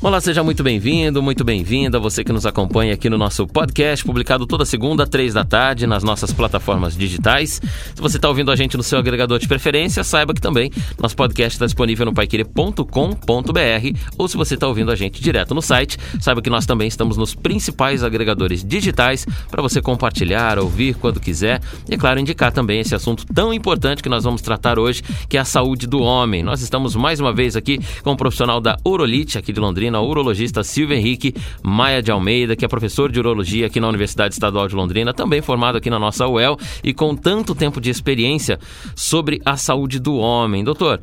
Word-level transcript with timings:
Olá, 0.00 0.20
seja 0.20 0.44
muito 0.44 0.62
bem-vindo, 0.62 1.20
muito 1.20 1.42
bem-vinda, 1.42 1.98
você 1.98 2.22
que 2.22 2.32
nos 2.32 2.46
acompanha 2.46 2.94
aqui 2.94 3.10
no 3.10 3.18
nosso 3.18 3.48
podcast, 3.48 4.04
publicado 4.04 4.46
toda 4.46 4.64
segunda, 4.64 5.04
três 5.04 5.34
da 5.34 5.44
tarde, 5.44 5.88
nas 5.88 6.04
nossas 6.04 6.32
plataformas 6.32 6.96
digitais. 6.96 7.60
Se 7.96 8.00
você 8.00 8.16
está 8.16 8.28
ouvindo 8.28 8.52
a 8.52 8.54
gente 8.54 8.76
no 8.76 8.82
seu 8.84 8.96
agregador 9.00 9.40
de 9.40 9.48
preferência, 9.48 10.04
saiba 10.04 10.32
que 10.32 10.40
também 10.40 10.70
nosso 11.02 11.16
podcast 11.16 11.56
está 11.56 11.66
disponível 11.66 12.06
no 12.06 12.14
paiqueire.com.br 12.14 13.98
ou 14.16 14.28
se 14.28 14.36
você 14.36 14.54
está 14.54 14.68
ouvindo 14.68 14.92
a 14.92 14.94
gente 14.94 15.20
direto 15.20 15.52
no 15.52 15.60
site, 15.60 15.98
saiba 16.20 16.40
que 16.40 16.48
nós 16.48 16.64
também 16.64 16.86
estamos 16.86 17.16
nos 17.16 17.34
principais 17.34 18.04
agregadores 18.04 18.62
digitais 18.62 19.26
para 19.50 19.60
você 19.60 19.82
compartilhar, 19.82 20.60
ouvir 20.60 20.94
quando 20.94 21.18
quiser 21.18 21.60
e, 21.88 21.94
é 21.94 21.98
claro, 21.98 22.20
indicar 22.20 22.52
também 22.52 22.78
esse 22.78 22.94
assunto 22.94 23.26
tão 23.26 23.52
importante 23.52 24.00
que 24.00 24.08
nós 24.08 24.22
vamos 24.22 24.42
tratar 24.42 24.78
hoje, 24.78 25.02
que 25.28 25.36
é 25.36 25.40
a 25.40 25.44
saúde 25.44 25.88
do 25.88 26.00
homem. 26.00 26.40
Nós 26.40 26.60
estamos 26.60 26.94
mais 26.94 27.18
uma 27.18 27.32
vez 27.32 27.56
aqui 27.56 27.80
com 28.04 28.12
um 28.12 28.16
profissional 28.16 28.60
da 28.60 28.76
Urolite, 28.86 29.36
aqui 29.36 29.52
de 29.52 29.58
Londrina, 29.58 29.87
Londrina, 29.88 30.00
urologista 30.00 30.62
Silvio 30.62 30.96
Henrique 30.96 31.34
Maia 31.62 32.02
de 32.02 32.10
Almeida, 32.10 32.54
que 32.54 32.64
é 32.64 32.68
professor 32.68 33.10
de 33.10 33.18
urologia 33.18 33.66
aqui 33.66 33.80
na 33.80 33.88
Universidade 33.88 34.34
Estadual 34.34 34.68
de 34.68 34.74
Londrina, 34.74 35.14
também 35.14 35.40
formado 35.40 35.78
aqui 35.78 35.88
na 35.88 35.98
nossa 35.98 36.26
UEL 36.26 36.56
e 36.84 36.92
com 36.92 37.14
tanto 37.16 37.54
tempo 37.54 37.80
de 37.80 37.90
experiência 37.90 38.58
sobre 38.94 39.40
a 39.44 39.56
saúde 39.56 39.98
do 39.98 40.16
homem. 40.16 40.62
Doutor, 40.62 41.00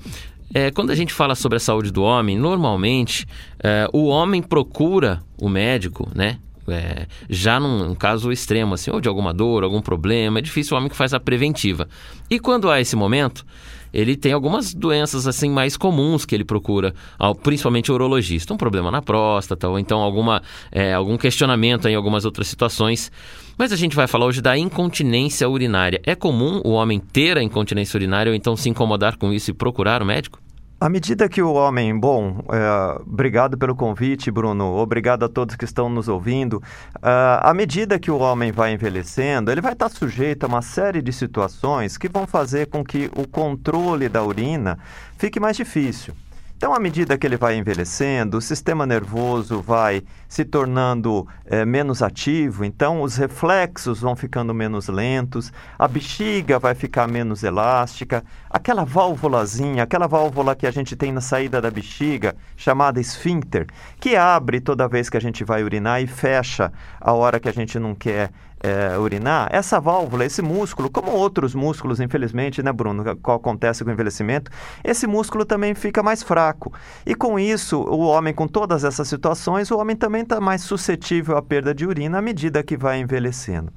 é, 0.53 0.71
quando 0.71 0.91
a 0.91 0.95
gente 0.95 1.13
fala 1.13 1.35
sobre 1.35 1.57
a 1.57 1.59
saúde 1.59 1.91
do 1.91 2.03
homem, 2.03 2.37
normalmente 2.37 3.25
é, 3.61 3.87
o 3.91 4.05
homem 4.05 4.41
procura 4.41 5.21
o 5.39 5.49
médico, 5.49 6.09
né? 6.13 6.37
É, 6.67 7.05
já 7.29 7.59
num, 7.59 7.89
num, 7.89 7.95
caso 7.95 8.31
extremo, 8.31 8.73
assim, 8.73 8.89
ou 8.89 8.99
de 8.99 9.07
alguma 9.07 9.31
dor, 9.31 9.63
algum 9.63 9.81
problema, 9.81 10.39
é 10.39 10.41
difícil 10.41 10.73
o 10.73 10.77
homem 10.77 10.89
que 10.89 10.95
faz 10.95 11.13
a 11.13 11.19
preventiva. 11.19 11.87
E 12.27 12.39
quando 12.39 12.71
há 12.71 12.81
esse 12.81 12.95
momento, 12.95 13.45
ele 13.95 14.15
tem 14.15 14.33
algumas 14.33 14.73
doenças 14.73 15.25
assim 15.25 15.49
mais 15.49 15.77
comuns 15.77 16.25
que 16.25 16.35
ele 16.35 16.43
procura, 16.43 16.93
principalmente 17.41 17.91
o 17.91 17.95
urologista, 17.95 18.53
um 18.53 18.57
problema 18.57 18.91
na 18.91 19.01
próstata 19.01 19.69
ou 19.69 19.79
então 19.79 20.01
alguma, 20.01 20.41
é, 20.71 20.93
algum 20.93 21.17
questionamento 21.17 21.87
em 21.87 21.95
algumas 21.95 22.25
outras 22.25 22.47
situações. 22.47 23.11
Mas 23.57 23.71
a 23.71 23.77
gente 23.77 23.95
vai 23.95 24.05
falar 24.05 24.25
hoje 24.25 24.41
da 24.41 24.57
incontinência 24.57 25.49
urinária. 25.49 26.01
É 26.05 26.13
comum 26.13 26.61
o 26.65 26.71
homem 26.71 26.99
ter 26.99 27.37
a 27.37 27.43
incontinência 27.43 27.97
urinária 27.97 28.29
ou 28.29 28.35
então 28.35 28.55
se 28.57 28.69
incomodar 28.69 29.15
com 29.15 29.31
isso 29.31 29.51
e 29.51 29.53
procurar 29.53 30.03
o 30.03 30.05
médico? 30.05 30.44
À 30.77 30.89
medida 30.89 31.29
que 31.29 31.41
o 31.41 31.53
homem, 31.53 31.97
bom, 31.97 32.43
é, 32.51 33.01
obrigado 33.01 33.57
pelo 33.57 33.73
convite, 33.73 34.29
Bruno, 34.29 34.75
obrigado 34.75 35.23
a 35.23 35.29
todos 35.29 35.55
que 35.55 35.63
estão 35.63 35.87
nos 35.87 36.09
ouvindo. 36.09 36.61
Uh, 36.97 37.39
à 37.41 37.53
medida 37.53 37.97
que 37.97 38.11
o 38.11 38.19
homem 38.19 38.51
vai 38.51 38.73
envelhecendo, 38.73 39.49
ele 39.49 39.61
vai 39.61 39.71
estar 39.71 39.87
sujeito 39.87 40.43
a 40.43 40.47
uma 40.47 40.61
série 40.61 41.01
de 41.01 41.13
situações 41.13 41.97
que 41.97 42.09
vão 42.09 42.27
fazer 42.27 42.67
com 42.67 42.83
que 42.83 43.09
o 43.15 43.25
controle 43.25 44.09
da 44.09 44.21
urina 44.21 44.77
fique 45.17 45.39
mais 45.39 45.55
difícil. 45.55 46.13
Então, 46.57 46.73
à 46.73 46.79
medida 46.79 47.17
que 47.17 47.27
ele 47.27 47.35
vai 47.35 47.57
envelhecendo, 47.57 48.37
o 48.37 48.41
sistema 48.41 48.85
nervoso 48.85 49.61
vai 49.61 50.01
se 50.27 50.45
tornando 50.45 51.27
é, 51.45 51.65
menos 51.65 52.01
ativo, 52.01 52.63
então 52.63 53.01
os 53.01 53.17
reflexos 53.17 53.99
vão 53.99 54.15
ficando 54.15 54.53
menos 54.53 54.87
lentos, 54.87 55.51
a 55.77 55.85
bexiga 55.85 56.57
vai 56.57 56.73
ficar 56.73 57.09
menos 57.09 57.43
elástica, 57.43 58.23
aquela 58.49 58.85
válvulazinha, 58.85 59.83
aquela 59.83 60.07
válvula 60.07 60.55
que 60.55 60.65
a 60.65 60.71
gente 60.71 60.95
tem 60.95 61.11
na 61.11 61.19
saída 61.19 61.61
da 61.61 61.69
bexiga, 61.69 62.33
chamada 62.55 63.01
esfíncter, 63.01 63.67
que 63.99 64.15
abre 64.15 64.61
toda 64.61 64.87
vez 64.87 65.09
que 65.09 65.17
a 65.17 65.21
gente 65.21 65.43
vai 65.43 65.61
urinar 65.61 66.01
e 66.01 66.07
fecha 66.07 66.71
a 67.01 67.11
hora 67.11 67.37
que 67.37 67.49
a 67.49 67.53
gente 67.53 67.77
não 67.77 67.93
quer 67.93 68.31
é, 68.65 68.97
urinar, 68.97 69.47
essa 69.51 69.79
válvula, 69.79 70.25
esse 70.25 70.41
músculo, 70.41 70.89
como 70.89 71.11
outros 71.11 71.53
músculos, 71.53 71.99
infelizmente, 71.99 72.63
né, 72.63 72.73
Bruno, 72.73 73.03
que 73.03 73.31
acontece 73.31 73.83
com 73.83 73.91
o 73.91 73.93
envelhecimento, 73.93 74.49
esse 74.83 75.05
músculo 75.05 75.45
também 75.45 75.75
fica 75.75 76.01
mais 76.01 76.23
fraco. 76.23 76.73
E 77.05 77.13
com 77.13 77.37
isso, 77.37 77.79
o 77.79 77.99
homem, 77.99 78.33
com 78.33 78.47
todas 78.47 78.83
essas 78.83 79.07
situações, 79.07 79.69
o 79.69 79.77
homem 79.77 79.95
também 79.95 80.23
está 80.23 80.41
mais 80.41 80.61
suscetível 80.61 81.37
à 81.37 81.43
perda 81.43 81.75
de 81.75 81.85
urina 81.85 82.17
à 82.17 82.21
medida 82.23 82.63
que 82.63 82.75
vai 82.75 82.99
envelhecendo. 82.99 83.71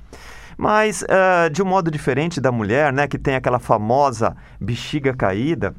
Mas, 0.56 1.03
uh, 1.03 1.50
de 1.53 1.62
um 1.62 1.66
modo 1.66 1.91
diferente 1.91 2.41
da 2.41 2.50
mulher, 2.50 2.91
né, 2.91 3.06
que 3.06 3.19
tem 3.19 3.34
aquela 3.34 3.59
famosa 3.59 4.34
bexiga 4.59 5.15
caída, 5.15 5.75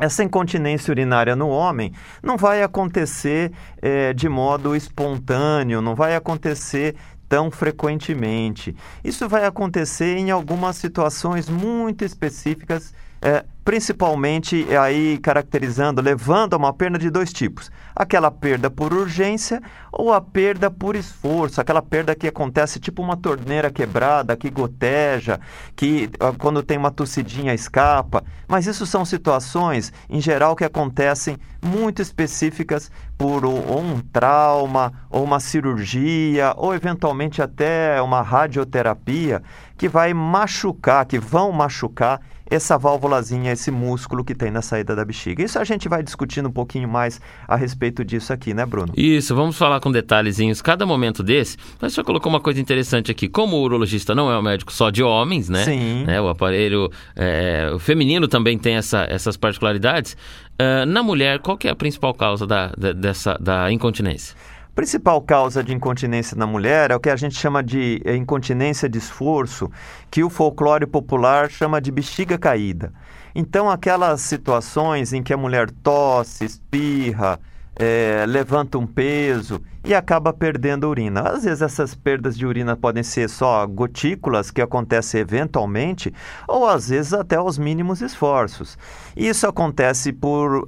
essa 0.00 0.22
incontinência 0.22 0.90
urinária 0.92 1.34
no 1.36 1.48
homem 1.48 1.92
não 2.22 2.36
vai 2.36 2.62
acontecer 2.62 3.52
é, 3.82 4.12
de 4.12 4.28
modo 4.28 4.76
espontâneo, 4.76 5.82
não 5.82 5.94
vai 5.94 6.14
acontecer 6.14 6.94
tão 7.28 7.50
frequentemente. 7.50 8.74
Isso 9.04 9.28
vai 9.28 9.44
acontecer 9.44 10.16
em 10.16 10.30
algumas 10.30 10.76
situações 10.76 11.48
muito 11.48 12.04
específicas 12.04 12.94
é, 13.20 13.44
principalmente 13.68 14.66
aí 14.74 15.18
caracterizando, 15.18 16.00
levando 16.00 16.54
a 16.54 16.56
uma 16.56 16.72
perda 16.72 16.98
de 16.98 17.10
dois 17.10 17.30
tipos: 17.32 17.70
aquela 17.94 18.30
perda 18.30 18.70
por 18.70 18.94
urgência 18.94 19.60
ou 19.92 20.10
a 20.10 20.22
perda 20.22 20.70
por 20.70 20.96
esforço, 20.96 21.60
aquela 21.60 21.82
perda 21.82 22.14
que 22.14 22.26
acontece 22.26 22.80
tipo 22.80 23.02
uma 23.02 23.14
torneira 23.14 23.70
quebrada, 23.70 24.34
que 24.36 24.48
goteja, 24.48 25.38
que 25.76 26.08
ah, 26.18 26.32
quando 26.38 26.62
tem 26.62 26.78
uma 26.78 26.90
tossidinha 26.90 27.52
escapa. 27.52 28.24
Mas 28.46 28.66
isso 28.66 28.86
são 28.86 29.04
situações, 29.04 29.92
em 30.08 30.20
geral, 30.20 30.56
que 30.56 30.64
acontecem 30.64 31.36
muito 31.62 32.00
específicas 32.00 32.90
por 33.18 33.44
um 33.44 34.00
trauma, 34.12 34.94
ou 35.10 35.24
uma 35.24 35.40
cirurgia, 35.40 36.54
ou 36.56 36.74
eventualmente 36.74 37.42
até 37.42 38.00
uma 38.00 38.22
radioterapia 38.22 39.42
que 39.76 39.88
vai 39.88 40.14
machucar, 40.14 41.04
que 41.04 41.18
vão 41.18 41.52
machucar 41.52 42.20
essa 42.50 42.78
válvulazinha, 42.78 43.52
esse 43.52 43.70
músculo 43.70 44.24
que 44.24 44.34
tem 44.34 44.50
na 44.50 44.62
saída 44.62 44.94
da 44.96 45.04
bexiga. 45.04 45.42
Isso 45.42 45.58
a 45.58 45.64
gente 45.64 45.88
vai 45.88 46.02
discutindo 46.02 46.48
um 46.48 46.52
pouquinho 46.52 46.88
mais 46.88 47.20
a 47.46 47.56
respeito 47.56 48.04
disso 48.04 48.32
aqui, 48.32 48.54
né, 48.54 48.64
Bruno? 48.64 48.92
Isso, 48.96 49.34
vamos 49.34 49.56
falar 49.56 49.80
com 49.80 49.92
detalhezinhos 49.92 50.62
cada 50.62 50.86
momento 50.86 51.22
desse. 51.22 51.56
Mas 51.80 51.92
você 51.92 52.02
colocou 52.02 52.30
uma 52.30 52.40
coisa 52.40 52.60
interessante 52.60 53.10
aqui. 53.10 53.28
Como 53.28 53.56
o 53.56 53.62
urologista 53.62 54.14
não 54.14 54.30
é 54.30 54.38
um 54.38 54.42
médico 54.42 54.72
só 54.72 54.90
de 54.90 55.02
homens, 55.02 55.48
né? 55.48 55.64
Sim. 55.64 56.04
Né? 56.04 56.20
O 56.20 56.28
aparelho 56.28 56.90
é, 57.14 57.70
o 57.74 57.78
feminino 57.78 58.26
também 58.26 58.58
tem 58.58 58.76
essa, 58.76 59.06
essas 59.08 59.36
particularidades. 59.36 60.16
Uh, 60.60 60.84
na 60.86 61.02
mulher, 61.02 61.38
qual 61.38 61.56
que 61.56 61.68
é 61.68 61.70
a 61.70 61.76
principal 61.76 62.12
causa 62.12 62.46
da, 62.46 62.72
da, 62.76 62.92
dessa, 62.92 63.38
da 63.38 63.70
incontinência? 63.70 64.34
Principal 64.78 65.20
causa 65.20 65.60
de 65.60 65.74
incontinência 65.74 66.36
na 66.36 66.46
mulher 66.46 66.92
é 66.92 66.94
o 66.94 67.00
que 67.00 67.10
a 67.10 67.16
gente 67.16 67.34
chama 67.34 67.64
de 67.64 68.00
eh, 68.04 68.14
incontinência 68.14 68.88
de 68.88 68.96
esforço, 68.96 69.68
que 70.08 70.22
o 70.22 70.30
folclore 70.30 70.86
popular 70.86 71.50
chama 71.50 71.80
de 71.80 71.90
bexiga 71.90 72.38
caída. 72.38 72.92
Então, 73.34 73.68
aquelas 73.68 74.20
situações 74.20 75.12
em 75.12 75.20
que 75.20 75.32
a 75.32 75.36
mulher 75.36 75.68
tosse, 75.82 76.44
espirra, 76.44 77.40
é, 77.78 78.24
levanta 78.26 78.76
um 78.76 78.86
peso 78.86 79.62
e 79.84 79.94
acaba 79.94 80.32
perdendo 80.32 80.86
a 80.86 80.90
urina. 80.90 81.22
Às 81.22 81.44
vezes 81.44 81.62
essas 81.62 81.94
perdas 81.94 82.36
de 82.36 82.44
urina 82.44 82.76
podem 82.76 83.02
ser 83.02 83.28
só 83.28 83.66
gotículas 83.66 84.50
que 84.50 84.60
acontecem 84.60 85.20
eventualmente, 85.20 86.12
ou 86.46 86.66
às 86.66 86.88
vezes 86.88 87.14
até 87.14 87.36
aos 87.36 87.56
mínimos 87.56 88.02
esforços. 88.02 88.76
Isso 89.16 89.46
acontece 89.46 90.12
por 90.12 90.58
uh, 90.58 90.64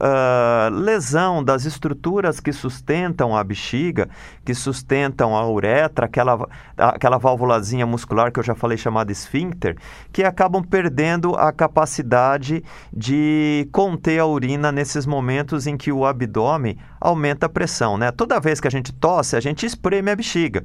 lesão 0.73 1.43
das 1.43 1.65
estruturas 1.65 2.41
que 2.41 2.53
sustentam 2.53 3.37
a 3.37 3.45
bexiga, 3.45 4.09
que 4.45 4.55
sustentam 4.55 5.37
a 5.37 5.47
uretra, 5.49 6.07
aquela, 6.07 6.49
aquela 6.77 7.19
válvulazinha 7.19 7.85
muscular 7.85 8.33
que 8.33 8.39
eu 8.39 8.45
já 8.45 8.55
falei 8.55 8.79
chamada 8.79 9.13
esfíncter, 9.13 9.77
que 10.13 10.23
acabam 10.23 10.63
perdendo 10.63 11.35
a 11.35 11.53
capacidade 11.53 12.65
de 12.93 13.69
conter 13.71 14.21
a 14.21 14.27
urina 14.27 14.73
nesses 14.73 15.05
momentos 15.05 15.67
em 15.67 15.77
que 15.77 15.93
o 15.93 16.07
abdômen 16.07 16.79
aumenta 17.01 17.47
a 17.47 17.49
pressão. 17.49 17.97
Né? 17.97 18.11
Toda 18.11 18.41
vez 18.41 18.61
que 18.61 18.69
a 18.69 18.71
gente 18.71 18.93
tosse, 18.93 19.37
a 19.37 19.41
gente 19.41 19.65
espreme 19.65 20.11
a 20.11 20.17
bexiga. 20.17 20.65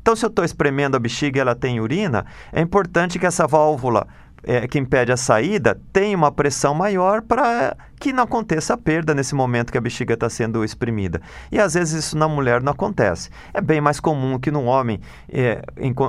Então, 0.00 0.14
se 0.14 0.24
eu 0.24 0.28
estou 0.28 0.44
espremendo 0.44 0.96
a 0.96 1.00
bexiga 1.00 1.38
e 1.38 1.40
ela 1.40 1.54
tem 1.54 1.80
urina, 1.80 2.26
é 2.52 2.60
importante 2.60 3.18
que 3.18 3.26
essa 3.26 3.46
válvula 3.46 4.06
é, 4.42 4.66
que 4.66 4.78
impede 4.78 5.12
a 5.12 5.16
saída 5.16 5.78
tenha 5.92 6.16
uma 6.16 6.30
pressão 6.30 6.74
maior 6.74 7.22
para 7.22 7.76
que 7.98 8.12
não 8.12 8.24
aconteça 8.24 8.74
a 8.74 8.76
perda 8.76 9.14
nesse 9.14 9.34
momento 9.34 9.72
que 9.72 9.78
a 9.78 9.80
bexiga 9.80 10.14
está 10.14 10.28
sendo 10.28 10.64
exprimida. 10.64 11.20
E 11.50 11.58
às 11.58 11.74
vezes 11.74 12.04
isso 12.04 12.18
na 12.18 12.28
mulher 12.28 12.62
não 12.62 12.72
acontece. 12.72 13.30
É 13.54 13.60
bem 13.60 13.80
mais 13.80 13.98
comum 13.98 14.38
que 14.38 14.50
no 14.50 14.64
homem 14.64 15.00
é, 15.28 15.62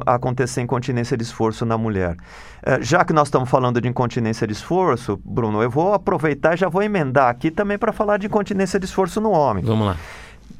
acontecer 0.05 0.61
incontinência 0.61 1.15
de 1.15 1.23
esforço 1.23 1.65
na 1.65 1.77
mulher. 1.77 2.17
É, 2.61 2.81
já 2.81 3.05
que 3.05 3.13
nós 3.13 3.27
estamos 3.27 3.49
falando 3.49 3.79
de 3.79 3.87
incontinência 3.87 4.45
de 4.45 4.53
esforço, 4.53 5.19
Bruno, 5.23 5.63
eu 5.63 5.69
vou 5.69 5.93
aproveitar 5.93 6.55
e 6.55 6.57
já 6.57 6.67
vou 6.67 6.83
emendar 6.83 7.29
aqui 7.29 7.49
também 7.49 7.77
para 7.77 7.93
falar 7.93 8.17
de 8.17 8.27
incontinência 8.27 8.79
de 8.79 8.85
esforço 8.85 9.21
no 9.21 9.31
homem. 9.31 9.63
Vamos 9.63 9.87
lá. 9.87 9.97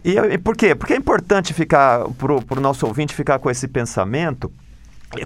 E, 0.03 0.17
e 0.17 0.37
por 0.37 0.55
quê? 0.55 0.73
Porque 0.73 0.93
é 0.93 0.97
importante 0.97 1.53
ficar, 1.53 2.05
para 2.17 2.57
o 2.57 2.61
nosso 2.61 2.87
ouvinte 2.87 3.13
ficar 3.13 3.39
com 3.39 3.49
esse 3.49 3.67
pensamento 3.67 4.51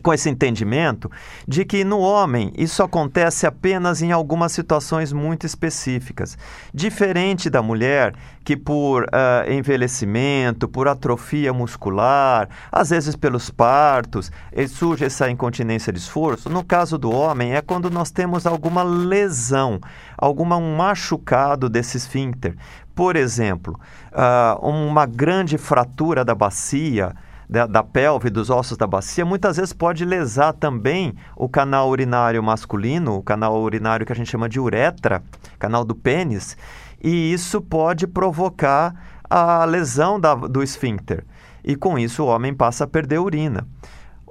com 0.01 0.13
esse 0.13 0.29
entendimento 0.29 1.09
de 1.47 1.65
que 1.65 1.83
no 1.83 1.99
homem 1.99 2.53
isso 2.55 2.83
acontece 2.83 3.47
apenas 3.47 4.01
em 4.01 4.11
algumas 4.11 4.51
situações 4.51 5.11
muito 5.11 5.45
específicas, 5.45 6.37
diferente 6.73 7.49
da 7.49 7.61
mulher 7.61 8.13
que 8.43 8.55
por 8.55 9.03
uh, 9.03 9.51
envelhecimento, 9.51 10.67
por 10.67 10.87
atrofia 10.87 11.53
muscular, 11.53 12.49
às 12.71 12.89
vezes 12.89 13.15
pelos 13.15 13.49
partos, 13.49 14.31
surge 14.69 15.05
essa 15.05 15.29
incontinência 15.29 15.91
de 15.93 15.99
esforço. 15.99 16.49
No 16.49 16.63
caso 16.63 16.97
do 16.97 17.11
homem 17.11 17.55
é 17.55 17.61
quando 17.61 17.89
nós 17.89 18.11
temos 18.11 18.45
alguma 18.45 18.83
lesão, 18.83 19.79
alguma 20.17 20.57
um 20.57 20.75
machucado 20.75 21.69
desse 21.69 21.97
esfíncter. 21.97 22.55
Por 22.95 23.15
exemplo, 23.15 23.79
uh, 24.11 24.67
uma 24.67 25.05
grande 25.05 25.57
fratura 25.57 26.25
da 26.25 26.35
bacia 26.35 27.13
da, 27.51 27.67
da 27.67 27.83
pelve, 27.83 28.29
dos 28.29 28.49
ossos 28.49 28.77
da 28.77 28.87
bacia, 28.87 29.25
muitas 29.25 29.57
vezes 29.57 29.73
pode 29.73 30.05
lesar 30.05 30.53
também 30.53 31.13
o 31.35 31.49
canal 31.49 31.89
urinário 31.89 32.41
masculino, 32.41 33.17
o 33.17 33.21
canal 33.21 33.61
urinário 33.61 34.05
que 34.05 34.13
a 34.13 34.15
gente 34.15 34.31
chama 34.31 34.47
de 34.47 34.57
uretra, 34.57 35.21
canal 35.59 35.83
do 35.83 35.93
pênis, 35.93 36.55
e 37.03 37.33
isso 37.33 37.59
pode 37.59 38.07
provocar 38.07 39.21
a 39.29 39.65
lesão 39.65 40.17
da, 40.17 40.33
do 40.33 40.63
esfíncter. 40.63 41.25
E 41.61 41.75
com 41.75 41.99
isso 41.99 42.23
o 42.23 42.27
homem 42.27 42.53
passa 42.53 42.85
a 42.85 42.87
perder 42.87 43.19
urina. 43.19 43.67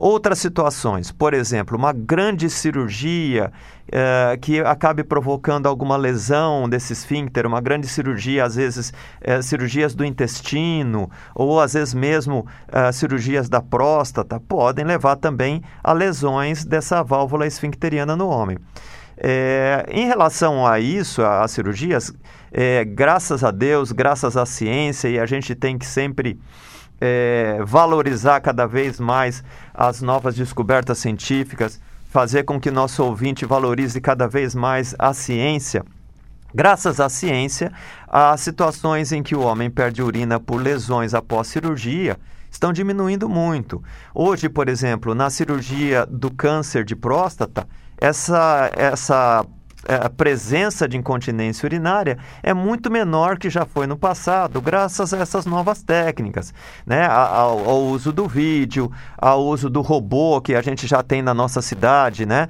Outras 0.00 0.38
situações, 0.38 1.12
por 1.12 1.34
exemplo, 1.34 1.76
uma 1.76 1.92
grande 1.92 2.48
cirurgia 2.48 3.52
eh, 3.92 4.38
que 4.40 4.58
acabe 4.60 5.04
provocando 5.04 5.66
alguma 5.66 5.94
lesão 5.98 6.66
desse 6.66 6.94
esfíncter, 6.94 7.46
uma 7.46 7.60
grande 7.60 7.86
cirurgia, 7.86 8.46
às 8.46 8.56
vezes 8.56 8.94
eh, 9.20 9.42
cirurgias 9.42 9.94
do 9.94 10.02
intestino, 10.02 11.10
ou 11.34 11.60
às 11.60 11.74
vezes 11.74 11.92
mesmo 11.92 12.46
eh, 12.72 12.90
cirurgias 12.92 13.50
da 13.50 13.60
próstata, 13.60 14.40
podem 14.40 14.86
levar 14.86 15.16
também 15.16 15.62
a 15.84 15.92
lesões 15.92 16.64
dessa 16.64 17.02
válvula 17.02 17.46
esfincteriana 17.46 18.16
no 18.16 18.26
homem. 18.26 18.56
em 19.88 20.06
relação 20.06 20.66
a 20.66 20.80
isso, 20.80 21.22
às 21.22 21.50
cirurgias, 21.50 22.10
graças 22.94 23.44
a 23.44 23.50
Deus, 23.50 23.92
graças 23.92 24.34
à 24.34 24.46
ciência, 24.46 25.10
e 25.10 25.18
a 25.18 25.26
gente 25.26 25.54
tem 25.54 25.76
que 25.76 25.84
sempre 25.84 26.40
é, 27.00 27.60
valorizar 27.64 28.40
cada 28.40 28.66
vez 28.66 29.00
mais 29.00 29.42
as 29.72 30.02
novas 30.02 30.34
descobertas 30.34 30.98
científicas, 30.98 31.80
fazer 32.10 32.42
com 32.42 32.60
que 32.60 32.70
nosso 32.70 33.02
ouvinte 33.04 33.44
valorize 33.44 34.00
cada 34.00 34.28
vez 34.28 34.54
mais 34.54 34.94
a 34.98 35.14
ciência. 35.14 35.84
Graças 36.52 36.98
à 36.98 37.08
ciência, 37.08 37.72
as 38.08 38.40
situações 38.40 39.12
em 39.12 39.22
que 39.22 39.36
o 39.36 39.40
homem 39.40 39.70
perde 39.70 40.02
urina 40.02 40.40
por 40.40 40.60
lesões 40.60 41.14
após 41.14 41.46
cirurgia 41.46 42.18
estão 42.50 42.72
diminuindo 42.72 43.28
muito. 43.28 43.82
Hoje, 44.12 44.48
por 44.48 44.68
exemplo, 44.68 45.14
na 45.14 45.30
cirurgia 45.30 46.04
do 46.06 46.28
câncer 46.30 46.84
de 46.84 46.96
próstata, 46.96 47.68
essa, 47.96 48.68
essa 48.74 49.46
a 49.88 50.10
presença 50.10 50.86
de 50.86 50.96
incontinência 50.96 51.66
urinária 51.66 52.18
é 52.42 52.52
muito 52.52 52.90
menor 52.90 53.38
que 53.38 53.48
já 53.48 53.64
foi 53.64 53.86
no 53.86 53.96
passado, 53.96 54.60
graças 54.60 55.14
a 55.14 55.18
essas 55.18 55.46
novas 55.46 55.82
técnicas, 55.82 56.52
né? 56.86 57.06
ao, 57.06 57.68
ao 57.68 57.82
uso 57.84 58.12
do 58.12 58.28
vídeo, 58.28 58.90
ao 59.16 59.44
uso 59.44 59.70
do 59.70 59.80
robô 59.80 60.40
que 60.40 60.54
a 60.54 60.62
gente 60.62 60.86
já 60.86 61.02
tem 61.02 61.22
na 61.22 61.32
nossa 61.32 61.62
cidade. 61.62 62.26
Né? 62.26 62.48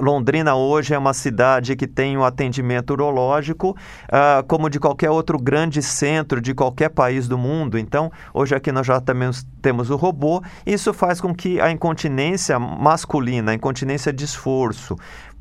Londrina 0.00 0.54
hoje 0.54 0.94
é 0.94 0.98
uma 0.98 1.14
cidade 1.14 1.76
que 1.76 1.86
tem 1.86 2.16
um 2.16 2.24
atendimento 2.24 2.90
urológico 2.90 3.70
uh, 3.70 4.44
como 4.46 4.68
de 4.68 4.80
qualquer 4.80 5.10
outro 5.10 5.38
grande 5.38 5.82
centro 5.82 6.40
de 6.40 6.54
qualquer 6.54 6.90
país 6.90 7.28
do 7.28 7.38
mundo. 7.38 7.78
Então, 7.78 8.10
hoje 8.34 8.54
aqui 8.54 8.72
nós 8.72 8.86
já 8.86 9.00
também 9.00 9.30
temos 9.62 9.90
o 9.90 9.96
robô. 9.96 10.42
Isso 10.64 10.92
faz 10.92 11.20
com 11.20 11.34
que 11.34 11.60
a 11.60 11.70
incontinência 11.70 12.58
masculina, 12.58 13.52
a 13.52 13.54
incontinência 13.54 14.12
de 14.12 14.24
esforço, 14.24 14.96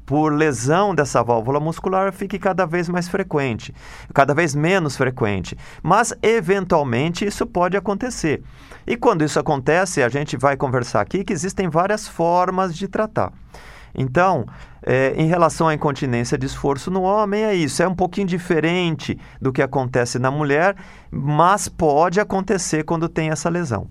por 0.05 0.31
lesão 0.33 0.93
dessa 0.93 1.23
válvula 1.23 1.59
muscular 1.59 2.13
fique 2.13 2.37
cada 2.37 2.65
vez 2.65 2.87
mais 2.87 3.07
frequente, 3.07 3.73
cada 4.13 4.33
vez 4.33 4.53
menos 4.53 4.95
frequente. 4.95 5.57
Mas, 5.81 6.13
eventualmente, 6.21 7.25
isso 7.25 7.45
pode 7.45 7.75
acontecer. 7.75 8.43
E 8.85 8.95
quando 8.95 9.23
isso 9.23 9.39
acontece, 9.39 10.03
a 10.03 10.09
gente 10.09 10.37
vai 10.37 10.55
conversar 10.55 11.01
aqui 11.01 11.23
que 11.23 11.33
existem 11.33 11.69
várias 11.69 12.07
formas 12.07 12.75
de 12.75 12.87
tratar. 12.87 13.33
Então, 13.97 14.45
é, 14.83 15.13
em 15.17 15.25
relação 15.25 15.67
à 15.67 15.73
incontinência 15.73 16.37
de 16.37 16.45
esforço 16.45 16.91
no 16.91 17.01
homem, 17.01 17.43
é 17.43 17.55
isso. 17.55 17.81
É 17.81 17.87
um 17.87 17.95
pouquinho 17.95 18.27
diferente 18.27 19.17
do 19.41 19.51
que 19.51 19.61
acontece 19.61 20.19
na 20.19 20.29
mulher, 20.29 20.75
mas 21.09 21.67
pode 21.67 22.19
acontecer 22.19 22.83
quando 22.83 23.09
tem 23.09 23.29
essa 23.29 23.49
lesão. 23.49 23.87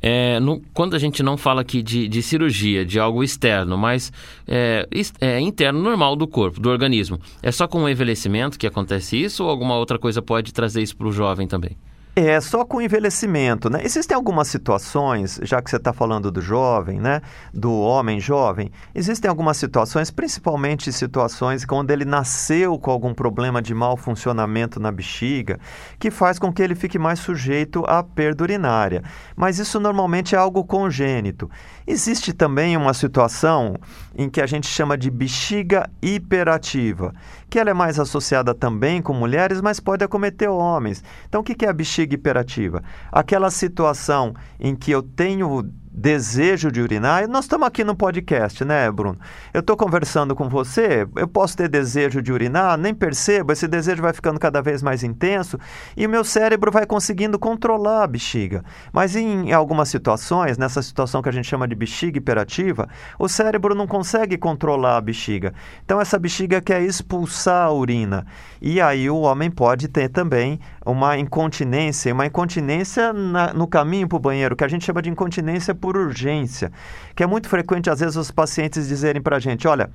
É, 0.00 0.38
no, 0.40 0.60
quando 0.72 0.94
a 0.94 0.98
gente 0.98 1.22
não 1.22 1.36
fala 1.36 1.62
aqui 1.62 1.82
de, 1.82 2.06
de 2.06 2.22
cirurgia, 2.22 2.84
de 2.84 2.98
algo 2.98 3.24
externo, 3.24 3.76
mas 3.76 4.12
é, 4.46 4.86
é, 5.20 5.40
interno, 5.40 5.82
normal 5.82 6.14
do 6.14 6.26
corpo, 6.26 6.60
do 6.60 6.68
organismo, 6.68 7.18
é 7.42 7.50
só 7.50 7.66
com 7.66 7.82
o 7.82 7.88
envelhecimento 7.88 8.58
que 8.58 8.66
acontece 8.66 9.16
isso 9.16 9.44
ou 9.44 9.50
alguma 9.50 9.76
outra 9.76 9.98
coisa 9.98 10.22
pode 10.22 10.52
trazer 10.52 10.82
isso 10.82 10.96
para 10.96 11.08
o 11.08 11.12
jovem 11.12 11.46
também? 11.46 11.76
É, 12.18 12.40
só 12.40 12.64
com 12.64 12.80
envelhecimento, 12.80 13.68
né? 13.68 13.80
Existem 13.84 14.14
algumas 14.14 14.48
situações, 14.48 15.38
já 15.42 15.60
que 15.60 15.68
você 15.68 15.76
está 15.76 15.92
falando 15.92 16.30
do 16.30 16.40
jovem, 16.40 16.98
né? 16.98 17.20
Do 17.52 17.70
homem 17.78 18.18
jovem, 18.18 18.72
existem 18.94 19.28
algumas 19.28 19.58
situações, 19.58 20.10
principalmente 20.10 20.90
situações 20.94 21.66
quando 21.66 21.90
ele 21.90 22.06
nasceu 22.06 22.78
com 22.78 22.90
algum 22.90 23.12
problema 23.12 23.60
de 23.60 23.74
mau 23.74 23.98
funcionamento 23.98 24.80
na 24.80 24.90
bexiga, 24.90 25.60
que 25.98 26.10
faz 26.10 26.38
com 26.38 26.50
que 26.50 26.62
ele 26.62 26.74
fique 26.74 26.98
mais 26.98 27.18
sujeito 27.18 27.84
à 27.86 28.02
perda 28.02 28.44
urinária. 28.44 29.02
Mas 29.36 29.58
isso 29.58 29.78
normalmente 29.78 30.34
é 30.34 30.38
algo 30.38 30.64
congênito. 30.64 31.50
Existe 31.86 32.32
também 32.32 32.78
uma 32.78 32.94
situação 32.94 33.76
em 34.16 34.30
que 34.30 34.40
a 34.40 34.46
gente 34.46 34.66
chama 34.66 34.96
de 34.96 35.10
bexiga 35.10 35.88
hiperativa, 36.00 37.12
que 37.50 37.58
ela 37.58 37.70
é 37.70 37.74
mais 37.74 38.00
associada 38.00 38.54
também 38.54 39.02
com 39.02 39.12
mulheres, 39.12 39.60
mas 39.60 39.78
pode 39.78 40.02
acometer 40.02 40.48
homens. 40.48 41.04
Então, 41.28 41.42
o 41.42 41.44
que 41.44 41.64
é 41.64 41.68
a 41.68 41.72
bexiga 41.74 42.05
hiperativa? 42.14 42.82
Aquela 43.10 43.50
situação 43.50 44.34
em 44.58 44.74
que 44.74 44.90
eu 44.90 45.02
tenho 45.02 45.70
desejo 45.96 46.70
de 46.70 46.82
urinar. 46.82 47.26
Nós 47.26 47.46
estamos 47.46 47.66
aqui 47.66 47.82
no 47.82 47.96
podcast, 47.96 48.62
né, 48.66 48.90
Bruno? 48.90 49.18
Eu 49.54 49.60
estou 49.60 49.74
conversando 49.78 50.36
com 50.36 50.46
você, 50.46 51.08
eu 51.16 51.26
posso 51.26 51.56
ter 51.56 51.70
desejo 51.70 52.20
de 52.20 52.30
urinar, 52.30 52.76
nem 52.76 52.94
percebo, 52.94 53.50
esse 53.50 53.66
desejo 53.66 54.02
vai 54.02 54.12
ficando 54.12 54.38
cada 54.38 54.60
vez 54.60 54.82
mais 54.82 55.02
intenso 55.02 55.58
e 55.96 56.06
o 56.06 56.10
meu 56.10 56.22
cérebro 56.22 56.70
vai 56.70 56.84
conseguindo 56.84 57.38
controlar 57.38 58.04
a 58.04 58.06
bexiga. 58.06 58.62
Mas 58.92 59.16
em 59.16 59.54
algumas 59.54 59.88
situações, 59.88 60.58
nessa 60.58 60.82
situação 60.82 61.22
que 61.22 61.30
a 61.30 61.32
gente 61.32 61.48
chama 61.48 61.66
de 61.66 61.74
bexiga 61.74 62.18
hiperativa, 62.18 62.86
o 63.18 63.26
cérebro 63.26 63.74
não 63.74 63.86
consegue 63.86 64.36
controlar 64.36 64.98
a 64.98 65.00
bexiga. 65.00 65.54
Então 65.82 65.98
essa 65.98 66.18
bexiga 66.18 66.60
quer 66.60 66.82
expulsar 66.82 67.68
a 67.68 67.72
urina. 67.72 68.26
E 68.60 68.82
aí 68.82 69.08
o 69.08 69.20
homem 69.20 69.50
pode 69.50 69.88
ter 69.88 70.10
também 70.10 70.60
uma 70.84 71.16
incontinência, 71.16 72.12
uma 72.12 72.26
incontinência 72.26 73.14
na, 73.14 73.54
no 73.54 73.66
caminho 73.66 74.06
para 74.06 74.16
o 74.16 74.20
banheiro, 74.20 74.54
que 74.54 74.64
a 74.64 74.68
gente 74.68 74.84
chama 74.84 75.00
de 75.00 75.08
incontinência 75.08 75.74
por 75.86 75.96
urgência, 75.96 76.72
que 77.14 77.22
é 77.22 77.26
muito 77.28 77.48
frequente 77.48 77.88
às 77.88 78.00
vezes 78.00 78.16
os 78.16 78.32
pacientes 78.32 78.88
dizerem 78.88 79.22
para 79.22 79.36
a 79.36 79.38
gente, 79.38 79.68
olha, 79.68 79.88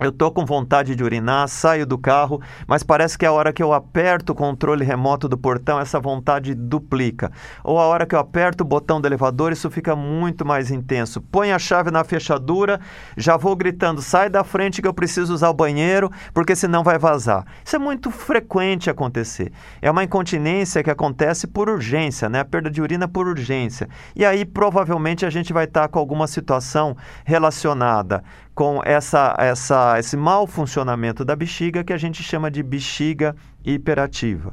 eu 0.00 0.10
estou 0.10 0.30
com 0.30 0.44
vontade 0.44 0.94
de 0.94 1.02
urinar, 1.02 1.48
saio 1.48 1.84
do 1.84 1.98
carro, 1.98 2.40
mas 2.66 2.84
parece 2.84 3.18
que 3.18 3.26
a 3.26 3.32
hora 3.32 3.52
que 3.52 3.62
eu 3.62 3.72
aperto 3.72 4.32
o 4.32 4.34
controle 4.34 4.84
remoto 4.84 5.28
do 5.28 5.36
portão, 5.36 5.80
essa 5.80 5.98
vontade 5.98 6.54
duplica. 6.54 7.32
Ou 7.64 7.80
a 7.80 7.86
hora 7.86 8.06
que 8.06 8.14
eu 8.14 8.18
aperto 8.18 8.62
o 8.62 8.66
botão 8.66 9.00
do 9.00 9.08
elevador, 9.08 9.50
isso 9.50 9.68
fica 9.70 9.96
muito 9.96 10.44
mais 10.46 10.70
intenso. 10.70 11.20
Põe 11.20 11.52
a 11.52 11.58
chave 11.58 11.90
na 11.90 12.04
fechadura, 12.04 12.80
já 13.16 13.36
vou 13.36 13.56
gritando: 13.56 14.00
sai 14.00 14.30
da 14.30 14.44
frente 14.44 14.80
que 14.80 14.86
eu 14.86 14.94
preciso 14.94 15.34
usar 15.34 15.50
o 15.50 15.54
banheiro, 15.54 16.10
porque 16.32 16.54
senão 16.54 16.84
vai 16.84 16.98
vazar. 16.98 17.44
Isso 17.64 17.74
é 17.74 17.78
muito 17.78 18.10
frequente 18.10 18.88
acontecer. 18.88 19.52
É 19.82 19.90
uma 19.90 20.04
incontinência 20.04 20.82
que 20.82 20.90
acontece 20.90 21.46
por 21.46 21.68
urgência, 21.68 22.28
né? 22.28 22.40
A 22.40 22.44
perda 22.44 22.70
de 22.70 22.80
urina 22.80 23.08
por 23.08 23.26
urgência. 23.26 23.88
E 24.14 24.24
aí 24.24 24.44
provavelmente 24.44 25.26
a 25.26 25.30
gente 25.30 25.52
vai 25.52 25.64
estar 25.64 25.88
com 25.88 25.98
alguma 25.98 26.26
situação 26.26 26.96
relacionada 27.24 28.22
com 28.58 28.80
essa, 28.84 29.36
essa, 29.38 30.00
esse 30.00 30.16
mau 30.16 30.44
funcionamento 30.44 31.24
da 31.24 31.36
bexiga 31.36 31.84
que 31.84 31.92
a 31.92 31.96
gente 31.96 32.24
chama 32.24 32.50
de 32.50 32.60
bexiga 32.60 33.36
hiperativa. 33.64 34.52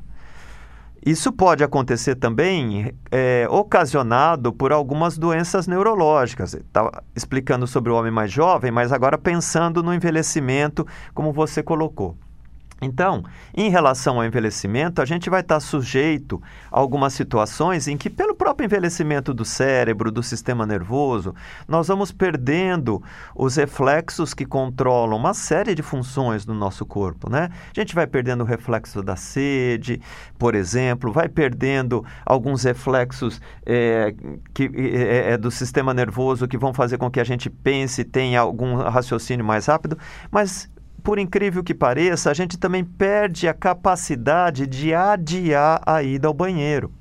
Isso 1.04 1.34
pode 1.34 1.64
acontecer 1.64 2.14
também 2.14 2.94
é, 3.12 3.48
ocasionado 3.50 4.54
por 4.54 4.72
algumas 4.72 5.18
doenças 5.18 5.66
neurológicas. 5.66 6.54
Estava 6.54 7.04
explicando 7.16 7.66
sobre 7.66 7.92
o 7.92 7.96
homem 7.96 8.12
mais 8.12 8.32
jovem, 8.32 8.70
mas 8.70 8.92
agora 8.92 9.18
pensando 9.18 9.82
no 9.82 9.92
envelhecimento, 9.92 10.86
como 11.12 11.34
você 11.34 11.64
colocou. 11.64 12.16
Então, 12.86 13.24
em 13.54 13.70
relação 13.70 14.18
ao 14.18 14.26
envelhecimento, 14.26 15.02
a 15.02 15.06
gente 15.06 15.30
vai 15.30 15.42
estar 15.42 15.60
sujeito 15.60 16.42
a 16.72 16.80
algumas 16.80 17.14
situações 17.14 17.88
em 17.88 17.98
que, 17.98 18.10
pelo 18.10 18.36
próprio 18.36 18.66
envelhecimento 18.66 19.34
do 19.34 19.44
cérebro, 19.44 20.12
do 20.12 20.22
sistema 20.22 20.66
nervoso, 20.66 21.34
nós 21.68 21.88
vamos 21.88 22.12
perdendo 22.12 23.02
os 23.36 23.56
reflexos 23.56 24.34
que 24.34 24.46
controlam 24.46 25.18
uma 25.18 25.34
série 25.34 25.74
de 25.74 25.82
funções 25.82 26.46
no 26.46 26.54
nosso 26.54 26.86
corpo, 26.86 27.30
né? 27.30 27.50
A 27.76 27.80
gente 27.80 27.96
vai 27.96 28.06
perdendo 28.06 28.42
o 28.42 28.46
reflexo 28.46 29.02
da 29.02 29.16
sede, 29.16 30.00
por 30.38 30.54
exemplo, 30.54 31.12
vai 31.12 31.28
perdendo 31.28 32.06
alguns 32.26 32.64
reflexos 32.64 33.42
é, 33.66 34.14
que, 34.54 34.70
é, 34.76 35.32
é, 35.32 35.38
do 35.38 35.50
sistema 35.50 35.94
nervoso 35.94 36.48
que 36.48 36.58
vão 36.58 36.74
fazer 36.74 36.98
com 36.98 37.10
que 37.10 37.20
a 37.20 37.24
gente 37.24 37.50
pense, 37.50 38.04
tenha 38.04 38.42
algum 38.42 38.76
raciocínio 38.76 39.44
mais 39.44 39.66
rápido, 39.66 39.98
mas 40.30 40.70
por 41.06 41.20
incrível 41.20 41.64
que 41.64 41.76
pareça, 41.76 42.32
a 42.32 42.34
gente 42.34 42.58
também 42.58 42.84
perde 42.84 43.48
a 43.48 43.54
capacidade 43.54 44.66
de 44.66 44.92
adiar 44.92 45.80
a 45.86 46.02
ida 46.02 46.28
ao 46.28 46.34
banheiro. 46.34 46.92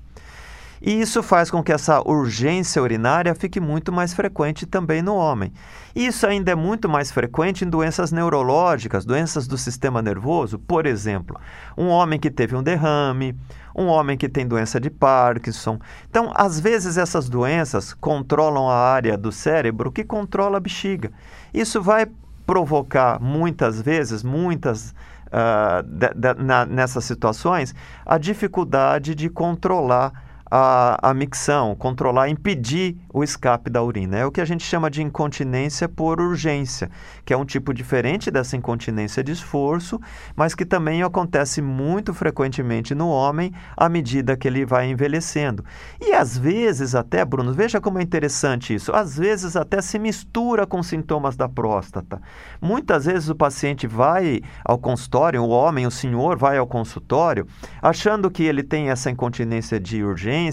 E 0.83 1.01
isso 1.01 1.23
faz 1.23 1.51
com 1.51 1.63
que 1.63 1.73
essa 1.73 2.07
urgência 2.07 2.83
urinária 2.83 3.35
fique 3.35 3.59
muito 3.59 3.91
mais 3.91 4.13
frequente 4.13 4.67
também 4.67 5.01
no 5.01 5.15
homem. 5.15 5.51
Isso 5.97 6.27
ainda 6.27 6.53
é 6.53 6.55
muito 6.55 6.87
mais 6.87 7.11
frequente 7.11 7.65
em 7.65 7.71
doenças 7.71 8.13
neurológicas, 8.13 9.07
doenças 9.07 9.47
do 9.47 9.57
sistema 9.57 10.03
nervoso. 10.03 10.59
Por 10.59 10.85
exemplo, 10.85 11.41
um 11.75 11.89
homem 11.89 12.21
que 12.21 12.31
teve 12.31 12.55
um 12.55 12.63
derrame, 12.63 13.35
um 13.75 13.87
homem 13.87 14.19
que 14.19 14.29
tem 14.29 14.47
doença 14.47 14.79
de 14.79 14.91
Parkinson. 14.91 15.79
Então, 16.11 16.31
às 16.35 16.61
vezes, 16.61 16.99
essas 16.99 17.27
doenças 17.27 17.95
controlam 17.95 18.69
a 18.69 18.77
área 18.77 19.17
do 19.17 19.33
cérebro 19.33 19.91
que 19.91 20.05
controla 20.05 20.59
a 20.59 20.61
bexiga. 20.61 21.11
Isso 21.55 21.81
vai 21.81 22.07
provocar 22.47 23.21
muitas 23.21 23.81
vezes, 23.81 24.23
muitas 24.23 24.95
uh, 25.27 25.83
de, 25.83 26.09
de, 26.15 26.35
na, 26.43 26.65
nessas 26.65 27.05
situações, 27.05 27.75
a 28.05 28.19
dificuldade 28.19 29.15
de 29.15 29.29
controlar 29.29 30.13
a, 30.57 31.11
a 31.11 31.13
micção, 31.13 31.75
controlar, 31.75 32.29
impedir 32.29 32.97
o 33.13 33.25
escape 33.25 33.69
da 33.69 33.83
urina. 33.83 34.19
É 34.19 34.25
o 34.25 34.31
que 34.31 34.41
a 34.41 34.45
gente 34.45 34.63
chama 34.63 34.89
de 34.89 35.03
incontinência 35.03 35.89
por 35.89 36.21
urgência, 36.21 36.89
que 37.25 37.35
é 37.35 37.37
um 37.37 37.45
tipo 37.45 37.75
diferente 37.75 38.31
dessa 38.31 38.57
incontinência 38.57 39.25
de 39.25 39.33
esforço, 39.33 40.01
mas 40.37 40.55
que 40.55 40.65
também 40.65 41.03
acontece 41.03 41.61
muito 41.61 42.15
frequentemente 42.15 42.95
no 42.95 43.09
homem 43.09 43.53
à 43.77 43.89
medida 43.89 44.37
que 44.37 44.47
ele 44.47 44.65
vai 44.65 44.89
envelhecendo. 44.89 45.65
E 46.01 46.13
às 46.13 46.39
vezes 46.39 46.95
até, 46.95 47.25
Bruno, 47.25 47.53
veja 47.53 47.81
como 47.81 47.99
é 47.99 48.03
interessante 48.03 48.73
isso, 48.73 48.93
às 48.93 49.19
vezes 49.19 49.57
até 49.57 49.83
se 49.83 49.99
mistura 49.99 50.69
com 50.69 50.85
sintomas 50.85 51.35
da 51.35 51.49
próstata. 51.49 52.23
Muitas 52.63 53.07
vezes 53.07 53.29
o 53.29 53.35
paciente 53.35 53.89
vai 53.89 54.41
ao 54.65 54.79
consultório, 54.79 55.43
o 55.43 55.49
homem, 55.49 55.85
o 55.85 55.91
senhor, 55.91 56.39
vai 56.39 56.59
ao 56.59 56.67
consultório, 56.69 57.45
achando 57.83 58.31
que 58.31 58.45
ele 58.45 58.63
tem 58.63 58.91
essa 58.91 59.11
incontinência 59.11 59.81
de 59.81 60.05
urgência 60.05 60.44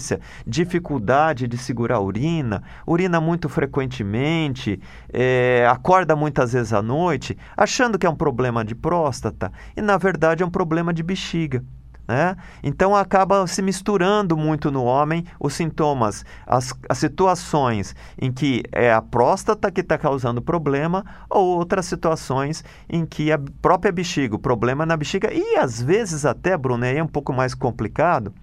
dificuldade 0.46 1.46
de 1.46 1.56
segurar 1.56 1.96
a 1.96 2.00
urina, 2.00 2.62
urina 2.86 3.20
muito 3.20 3.48
frequentemente, 3.48 4.80
é, 5.12 5.66
acorda 5.70 6.14
muitas 6.16 6.52
vezes 6.52 6.72
à 6.72 6.82
noite, 6.82 7.36
achando 7.56 7.98
que 7.98 8.06
é 8.06 8.10
um 8.10 8.16
problema 8.16 8.64
de 8.64 8.74
próstata 8.74 9.52
e 9.76 9.80
na 9.80 9.96
verdade 9.96 10.42
é 10.42 10.46
um 10.46 10.50
problema 10.50 10.92
de 10.92 11.02
bexiga. 11.02 11.62
Né? 12.06 12.36
Então 12.62 12.96
acaba 12.96 13.46
se 13.46 13.62
misturando 13.62 14.36
muito 14.36 14.70
no 14.70 14.84
homem 14.84 15.24
os 15.38 15.54
sintomas, 15.54 16.24
as, 16.46 16.74
as 16.88 16.98
situações 16.98 17.94
em 18.20 18.32
que 18.32 18.64
é 18.72 18.92
a 18.92 19.00
próstata 19.00 19.70
que 19.70 19.80
está 19.80 19.96
causando 19.96 20.42
problema 20.42 21.04
ou 21.30 21.58
outras 21.58 21.86
situações 21.86 22.64
em 22.88 23.06
que 23.06 23.30
a 23.30 23.38
própria 23.60 23.92
bexiga, 23.92 24.34
o 24.34 24.38
problema 24.38 24.84
na 24.84 24.96
bexiga 24.96 25.32
e 25.32 25.56
às 25.56 25.80
vezes 25.80 26.26
até, 26.26 26.56
Bruno, 26.56 26.84
é 26.84 27.02
um 27.02 27.06
pouco 27.06 27.32
mais 27.32 27.54
complicado, 27.54 28.34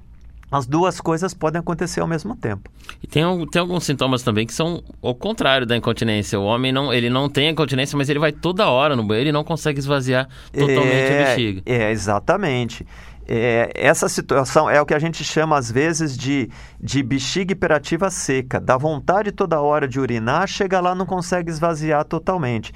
as 0.51 0.65
duas 0.65 0.99
coisas 0.99 1.33
podem 1.33 1.59
acontecer 1.59 2.01
ao 2.01 2.07
mesmo 2.07 2.35
tempo. 2.35 2.69
E 3.01 3.07
tem, 3.07 3.23
tem 3.47 3.59
alguns 3.59 3.83
sintomas 3.83 4.23
também 4.23 4.45
que 4.45 4.53
são 4.53 4.83
o 5.01 5.13
contrário 5.13 5.65
da 5.65 5.77
incontinência. 5.77 6.39
O 6.39 6.43
homem 6.43 6.71
não, 6.71 6.93
ele 6.93 7.09
não 7.09 7.29
tem 7.29 7.49
incontinência, 7.49 7.97
mas 7.97 8.09
ele 8.09 8.19
vai 8.19 8.31
toda 8.31 8.67
hora 8.67 8.95
no 8.95 9.03
banheiro 9.03 9.29
e 9.29 9.31
não 9.31 9.43
consegue 9.43 9.79
esvaziar 9.79 10.27
totalmente 10.51 11.11
é, 11.11 11.21
a 11.21 11.27
bexiga. 11.27 11.61
É, 11.65 11.91
exatamente. 11.91 12.85
É, 13.31 13.71
essa 13.75 14.09
situação 14.09 14.67
é 14.67 14.81
o 14.81 14.85
que 14.87 14.93
a 14.95 14.97
gente 14.97 15.23
chama 15.23 15.55
às 15.55 15.71
vezes 15.71 16.17
de, 16.17 16.49
de 16.81 17.03
bexiga 17.03 17.51
hiperativa 17.51 18.09
seca. 18.09 18.59
Dá 18.59 18.75
vontade 18.75 19.31
toda 19.31 19.61
hora 19.61 19.87
de 19.87 19.99
urinar, 19.99 20.47
chega 20.47 20.79
lá 20.79 20.95
não 20.95 21.05
consegue 21.05 21.51
esvaziar 21.51 22.03
totalmente. 22.05 22.73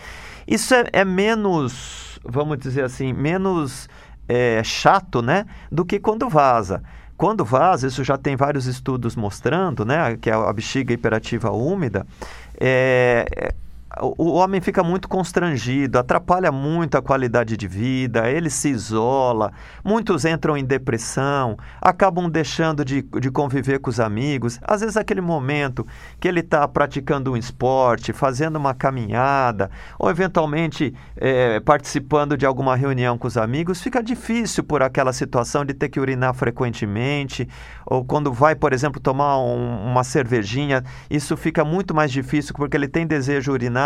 Isso 0.48 0.76
é, 0.76 0.86
é 0.94 1.04
menos, 1.04 2.20
vamos 2.24 2.60
dizer 2.60 2.84
assim, 2.84 3.12
menos 3.14 3.90
é, 4.28 4.62
chato, 4.64 5.24
né, 5.24 5.46
do 5.72 5.84
que 5.84 6.00
quando 6.00 6.30
vaza. 6.30 6.84
Quando 7.18 7.46
vaza, 7.46 7.88
isso 7.88 8.04
já 8.04 8.18
tem 8.18 8.36
vários 8.36 8.66
estudos 8.66 9.16
mostrando, 9.16 9.86
né, 9.86 10.18
que 10.18 10.30
é 10.30 10.34
a 10.34 10.52
bexiga 10.52 10.94
hiperativa 10.94 11.52
úmida, 11.52 12.06
é, 12.60 13.54
o 14.02 14.34
homem 14.34 14.60
fica 14.60 14.84
muito 14.84 15.08
constrangido, 15.08 16.00
atrapalha 16.00 16.52
muito 16.52 16.98
a 16.98 17.02
qualidade 17.02 17.56
de 17.56 17.68
vida, 17.68 18.30
ele 18.30 18.50
se 18.50 18.70
isola, 18.70 19.52
muitos 19.84 20.26
entram 20.26 20.58
em 20.58 20.66
depressão, 20.66 21.58
acabam 21.80 22.28
deixando 22.28 22.84
de, 22.84 23.04
de 23.04 23.30
conviver 23.30 23.80
com 23.80 23.92
os 23.92 24.00
amigos. 24.00 24.60
Às 24.64 24.82
vezes, 24.82 24.98
aquele 24.98 25.22
momento 25.22 25.86
que 26.20 26.28
ele 26.28 26.40
está 26.40 26.68
praticando 26.68 27.32
um 27.32 27.38
esporte, 27.38 28.12
fazendo 28.14 28.56
uma 28.56 28.74
caminhada, 28.74 29.70
ou 30.00 30.10
eventualmente 30.10 30.94
é, 31.16 31.60
participando 31.60 32.36
de 32.36 32.48
alguma 32.48 32.76
reunião 32.76 33.16
com 33.18 33.28
os 33.28 33.38
amigos, 33.38 33.82
fica 33.82 34.02
difícil 34.02 34.64
por 34.64 34.82
aquela 34.82 35.14
situação 35.14 35.64
de 35.64 35.74
ter 35.74 35.90
que 35.90 36.00
urinar 36.00 36.34
frequentemente, 36.34 37.48
ou 37.86 38.04
quando 38.04 38.34
vai, 38.34 38.56
por 38.56 38.74
exemplo, 38.74 39.00
tomar 39.00 39.38
um, 39.38 39.92
uma 39.92 40.04
cervejinha, 40.04 40.84
isso 41.10 41.38
fica 41.38 41.64
muito 41.64 41.94
mais 41.94 42.12
difícil 42.12 42.56
porque 42.56 42.76
ele 42.76 42.88
tem 42.88 43.06
desejo 43.06 43.52
urinar 43.52 43.83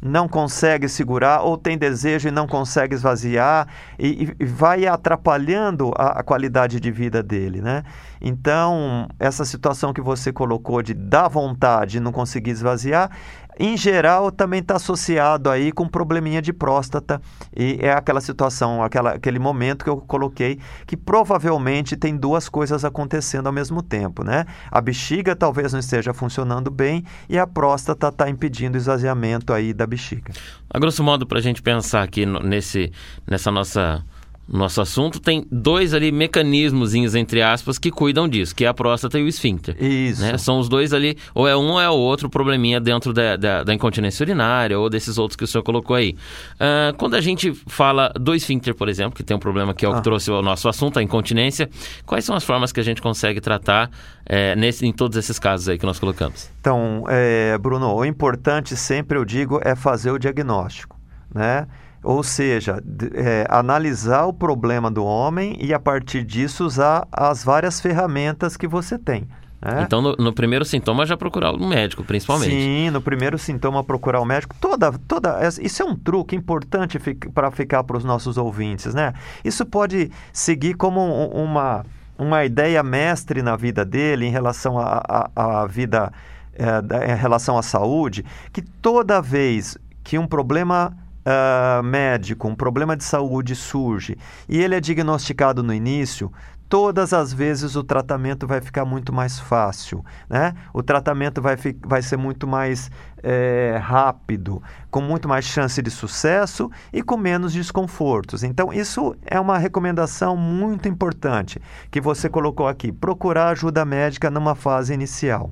não 0.00 0.28
consegue 0.28 0.88
segurar 0.88 1.42
ou 1.42 1.56
tem 1.56 1.76
desejo 1.78 2.28
e 2.28 2.30
não 2.30 2.46
consegue 2.46 2.94
esvaziar 2.94 3.68
e, 3.98 4.34
e 4.38 4.44
vai 4.44 4.86
atrapalhando 4.86 5.92
a, 5.96 6.20
a, 6.20 6.22
qualidade 6.22 6.80
de 6.80 6.90
vida 6.90 7.22
dele, 7.22 7.60
né? 7.60 7.82
Então, 8.20 9.08
essa 9.18 9.44
situação 9.44 9.92
que 9.92 10.00
você 10.00 10.32
colocou 10.32 10.82
de 10.82 10.92
dar 10.94 11.28
vontade 11.28 11.98
e 11.98 12.00
não 12.00 12.12
conseguir 12.12 12.50
esvaziar 12.50 13.10
em 13.58 13.76
geral, 13.76 14.30
também 14.30 14.60
está 14.60 14.76
associado 14.76 15.50
aí 15.50 15.72
com 15.72 15.88
probleminha 15.88 16.40
de 16.40 16.52
próstata 16.52 17.20
e 17.56 17.78
é 17.80 17.92
aquela 17.92 18.20
situação, 18.20 18.82
aquela, 18.82 19.12
aquele 19.12 19.38
momento 19.38 19.84
que 19.84 19.90
eu 19.90 19.96
coloquei 19.96 20.60
que 20.86 20.96
provavelmente 20.96 21.96
tem 21.96 22.16
duas 22.16 22.48
coisas 22.48 22.84
acontecendo 22.84 23.48
ao 23.48 23.52
mesmo 23.52 23.82
tempo, 23.82 24.22
né? 24.22 24.46
A 24.70 24.80
bexiga 24.80 25.34
talvez 25.34 25.72
não 25.72 25.80
esteja 25.80 26.14
funcionando 26.14 26.70
bem 26.70 27.04
e 27.28 27.36
a 27.36 27.46
próstata 27.46 28.08
está 28.08 28.30
impedindo 28.30 28.76
o 28.76 28.78
esvaziamento 28.78 29.52
aí 29.52 29.72
da 29.72 29.86
bexiga. 29.86 30.32
A 30.70 30.78
grosso 30.78 31.02
modo, 31.02 31.26
para 31.26 31.38
a 31.38 31.42
gente 31.42 31.60
pensar 31.60 32.02
aqui 32.02 32.24
nesse, 32.24 32.92
nessa 33.26 33.50
nossa 33.50 34.04
nosso 34.48 34.80
assunto, 34.80 35.20
tem 35.20 35.46
dois 35.50 35.92
ali 35.92 36.10
mecanismos, 36.10 36.94
entre 36.94 37.42
aspas, 37.42 37.78
que 37.78 37.90
cuidam 37.90 38.26
disso, 38.26 38.54
que 38.54 38.64
é 38.64 38.68
a 38.68 38.74
próstata 38.74 39.18
e 39.18 39.22
o 39.22 39.28
esfíncter. 39.28 39.76
Isso. 39.82 40.22
Né? 40.22 40.38
São 40.38 40.58
os 40.58 40.68
dois 40.68 40.94
ali, 40.94 41.16
ou 41.34 41.46
é 41.46 41.56
um 41.56 41.72
ou 41.72 41.80
é 41.80 41.88
o 41.88 41.94
outro 41.94 42.30
probleminha 42.30 42.80
dentro 42.80 43.12
da, 43.12 43.36
da, 43.36 43.62
da, 43.62 43.74
incontinência 43.74 44.24
urinária 44.24 44.78
ou 44.78 44.88
desses 44.88 45.18
outros 45.18 45.36
que 45.36 45.44
o 45.44 45.46
senhor 45.46 45.62
colocou 45.62 45.94
aí. 45.94 46.16
Uh, 46.54 46.96
quando 46.96 47.14
a 47.14 47.20
gente 47.20 47.52
fala 47.66 48.10
do 48.18 48.34
esfíncter, 48.34 48.74
por 48.74 48.88
exemplo, 48.88 49.14
que 49.14 49.22
tem 49.22 49.36
um 49.36 49.40
problema 49.40 49.74
que 49.74 49.84
é 49.84 49.88
o 49.88 49.92
que 49.92 49.98
ah. 49.98 50.02
trouxe 50.02 50.30
o 50.30 50.40
nosso 50.40 50.68
assunto, 50.68 50.98
a 50.98 51.02
incontinência, 51.02 51.68
quais 52.06 52.24
são 52.24 52.34
as 52.34 52.44
formas 52.44 52.72
que 52.72 52.80
a 52.80 52.84
gente 52.84 53.02
consegue 53.02 53.40
tratar 53.40 53.90
é, 54.24 54.56
nesse, 54.56 54.86
em 54.86 54.92
todos 54.92 55.16
esses 55.18 55.38
casos 55.38 55.68
aí 55.68 55.78
que 55.78 55.84
nós 55.84 55.98
colocamos? 55.98 56.50
Então, 56.60 57.04
é, 57.08 57.56
Bruno, 57.58 57.94
o 57.94 58.04
importante 58.04 58.76
sempre 58.76 59.18
eu 59.18 59.24
digo 59.24 59.60
é 59.62 59.76
fazer 59.76 60.10
o 60.10 60.18
diagnóstico, 60.18 60.98
né? 61.34 61.66
Ou 62.02 62.22
seja, 62.22 62.82
é, 63.14 63.46
analisar 63.48 64.24
o 64.26 64.32
problema 64.32 64.90
do 64.90 65.04
homem 65.04 65.56
e, 65.60 65.74
a 65.74 65.80
partir 65.80 66.22
disso, 66.22 66.64
usar 66.64 67.06
as 67.10 67.42
várias 67.42 67.80
ferramentas 67.80 68.56
que 68.56 68.68
você 68.68 68.98
tem. 68.98 69.26
Né? 69.60 69.82
Então, 69.82 70.00
no, 70.00 70.14
no, 70.16 70.32
primeiro 70.32 70.64
sintoma, 70.64 71.04
já 71.04 71.16
procurar 71.16 71.52
um 71.52 71.66
médico, 71.66 72.04
principalmente. 72.04 72.50
Sim, 72.50 72.90
no 72.90 73.02
primeiro 73.02 73.36
sintoma, 73.36 73.82
procurar 73.82 74.20
o 74.20 74.22
um 74.22 74.26
médico. 74.26 74.54
Toda, 74.60 74.92
toda, 74.92 75.40
isso 75.60 75.82
é 75.82 75.84
um 75.84 75.96
truque 75.96 76.36
importante 76.36 76.98
para 77.34 77.50
ficar 77.50 77.82
para 77.82 77.96
os 77.96 78.04
nossos 78.04 78.38
ouvintes, 78.38 78.94
né? 78.94 79.12
Isso 79.44 79.66
pode 79.66 80.12
seguir 80.32 80.74
como 80.74 81.00
uma, 81.30 81.84
uma 82.16 82.44
ideia 82.44 82.82
mestre 82.84 83.42
na 83.42 83.56
vida 83.56 83.84
dele 83.84 84.26
em 84.26 84.30
relação 84.30 84.76
à 84.78 85.66
vida, 85.66 86.12
é, 86.54 87.12
em 87.12 87.16
relação 87.16 87.58
à 87.58 87.62
saúde, 87.62 88.24
que 88.52 88.62
toda 88.62 89.20
vez 89.20 89.76
que 90.04 90.16
um 90.16 90.26
problema 90.26 90.96
uh, 91.28 91.82
médico, 91.82 92.48
um 92.48 92.54
problema 92.54 92.96
de 92.96 93.04
saúde 93.04 93.54
surge 93.54 94.16
e 94.48 94.58
ele 94.58 94.74
é 94.74 94.80
diagnosticado 94.80 95.62
no 95.62 95.74
início, 95.74 96.32
todas 96.68 97.12
as 97.12 97.32
vezes 97.32 97.76
o 97.76 97.82
tratamento 97.82 98.46
vai 98.46 98.60
ficar 98.60 98.84
muito 98.84 99.12
mais 99.12 99.38
fácil, 99.38 100.04
né? 100.28 100.54
O 100.72 100.82
tratamento 100.82 101.40
vai, 101.40 101.56
vai 101.84 102.02
ser 102.02 102.16
muito 102.16 102.46
mais 102.46 102.90
é, 103.22 103.78
rápido, 103.82 104.62
com 104.90 105.00
muito 105.00 105.28
mais 105.28 105.44
chance 105.44 105.80
de 105.80 105.90
sucesso 105.90 106.70
e 106.92 107.02
com 107.02 107.16
menos 107.16 107.52
desconfortos. 107.52 108.42
Então, 108.42 108.72
isso 108.72 109.16
é 109.24 109.40
uma 109.40 109.58
recomendação 109.58 110.36
muito 110.36 110.88
importante 110.88 111.60
que 111.90 112.00
você 112.00 112.28
colocou 112.28 112.68
aqui: 112.68 112.92
procurar 112.92 113.48
ajuda 113.48 113.84
médica 113.84 114.30
numa 114.30 114.54
fase 114.54 114.92
inicial. 114.92 115.50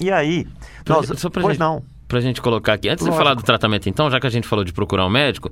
E 0.00 0.10
aí, 0.10 0.46
nós, 0.88 1.06
só 1.20 1.28
pra 1.28 1.42
pois 1.42 1.54
gente, 1.54 1.60
não. 1.60 1.82
Pra 2.10 2.18
gente 2.18 2.42
colocar 2.42 2.72
aqui, 2.72 2.88
antes 2.88 3.06
Lógico. 3.06 3.18
de 3.18 3.24
falar 3.24 3.34
do 3.34 3.42
tratamento 3.44 3.88
então, 3.88 4.10
já 4.10 4.18
que 4.18 4.26
a 4.26 4.30
gente 4.30 4.48
falou 4.48 4.64
de 4.64 4.72
procurar 4.72 5.06
um 5.06 5.08
médico, 5.08 5.48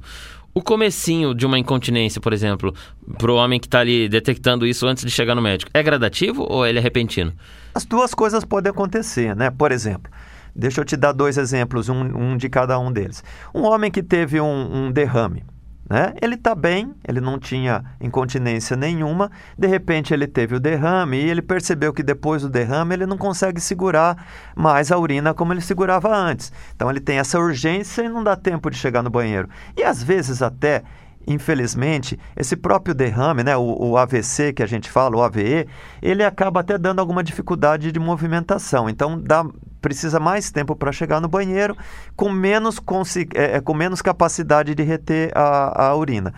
o 0.53 0.61
comecinho 0.61 1.33
de 1.33 1.47
uma 1.47 1.57
incontinência, 1.57 2.21
por 2.21 2.33
exemplo, 2.33 2.75
pro 3.17 3.37
homem 3.37 3.61
que 3.61 3.69
está 3.69 3.79
ali 3.79 4.09
detectando 4.09 4.67
isso 4.67 4.85
antes 4.85 5.05
de 5.05 5.11
chegar 5.13 5.37
no 5.37 5.41
médico, 5.41 5.71
é 5.73 5.81
gradativo 5.81 6.45
ou 6.51 6.67
ele 6.67 6.81
é 6.81 6.83
repentino? 6.83 7.33
As 7.77 7.85
duas 7.85 8.13
coisas 8.13 8.45
podem 8.45 8.71
acontecer, 8.71 9.37
né? 9.37 9.53
Por 9.53 9.71
exemplo, 9.71 10.11
deixa 10.53 10.81
eu 10.81 10.85
te 10.85 10.97
dar 10.97 11.13
dois 11.13 11.39
exemplos, 11.39 11.89
um, 11.89 12.01
um 12.01 12.37
de 12.37 12.49
cada 12.49 12.77
um 12.77 12.91
deles. 12.91 13.23
Um 13.55 13.63
homem 13.63 13.89
que 13.89 14.03
teve 14.03 14.41
um, 14.41 14.87
um 14.87 14.91
derrame, 14.91 15.45
né? 15.89 16.13
Ele 16.21 16.35
está 16.35 16.55
bem, 16.55 16.95
ele 17.07 17.21
não 17.21 17.39
tinha 17.39 17.85
incontinência 18.01 18.77
nenhuma, 18.77 19.31
de 19.57 19.67
repente 19.67 20.13
ele 20.13 20.27
teve 20.27 20.55
o 20.55 20.61
derrame 20.61 21.17
e 21.17 21.31
ele 21.31 21.43
percebeu 21.43 21.93
que 21.93 22.03
depois 22.03 22.43
do 22.43 22.49
derrame 22.49 22.95
ele 22.95 23.07
não 23.07 23.17
consegue 23.17 23.61
segurar 23.61 24.27
mais 24.55 24.93
a 24.93 24.99
urina 24.99 25.33
como 25.33 25.53
ele 25.53 25.61
segurava 25.61 26.15
antes. 26.15 26.53
Então 26.75 26.91
ele 26.91 27.01
tem 27.01 27.19
essa 27.19 27.39
urgência 27.39 28.03
e 28.03 28.09
não 28.09 28.23
dá 28.23 28.37
tempo 28.37 28.71
de 28.71 28.77
chegar 28.77 29.03
no 29.03 29.11
banheiro. 29.11 29.49
E 29.77 29.83
às 29.83 30.03
vezes 30.03 30.43
até 30.43 30.83
infelizmente, 31.29 32.19
esse 32.35 32.57
próprio 32.57 32.95
derrame, 32.95 33.45
né, 33.45 33.55
o, 33.55 33.91
o, 33.91 33.99
AVC 33.99 34.55
que 34.55 34.63
a 34.63 34.67
gente 34.67 34.91
fala, 34.91 35.15
o 35.15 35.23
AVE, 35.23 35.69
ele 36.01 36.25
acaba 36.25 36.61
até 36.61 36.79
dando 36.79 37.01
alguma 37.01 37.23
dificuldade 37.23 37.93
de 37.93 38.01
movimentação. 38.01 38.89
Então, 38.89 39.21
dá, 39.21 39.45
precisa 39.81 40.19
mais 40.21 40.51
tempo 40.51 40.75
para 40.77 40.93
chegar 40.93 41.21
no 41.21 41.29
banheiro, 41.29 41.77
com 42.17 42.31
menos, 42.31 42.81
é, 43.35 43.57
é, 43.57 43.61
com 43.61 43.75
menos 43.75 44.03
capacidade 44.03 44.75
de 44.75 44.83
reter 44.83 45.31
a, 45.35 45.89
a 45.89 45.97
urina. 45.97 46.33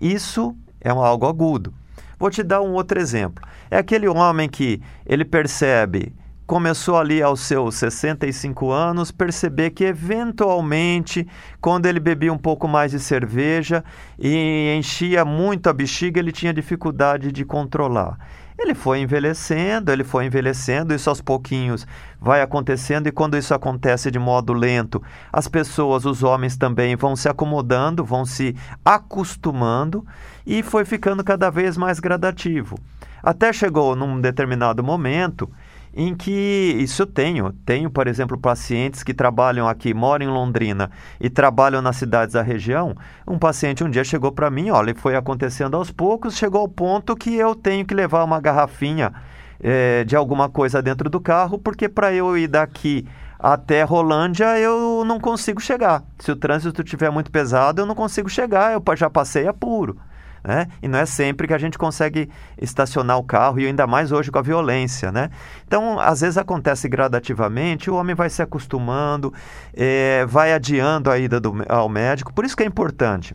Isso 0.00 0.56
é 0.80 0.92
um, 0.92 1.00
algo 1.00 1.26
agudo. 1.26 1.72
Vou 2.18 2.30
te 2.30 2.42
dar 2.42 2.60
um 2.60 2.72
outro 2.72 2.98
exemplo. 3.00 3.44
É 3.70 3.78
aquele 3.78 4.08
homem 4.08 4.48
que 4.48 4.80
ele 5.06 5.24
percebe 5.24 6.14
começou 6.46 6.98
ali 6.98 7.22
aos 7.22 7.40
seus 7.40 7.76
65 7.76 8.70
anos 8.70 9.10
perceber 9.10 9.70
que 9.70 9.84
eventualmente 9.84 11.26
quando 11.60 11.86
ele 11.86 11.98
bebia 11.98 12.32
um 12.32 12.38
pouco 12.38 12.68
mais 12.68 12.90
de 12.90 13.00
cerveja 13.00 13.82
e 14.18 14.74
enchia 14.76 15.24
muito 15.24 15.68
a 15.68 15.72
bexiga, 15.72 16.20
ele 16.20 16.32
tinha 16.32 16.52
dificuldade 16.52 17.32
de 17.32 17.44
controlar. 17.44 18.18
Ele 18.64 18.74
foi 18.74 19.00
envelhecendo, 19.00 19.92
ele 19.92 20.02
foi 20.02 20.24
envelhecendo, 20.24 20.94
isso 20.94 21.10
aos 21.10 21.20
pouquinhos 21.20 21.86
vai 22.18 22.40
acontecendo, 22.40 23.06
e 23.06 23.12
quando 23.12 23.36
isso 23.36 23.52
acontece 23.52 24.10
de 24.10 24.18
modo 24.18 24.54
lento, 24.54 25.02
as 25.30 25.46
pessoas, 25.46 26.06
os 26.06 26.22
homens 26.22 26.56
também 26.56 26.96
vão 26.96 27.14
se 27.14 27.28
acomodando, 27.28 28.02
vão 28.02 28.24
se 28.24 28.56
acostumando, 28.82 30.06
e 30.46 30.62
foi 30.62 30.86
ficando 30.86 31.22
cada 31.22 31.50
vez 31.50 31.76
mais 31.76 32.00
gradativo. 32.00 32.78
Até 33.22 33.52
chegou 33.52 33.94
num 33.94 34.18
determinado 34.18 34.82
momento 34.82 35.50
em 35.96 36.14
que 36.14 36.76
isso 36.78 37.02
eu 37.02 37.06
tenho. 37.06 37.52
Tenho, 37.64 37.88
por 37.88 38.06
exemplo, 38.06 38.38
pacientes 38.38 39.02
que 39.02 39.14
trabalham 39.14 39.68
aqui, 39.68 39.94
moram 39.94 40.26
em 40.26 40.28
Londrina 40.28 40.90
e 41.20 41.30
trabalham 41.30 41.80
nas 41.80 41.96
cidades 41.96 42.34
da 42.34 42.42
região. 42.42 42.94
Um 43.26 43.38
paciente 43.38 43.84
um 43.84 43.90
dia 43.90 44.04
chegou 44.04 44.32
para 44.32 44.50
mim, 44.50 44.70
olha, 44.70 44.94
foi 44.94 45.14
acontecendo 45.14 45.76
aos 45.76 45.90
poucos, 45.90 46.36
chegou 46.36 46.60
ao 46.60 46.68
ponto 46.68 47.16
que 47.16 47.34
eu 47.34 47.54
tenho 47.54 47.84
que 47.84 47.94
levar 47.94 48.24
uma 48.24 48.40
garrafinha 48.40 49.12
é, 49.60 50.04
de 50.04 50.16
alguma 50.16 50.48
coisa 50.48 50.82
dentro 50.82 51.08
do 51.08 51.20
carro, 51.20 51.58
porque 51.58 51.88
para 51.88 52.12
eu 52.12 52.36
ir 52.36 52.48
daqui 52.48 53.06
até 53.38 53.82
Rolândia 53.82 54.58
eu 54.58 55.04
não 55.04 55.20
consigo 55.20 55.60
chegar. 55.60 56.02
Se 56.18 56.32
o 56.32 56.36
trânsito 56.36 56.82
estiver 56.82 57.10
muito 57.10 57.30
pesado, 57.30 57.82
eu 57.82 57.86
não 57.86 57.94
consigo 57.94 58.28
chegar, 58.28 58.72
eu 58.72 58.82
já 58.96 59.08
passei 59.08 59.46
apuro. 59.46 59.96
Né? 60.44 60.66
E 60.82 60.88
não 60.88 60.98
é 60.98 61.06
sempre 61.06 61.48
que 61.48 61.54
a 61.54 61.58
gente 61.58 61.78
consegue 61.78 62.28
estacionar 62.60 63.16
o 63.16 63.24
carro, 63.24 63.58
e 63.58 63.66
ainda 63.66 63.86
mais 63.86 64.12
hoje 64.12 64.30
com 64.30 64.38
a 64.38 64.42
violência. 64.42 65.10
Né? 65.10 65.30
Então, 65.66 65.98
às 65.98 66.20
vezes 66.20 66.36
acontece 66.36 66.86
gradativamente, 66.86 67.90
o 67.90 67.94
homem 67.94 68.14
vai 68.14 68.28
se 68.28 68.42
acostumando, 68.42 69.32
é, 69.72 70.26
vai 70.26 70.52
adiando 70.52 71.10
a 71.10 71.18
ida 71.18 71.40
do, 71.40 71.64
ao 71.66 71.88
médico. 71.88 72.32
Por 72.32 72.44
isso 72.44 72.56
que 72.56 72.62
é 72.62 72.66
importante 72.66 73.32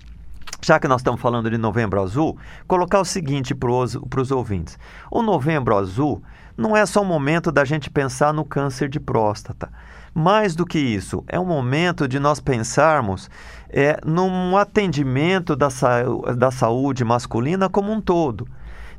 já 0.61 0.77
que 0.77 0.89
nós 0.89 0.99
estamos 0.99 1.21
falando 1.21 1.49
de 1.49 1.57
Novembro 1.57 2.01
Azul, 2.01 2.37
colocar 2.67 2.99
o 2.99 3.05
seguinte 3.05 3.55
para 3.55 3.71
os 3.71 4.31
ouvintes: 4.31 4.77
o 5.09 5.21
Novembro 5.21 5.77
Azul 5.77 6.21
não 6.57 6.75
é 6.75 6.85
só 6.85 7.01
um 7.01 7.05
momento 7.05 7.51
da 7.51 7.63
gente 7.63 7.89
pensar 7.89 8.33
no 8.33 8.43
câncer 8.43 8.89
de 8.89 8.99
próstata. 8.99 9.71
Mais 10.19 10.53
do 10.53 10.65
que 10.65 10.77
isso, 10.77 11.23
é 11.29 11.39
um 11.39 11.45
momento 11.45 12.05
de 12.05 12.19
nós 12.19 12.41
pensarmos 12.41 13.29
é, 13.69 13.97
num 14.05 14.57
atendimento 14.57 15.55
da, 15.55 15.69
sa 15.69 16.03
da 16.37 16.51
saúde 16.51 17.05
masculina 17.05 17.69
como 17.69 17.89
um 17.89 18.01
todo. 18.01 18.45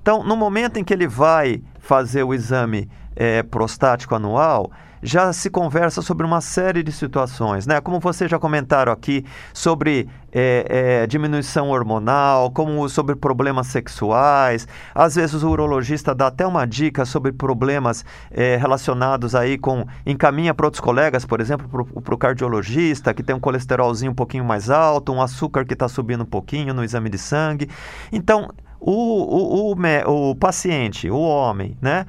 Então, 0.01 0.25
no 0.25 0.35
momento 0.35 0.79
em 0.79 0.83
que 0.83 0.95
ele 0.95 1.07
vai 1.07 1.63
fazer 1.79 2.23
o 2.23 2.33
exame 2.33 2.89
é, 3.15 3.43
prostático 3.43 4.15
anual, 4.15 4.71
já 5.03 5.33
se 5.33 5.49
conversa 5.49 6.03
sobre 6.03 6.27
uma 6.27 6.41
série 6.41 6.83
de 6.83 6.93
situações, 6.93 7.67
né? 7.67 7.81
Como 7.81 8.01
vocês 8.01 8.31
já 8.31 8.39
comentaram 8.39 8.93
aqui 8.93 9.25
sobre 9.53 10.09
é, 10.33 11.03
é, 11.03 11.07
diminuição 11.07 11.71
hormonal, 11.71 12.51
como 12.51 12.89
sobre 12.89 13.17
problemas 13.17 13.69
sexuais. 13.69 14.67
Às 14.95 15.15
vezes 15.15 15.43
o 15.43 15.51
urologista 15.51 16.15
dá 16.15 16.29
até 16.29 16.47
uma 16.47 16.67
dica 16.67 17.05
sobre 17.05 17.33
problemas 17.33 18.05
é, 18.31 18.57
relacionados 18.57 19.35
aí 19.35 19.59
com 19.59 19.85
encaminha 20.07 20.55
para 20.55 20.67
outros 20.67 20.81
colegas, 20.81 21.25
por 21.25 21.41
exemplo, 21.41 21.87
para 22.03 22.15
o 22.15 22.19
cardiologista 22.19 23.13
que 23.15 23.23
tem 23.23 23.35
um 23.35 23.41
colesterolzinho 23.41 24.13
um 24.13 24.15
pouquinho 24.15 24.45
mais 24.45 24.71
alto, 24.71 25.13
um 25.13 25.23
açúcar 25.23 25.65
que 25.65 25.75
está 25.75 25.89
subindo 25.89 26.23
um 26.23 26.27
pouquinho 26.27 26.75
no 26.75 26.85
exame 26.85 27.09
de 27.09 27.19
sangue. 27.19 27.69
Então 28.13 28.51
o, 28.81 29.73
o, 29.73 29.75
o, 29.75 30.31
o 30.31 30.35
paciente, 30.35 31.11
o 31.11 31.19
homem, 31.19 31.77
né, 31.83 32.07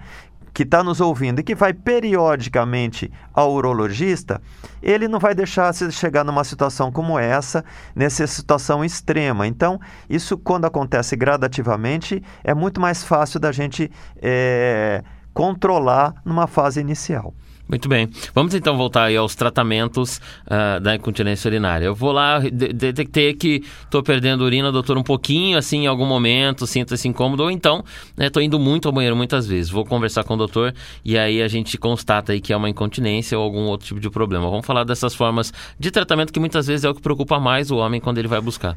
que 0.54 0.64
está 0.64 0.84
nos 0.84 1.00
ouvindo 1.00 1.40
e 1.40 1.44
que 1.44 1.56
vai 1.56 1.74
periodicamente 1.74 3.12
ao 3.34 3.54
urologista, 3.54 4.42
ele 4.82 5.08
não 5.08 5.20
vai 5.20 5.34
deixar 5.34 5.74
se 5.74 5.92
chegar 5.92 6.24
numa 6.24 6.44
situação 6.44 6.92
como 6.92 7.18
essa, 7.18 7.64
nessa 7.96 8.26
situação 8.28 8.84
extrema. 8.84 9.48
Então, 9.48 9.80
isso 10.10 10.38
quando 10.38 10.66
acontece 10.66 11.16
gradativamente, 11.16 12.22
é 12.44 12.54
muito 12.54 12.82
mais 12.82 13.04
fácil 13.04 13.40
da 13.40 13.52
gente 13.52 13.90
é, 14.18 15.04
controlar 15.34 16.16
numa 16.26 16.48
fase 16.48 16.80
inicial. 16.82 17.34
Muito 17.72 17.88
bem. 17.88 18.10
Vamos 18.36 18.54
então 18.54 18.76
voltar 18.76 19.04
aí 19.04 19.16
aos 19.16 19.34
tratamentos 19.34 20.18
uh, 20.46 20.82
da 20.82 20.94
incontinência 20.94 21.48
urinária. 21.48 21.86
Eu 21.86 21.96
vou 21.96 22.12
lá, 22.12 22.40
detectei 22.40 23.34
que 23.34 23.64
estou 23.86 24.04
perdendo 24.04 24.44
urina, 24.44 24.74
doutor, 24.74 24.98
um 24.98 25.04
pouquinho, 25.04 25.58
assim, 25.58 25.84
em 25.84 25.88
algum 25.88 26.06
momento, 26.06 26.68
sinto 26.68 26.94
esse 26.94 27.08
incômodo, 27.08 27.44
ou 27.44 27.50
então, 27.50 27.82
estou 28.20 28.42
né, 28.42 28.46
indo 28.46 28.60
muito 28.60 28.90
ao 28.90 28.94
banheiro 28.94 29.16
muitas 29.16 29.48
vezes. 29.48 29.72
Vou 29.72 29.86
conversar 29.86 30.26
com 30.26 30.34
o 30.34 30.38
doutor 30.38 30.74
e 31.06 31.18
aí 31.18 31.42
a 31.42 31.48
gente 31.48 31.78
constata 31.78 32.34
aí 32.34 32.42
que 32.42 32.52
é 32.52 32.58
uma 32.58 32.70
incontinência 32.70 33.40
ou 33.40 33.46
algum 33.46 33.62
outro 33.62 33.88
tipo 33.88 34.02
de 34.02 34.10
problema. 34.10 34.50
Vamos 34.50 34.66
falar 34.66 34.84
dessas 34.84 35.16
formas 35.16 35.54
de 35.80 35.90
tratamento 35.92 36.34
que 36.34 36.42
muitas 36.42 36.68
vezes 36.68 36.84
é 36.84 36.90
o 36.90 36.94
que 36.94 37.02
preocupa 37.02 37.40
mais 37.40 37.72
o 37.72 37.78
homem 37.78 38.02
quando 38.02 38.18
ele 38.18 38.28
vai 38.28 38.42
buscar. 38.42 38.76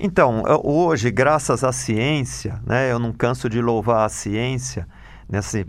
Então, 0.00 0.42
hoje, 0.64 1.12
graças 1.12 1.62
à 1.62 1.70
ciência, 1.70 2.60
né, 2.66 2.90
eu 2.90 2.98
não 2.98 3.12
canso 3.12 3.48
de 3.48 3.62
louvar 3.62 4.04
a 4.04 4.08
ciência, 4.08 4.84
nesse 5.30 5.64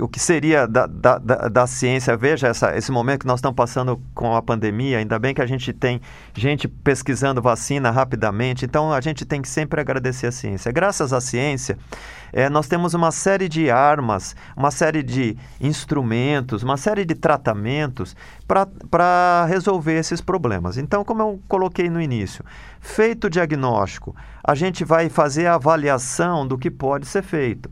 o 0.00 0.08
que 0.08 0.20
seria 0.20 0.66
da, 0.66 0.86
da, 0.86 1.18
da, 1.18 1.48
da, 1.48 1.66
ciência. 1.66 2.16
Veja 2.16 2.48
essa, 2.48 2.76
esse 2.76 2.92
momento 2.92 3.20
que 3.20 3.26
nós 3.26 3.38
estamos 3.38 3.56
passando 3.56 4.00
com 4.14 4.34
a 4.34 4.42
pandemia, 4.42 4.98
ainda 4.98 5.18
bem 5.18 5.34
que 5.34 5.40
a 5.40 5.46
gente 5.46 5.72
tem 5.72 6.00
gente 6.34 6.68
pesquisando 6.68 7.40
vacina 7.40 7.90
rapidamente, 7.90 8.64
então 8.64 8.92
a 8.92 9.00
gente 9.00 9.24
tem 9.24 9.40
que 9.40 9.48
sempre 9.48 9.80
agradecer 9.80 10.26
a 10.26 10.32
ciência. 10.32 10.70
Graças 10.70 11.12
à 11.12 11.20
ciência, 11.20 11.78
é, 12.32 12.48
nós 12.48 12.68
temos 12.68 12.94
uma 12.94 13.10
série 13.10 13.48
de 13.48 13.70
armas, 13.70 14.36
uma 14.56 14.70
série 14.70 15.02
de 15.02 15.36
instrumentos, 15.60 16.62
uma 16.62 16.76
série 16.76 17.04
de 17.04 17.14
tratamentos 17.14 18.14
para 18.46 19.46
resolver 19.46 19.98
esses 19.98 20.20
problemas. 20.20 20.76
Então, 20.76 21.04
como 21.04 21.22
eu 21.22 21.40
coloquei 21.48 21.88
no 21.88 22.00
início, 22.00 22.44
feito 22.80 23.26
o 23.26 23.30
diagnóstico, 23.30 24.14
a 24.44 24.54
gente 24.54 24.84
vai 24.84 25.08
fazer 25.08 25.46
a 25.46 25.54
avaliação 25.54 26.46
do 26.46 26.58
que 26.58 26.70
pode 26.70 27.06
ser 27.06 27.22
feito. 27.22 27.70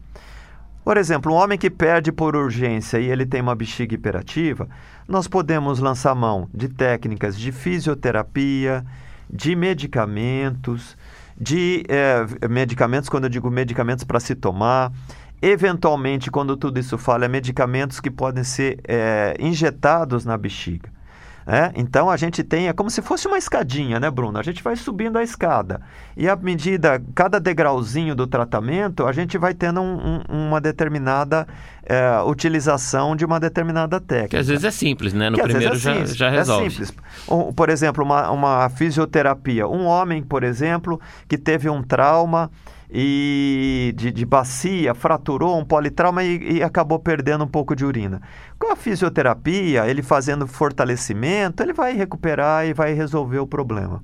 Por 0.87 0.97
exemplo, 0.97 1.33
um 1.33 1.35
homem 1.35 1.59
que 1.59 1.69
perde 1.69 2.13
por 2.13 2.37
urgência 2.37 3.01
e 3.01 3.11
ele 3.11 3.27
tem 3.27 3.41
uma 3.41 3.57
bexiga 3.57 3.93
hiperativa, 3.93 4.69
nós 5.09 5.27
podemos 5.27 5.81
lançar 5.81 6.15
mão 6.15 6.49
de 6.55 6.69
técnicas 6.69 7.37
de 7.37 7.51
fisioterapia, 7.51 8.87
de 9.29 9.57
medicamentos, 9.57 10.97
de 11.37 11.83
é, 11.89 12.25
medicamentos, 12.49 13.09
quando 13.09 13.25
eu 13.25 13.31
digo 13.31 13.51
medicamentos 13.51 14.05
para 14.05 14.21
se 14.21 14.37
tomar, 14.37 14.93
eventualmente, 15.43 16.31
quando 16.31 16.57
tudo 16.57 16.79
isso 16.79 16.97
fala, 16.97 17.25
é 17.25 17.29
medicamentos 17.29 17.99
que 17.99 18.09
podem 18.09 18.45
ser 18.45 18.79
é, 18.87 19.37
injetados 19.41 20.25
na 20.25 20.39
bexiga. 20.39 20.89
É? 21.49 21.71
Então 21.77 22.11
a 22.11 22.17
gente 22.17 22.43
tem, 22.43 22.67
é 22.67 22.73
como 22.73 22.91
se 22.91 23.01
fosse 23.01 23.29
uma 23.29 23.39
escadinha, 23.39 24.01
né, 24.01 24.11
Bruno? 24.11 24.37
A 24.37 24.43
gente 24.43 24.65
vai 24.65 24.75
subindo 24.75 25.17
a 25.17 25.23
escada. 25.23 25.81
E 26.17 26.29
à 26.29 26.35
medida, 26.35 27.01
cada 27.15 27.39
degrauzinho 27.39 28.17
do 28.17 28.27
tratamento, 28.27 29.07
a 29.07 29.13
gente 29.13 29.39
vai 29.39 29.55
tendo 29.55 29.81
um, 29.81 30.23
um, 30.29 30.49
uma 30.49 30.61
determinada 30.61 31.47
é, 31.85 32.21
utilização 32.23 33.15
de 33.15 33.25
uma 33.25 33.39
determinada 33.39 34.01
técnica. 34.01 34.31
Que 34.31 34.37
às 34.39 34.49
vezes 34.49 34.65
é 34.65 34.73
simples, 34.73 35.13
né? 35.13 35.31
No 35.31 35.37
que 35.37 35.43
primeiro 35.45 35.75
é 35.75 35.79
já, 35.79 35.95
simples, 35.95 36.17
já 36.17 36.29
resolve. 36.29 36.67
É 36.67 36.71
simples. 36.71 36.93
Por 37.55 37.69
exemplo, 37.69 38.03
uma, 38.03 38.29
uma 38.33 38.69
fisioterapia. 38.69 39.69
Um 39.69 39.87
homem, 39.87 40.25
por 40.25 40.43
exemplo, 40.43 41.01
que 41.29 41.39
teve 41.39 41.71
um 41.71 41.81
trauma 41.81 42.51
e 42.91 43.93
de, 43.97 44.13
de 44.13 44.25
bacia, 44.25 44.95
fraturou 44.95 45.59
um 45.59 45.65
politrauma 45.65 46.23
e, 46.23 46.59
e, 46.59 46.63
acabou 46.63 46.99
perdendo 46.99 47.45
um 47.45 47.49
pouco 47.49 47.75
de 47.75 47.85
urina. 47.85 48.21
Com 48.59 48.73
a 48.73 48.77
fisioterapia, 48.77 49.87
ele 49.87 50.03
fazendo 50.03 50.47
fortalecimento, 50.47 51.63
ele 51.63 51.73
vai 51.73 51.93
recuperar 51.95 52.67
e 52.67 52.73
vai 52.73 52.93
resolver 52.93 53.39
o 53.39 53.47
problema. 53.47 54.03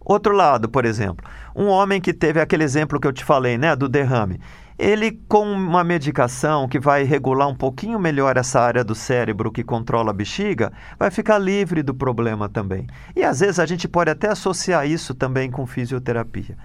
Outro 0.00 0.34
lado, 0.34 0.68
por 0.68 0.84
exemplo, 0.84 1.24
um 1.54 1.66
homem 1.66 2.00
que 2.00 2.12
teve 2.12 2.40
aquele 2.40 2.64
exemplo 2.64 2.98
que 2.98 3.06
eu 3.06 3.12
te 3.12 3.24
falei, 3.24 3.56
né, 3.56 3.76
do 3.76 3.88
derrame. 3.88 4.40
Ele, 4.78 5.20
com 5.28 5.42
uma 5.42 5.84
medicação 5.84 6.66
que 6.66 6.80
vai 6.80 7.02
regular 7.02 7.46
um 7.46 7.54
pouquinho 7.54 7.98
melhor 7.98 8.38
essa 8.38 8.58
área 8.58 8.82
do 8.82 8.94
cérebro 8.94 9.52
que 9.52 9.62
controla 9.62 10.10
a 10.10 10.14
bexiga, 10.14 10.72
vai 10.98 11.10
ficar 11.10 11.38
livre 11.38 11.82
do 11.82 11.94
problema 11.94 12.48
também. 12.48 12.86
E 13.14 13.22
às 13.22 13.40
vezes 13.40 13.58
a 13.58 13.66
gente 13.66 13.86
pode 13.86 14.10
até 14.10 14.28
associar 14.28 14.86
isso 14.86 15.14
também 15.14 15.50
com 15.50 15.66
fisioterapia. 15.66 16.56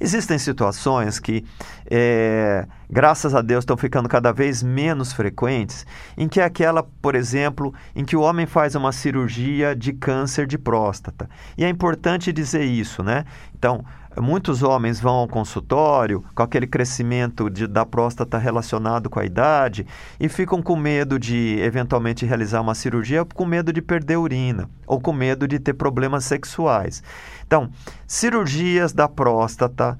Existem 0.00 0.38
situações 0.38 1.20
que, 1.20 1.44
é, 1.90 2.66
graças 2.88 3.34
a 3.34 3.42
Deus, 3.42 3.62
estão 3.62 3.76
ficando 3.76 4.08
cada 4.08 4.32
vez 4.32 4.62
menos 4.62 5.12
frequentes, 5.12 5.84
em 6.16 6.26
que 6.26 6.40
é 6.40 6.44
aquela, 6.44 6.82
por 6.82 7.14
exemplo, 7.14 7.74
em 7.94 8.02
que 8.02 8.16
o 8.16 8.22
homem 8.22 8.46
faz 8.46 8.74
uma 8.74 8.92
cirurgia 8.92 9.76
de 9.76 9.92
câncer 9.92 10.46
de 10.46 10.56
próstata. 10.56 11.28
E 11.58 11.64
é 11.64 11.68
importante 11.68 12.32
dizer 12.32 12.64
isso, 12.64 13.02
né? 13.02 13.26
Então, 13.54 13.84
muitos 14.20 14.62
homens 14.62 15.00
vão 15.00 15.14
ao 15.14 15.28
consultório 15.28 16.24
com 16.34 16.42
aquele 16.42 16.66
crescimento 16.66 17.48
de, 17.48 17.66
da 17.66 17.84
próstata 17.84 18.38
relacionado 18.38 19.08
com 19.08 19.20
a 19.20 19.24
idade 19.24 19.86
e 20.18 20.28
ficam 20.28 20.62
com 20.62 20.76
medo 20.76 21.18
de 21.18 21.58
eventualmente 21.60 22.24
realizar 22.24 22.60
uma 22.60 22.74
cirurgia, 22.74 23.24
com 23.24 23.44
medo 23.44 23.72
de 23.72 23.82
perder 23.82 24.16
urina 24.16 24.68
ou 24.86 25.00
com 25.00 25.12
medo 25.12 25.46
de 25.46 25.58
ter 25.58 25.74
problemas 25.74 26.24
sexuais. 26.24 27.02
Então, 27.46 27.70
cirurgias 28.06 28.92
da 28.92 29.08
próstata 29.08 29.98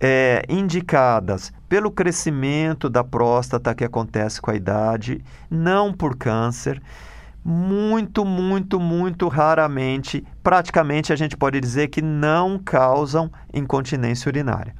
é, 0.00 0.44
indicadas 0.48 1.52
pelo 1.68 1.90
crescimento 1.90 2.90
da 2.90 3.04
próstata 3.04 3.74
que 3.74 3.84
acontece 3.84 4.40
com 4.40 4.50
a 4.50 4.56
idade, 4.56 5.24
não 5.48 5.92
por 5.92 6.16
câncer, 6.16 6.82
muito, 7.44 8.24
muito, 8.24 8.78
muito 8.78 9.28
raramente, 9.28 10.24
praticamente 10.42 11.12
a 11.12 11.16
gente 11.16 11.36
pode 11.36 11.60
dizer 11.60 11.88
que 11.88 12.00
não 12.00 12.58
causam 12.58 13.30
incontinência 13.52 14.28
urinária. 14.28 14.74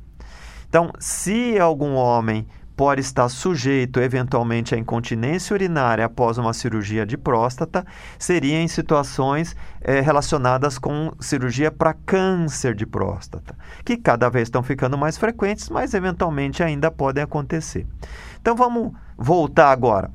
Então, 0.69 0.91
se 0.99 1.59
algum 1.59 1.95
homem 1.95 2.47
pode 2.77 3.01
estar 3.01 3.29
sujeito 3.29 4.01
eventualmente 4.01 4.75
à 4.75 4.79
incontinência 4.79 5.53
urinária 5.55 6.05
após 6.05 6.39
uma 6.39 6.55
cirurgia 6.55 7.05
de 7.05 7.17
próstata, 7.17 7.85
seria 8.19 8.61
em 8.61 8.69
situações 8.69 9.55
é, 9.81 10.01
relacionadas 10.01 10.79
com 10.79 11.13
cirurgia 11.21 11.71
para 11.71 11.93
câncer 11.93 12.75
de 12.75 12.87
próstata, 12.87 13.55
que 13.85 13.97
cada 13.97 14.31
vez 14.31 14.49
estão 14.49 14.63
ficando 14.63 14.97
mais 14.97 15.19
frequentes, 15.19 15.69
mas 15.69 15.95
eventualmente 15.95 16.63
ainda 16.63 16.91
podem 16.91 17.23
acontecer. 17.23 17.87
Então 18.41 18.57
vamos 18.57 18.93
voltar 19.17 19.71
agora 19.71 20.11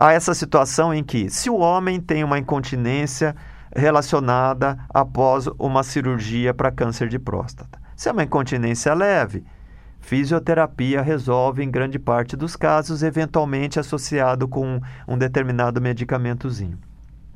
a 0.00 0.14
essa 0.14 0.32
situação 0.32 0.94
em 0.94 1.04
que, 1.04 1.28
se 1.28 1.50
o 1.50 1.58
homem 1.58 2.00
tem 2.00 2.24
uma 2.24 2.38
incontinência 2.38 3.36
relacionada 3.76 4.78
após 4.88 5.46
uma 5.58 5.82
cirurgia 5.82 6.54
para 6.54 6.70
câncer 6.70 7.06
de 7.06 7.18
próstata, 7.18 7.78
se 7.94 8.08
é 8.08 8.12
uma 8.12 8.24
incontinência 8.24 8.94
leve, 8.94 9.44
Fisioterapia 10.00 11.02
resolve 11.02 11.62
em 11.62 11.70
grande 11.70 11.98
parte 11.98 12.34
dos 12.34 12.56
casos, 12.56 13.02
eventualmente 13.02 13.78
associado 13.78 14.48
com 14.48 14.80
um 15.06 15.18
determinado 15.18 15.82
medicamentozinho. 15.82 16.78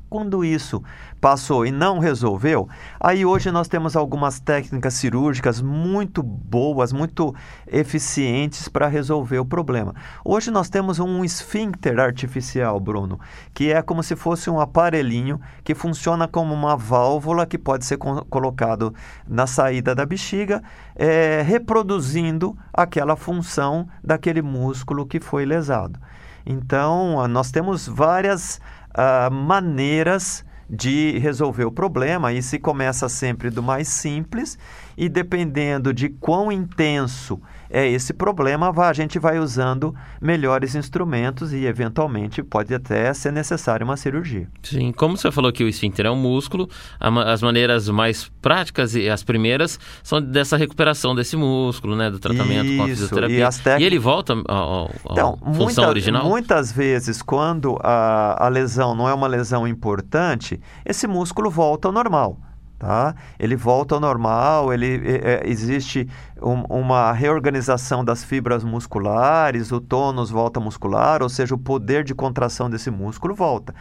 Quando 0.09 0.45
isso 0.45 0.83
passou 1.19 1.65
e 1.65 1.71
não 1.71 1.97
resolveu, 1.97 2.69
aí 2.99 3.25
hoje 3.25 3.51
nós 3.51 3.67
temos 3.67 3.95
algumas 3.95 4.39
técnicas 4.39 4.93
cirúrgicas 4.93 5.59
muito 5.59 6.21
boas, 6.21 6.93
muito 6.93 7.33
eficientes 7.65 8.67
para 8.67 8.87
resolver 8.87 9.39
o 9.39 9.45
problema. 9.45 9.95
Hoje 10.23 10.51
nós 10.51 10.69
temos 10.69 10.99
um 10.99 11.25
esfíncter 11.25 11.99
artificial, 11.99 12.79
Bruno, 12.79 13.19
que 13.53 13.71
é 13.71 13.81
como 13.81 14.03
se 14.03 14.15
fosse 14.15 14.49
um 14.49 14.59
aparelhinho 14.59 15.41
que 15.63 15.73
funciona 15.73 16.27
como 16.27 16.53
uma 16.53 16.77
válvula 16.77 17.45
que 17.45 17.57
pode 17.57 17.83
ser 17.83 17.97
colocado 17.97 18.93
na 19.27 19.47
saída 19.47 19.95
da 19.95 20.05
bexiga, 20.05 20.61
é, 20.95 21.41
reproduzindo 21.41 22.55
aquela 22.71 23.15
função 23.15 23.87
daquele 24.03 24.41
músculo 24.41 25.05
que 25.05 25.19
foi 25.19 25.45
lesado. 25.45 25.99
Então, 26.45 27.27
nós 27.27 27.49
temos 27.49 27.87
várias 27.87 28.61
uh, 28.95 29.31
maneiras 29.31 30.45
de 30.69 31.19
resolver 31.19 31.65
o 31.65 31.71
problema 31.71 32.33
e 32.33 32.41
se 32.41 32.57
começa 32.57 33.07
sempre 33.07 33.49
do 33.49 33.61
mais 33.61 33.87
simples 33.87 34.57
e 34.97 35.07
dependendo 35.07 35.93
de 35.93 36.09
quão 36.09 36.51
intenso 36.51 37.39
é 37.69 37.87
esse 37.87 38.13
problema, 38.13 38.73
a 38.75 38.93
gente 38.93 39.19
vai 39.19 39.39
usando 39.39 39.95
melhores 40.21 40.75
instrumentos 40.75 41.53
e, 41.53 41.65
eventualmente, 41.65 42.43
pode 42.43 42.73
até 42.73 43.13
ser 43.13 43.31
necessária 43.31 43.83
uma 43.83 43.97
cirurgia. 43.97 44.47
Sim, 44.63 44.91
como 44.91 45.17
você 45.17 45.31
falou 45.31 45.51
que 45.51 45.63
o 45.63 45.67
esfíncter 45.67 46.05
é 46.05 46.11
um 46.11 46.15
músculo, 46.15 46.69
as 46.99 47.41
maneiras 47.41 47.89
mais 47.89 48.31
práticas 48.41 48.95
e 48.95 49.09
as 49.09 49.23
primeiras 49.23 49.79
são 50.03 50.21
dessa 50.21 50.57
recuperação 50.57 51.15
desse 51.15 51.35
músculo, 51.35 51.95
né, 51.95 52.09
do 52.09 52.19
tratamento 52.19 52.65
Isso, 52.65 52.77
com 52.77 52.83
a 52.83 52.87
fisioterapia. 52.87 53.49
E, 53.49 53.63
tec... 53.63 53.79
e 53.81 53.83
ele 53.83 53.99
volta 53.99 54.33
à 54.33 54.87
então, 55.11 55.37
função 55.37 55.63
muita, 55.63 55.87
original? 55.87 56.25
Muitas 56.25 56.71
vezes, 56.71 57.21
quando 57.21 57.77
a, 57.81 58.45
a 58.45 58.47
lesão 58.49 58.95
não 58.95 59.07
é 59.07 59.13
uma 59.13 59.27
lesão 59.27 59.67
importante, 59.67 60.59
esse 60.85 61.07
músculo 61.07 61.49
volta 61.49 61.87
ao 61.87 61.91
normal. 61.91 62.39
Tá? 62.85 63.15
Ele 63.39 63.55
volta 63.55 63.95
ao 63.95 63.99
normal, 63.99 64.71
ele, 64.71 65.01
é, 65.07 65.41
existe 65.49 66.07
um, 66.39 66.61
uma 66.69 67.11
reorganização 67.11 68.05
das 68.05 68.23
fibras 68.23 68.63
musculares, 68.63 69.71
o 69.71 69.81
tônus 69.81 70.29
volta 70.29 70.59
muscular, 70.59 71.23
ou 71.23 71.29
seja, 71.29 71.55
o 71.55 71.57
poder 71.57 72.03
de 72.03 72.13
contração 72.13 72.69
desse 72.69 72.91
músculo 72.91 73.33
volta. 73.33 73.73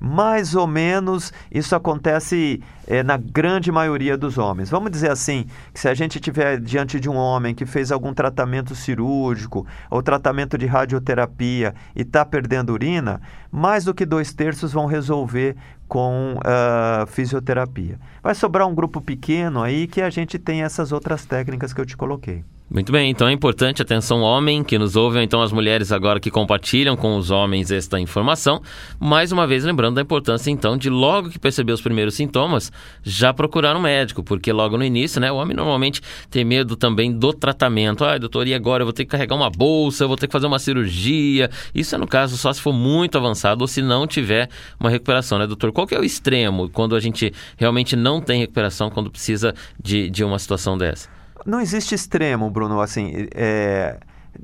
Mais 0.00 0.54
ou 0.54 0.66
menos 0.66 1.32
isso 1.50 1.74
acontece 1.74 2.62
é, 2.86 3.02
na 3.02 3.16
grande 3.16 3.72
maioria 3.72 4.16
dos 4.16 4.38
homens. 4.38 4.70
Vamos 4.70 4.90
dizer 4.90 5.10
assim, 5.10 5.46
que 5.72 5.80
se 5.80 5.88
a 5.88 5.94
gente 5.94 6.16
estiver 6.16 6.60
diante 6.60 7.00
de 7.00 7.08
um 7.08 7.16
homem 7.16 7.54
que 7.54 7.66
fez 7.66 7.90
algum 7.90 8.14
tratamento 8.14 8.74
cirúrgico 8.74 9.66
ou 9.90 10.02
tratamento 10.02 10.56
de 10.56 10.66
radioterapia 10.66 11.74
e 11.96 12.02
está 12.02 12.24
perdendo 12.24 12.72
urina, 12.72 13.20
mais 13.50 13.84
do 13.84 13.94
que 13.94 14.06
dois 14.06 14.32
terços 14.32 14.72
vão 14.72 14.86
resolver 14.86 15.56
com 15.88 16.34
uh, 16.36 17.06
fisioterapia. 17.06 17.98
Vai 18.22 18.34
sobrar 18.34 18.68
um 18.68 18.74
grupo 18.74 19.00
pequeno 19.00 19.62
aí 19.62 19.86
que 19.86 20.02
a 20.02 20.10
gente 20.10 20.38
tem 20.38 20.62
essas 20.62 20.92
outras 20.92 21.24
técnicas 21.24 21.72
que 21.72 21.80
eu 21.80 21.86
te 21.86 21.96
coloquei. 21.96 22.44
Muito 22.70 22.92
bem, 22.92 23.08
então 23.08 23.26
é 23.26 23.32
importante, 23.32 23.80
atenção 23.80 24.20
homem 24.20 24.62
que 24.62 24.78
nos 24.78 24.94
ouve, 24.94 25.16
ou 25.16 25.22
então 25.22 25.40
as 25.40 25.50
mulheres 25.50 25.90
agora 25.90 26.20
que 26.20 26.30
compartilham 26.30 26.98
com 26.98 27.16
os 27.16 27.30
homens 27.30 27.70
esta 27.70 27.98
informação. 27.98 28.60
Mais 29.00 29.32
uma 29.32 29.46
vez 29.46 29.64
lembrando 29.64 29.94
da 29.94 30.02
importância 30.02 30.50
então 30.50 30.76
de 30.76 30.90
logo 30.90 31.30
que 31.30 31.38
perceber 31.38 31.72
os 31.72 31.80
primeiros 31.80 32.14
sintomas, 32.14 32.70
já 33.02 33.32
procurar 33.32 33.74
um 33.74 33.80
médico, 33.80 34.22
porque 34.22 34.52
logo 34.52 34.76
no 34.76 34.84
início, 34.84 35.18
né, 35.18 35.32
o 35.32 35.36
homem 35.36 35.56
normalmente 35.56 36.02
tem 36.28 36.44
medo 36.44 36.76
também 36.76 37.10
do 37.10 37.32
tratamento. 37.32 38.04
Ah, 38.04 38.18
doutor, 38.18 38.46
e 38.46 38.52
agora 38.52 38.82
eu 38.82 38.86
vou 38.86 38.92
ter 38.92 39.06
que 39.06 39.12
carregar 39.12 39.34
uma 39.34 39.48
bolsa, 39.48 40.04
eu 40.04 40.08
vou 40.08 40.18
ter 40.18 40.26
que 40.26 40.32
fazer 40.34 40.46
uma 40.46 40.58
cirurgia. 40.58 41.48
Isso 41.74 41.94
é 41.94 41.98
no 41.98 42.06
caso 42.06 42.36
só 42.36 42.52
se 42.52 42.60
for 42.60 42.74
muito 42.74 43.16
avançado 43.16 43.62
ou 43.62 43.66
se 43.66 43.80
não 43.80 44.06
tiver 44.06 44.46
uma 44.78 44.90
recuperação, 44.90 45.38
né, 45.38 45.46
doutor? 45.46 45.72
Qual 45.72 45.86
que 45.86 45.94
é 45.94 45.98
o 45.98 46.04
extremo 46.04 46.68
quando 46.68 46.94
a 46.94 47.00
gente 47.00 47.32
realmente 47.56 47.96
não 47.96 48.20
tem 48.20 48.40
recuperação, 48.40 48.90
quando 48.90 49.10
precisa 49.10 49.54
de, 49.82 50.10
de 50.10 50.22
uma 50.22 50.38
situação 50.38 50.76
dessa? 50.76 51.17
Não 51.46 51.60
existe 51.60 51.94
extremo, 51.94 52.50
Bruno. 52.50 52.80
Assim, 52.80 53.28
é, 53.34 53.98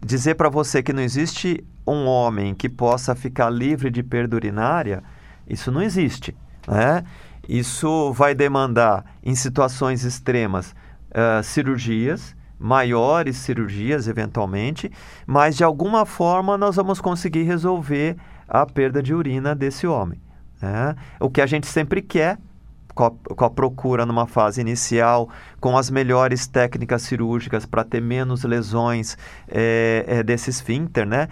dizer 0.04 0.35
para 0.35 0.48
você 0.48 0.83
que 0.83 0.92
não 0.92 1.02
existe 1.02 1.64
um 1.87 2.07
homem 2.07 2.54
que 2.54 2.68
possa 2.68 3.14
ficar 3.14 3.50
livre 3.50 3.90
de 3.90 4.02
perda 4.02 4.37
urinária, 4.37 5.02
isso 5.48 5.70
não 5.70 5.83
existe. 5.83 6.37
Né? 6.66 7.04
Isso 7.48 8.12
vai 8.12 8.35
demandar, 8.35 9.04
em 9.22 9.35
situações 9.35 10.02
extremas, 10.04 10.74
uh, 11.11 11.42
cirurgias, 11.42 12.35
maiores 12.59 13.37
cirurgias, 13.37 14.09
eventualmente, 14.09 14.90
mas 15.26 15.57
de 15.57 15.64
alguma 15.64 16.07
forma 16.07 16.57
nós 16.57 16.76
vamos 16.76 17.00
conseguir 17.00 17.42
resolver 17.42 18.16
a 18.48 18.64
perda 18.64 19.02
de 19.02 19.12
urina 19.14 19.54
desse 19.54 19.87
homem. 19.87 20.20
Né? 20.62 20.94
O 21.20 21.28
que 21.28 21.40
a 21.40 21.46
gente 21.46 21.66
sempre 21.66 22.00
quer 22.00 22.38
com 22.94 23.04
a, 23.04 23.11
com 23.11 23.44
a, 23.44 23.50
procura 23.50 24.07
numa 24.07 24.26
fase 24.26 24.61
inicial, 24.61 25.28
com 25.61 25.76
as 25.76 25.90
melhores 25.90 26.46
técnicas 26.46 27.02
cirúrgicas 27.02 27.66
para 27.66 27.85
ter 27.85 28.00
menos 28.00 28.44
lesões 28.44 29.18
é, 29.48 30.04
é, 30.07 30.22
desse 30.22 30.50
esfíncter, 30.50 31.07
né? 31.07 31.28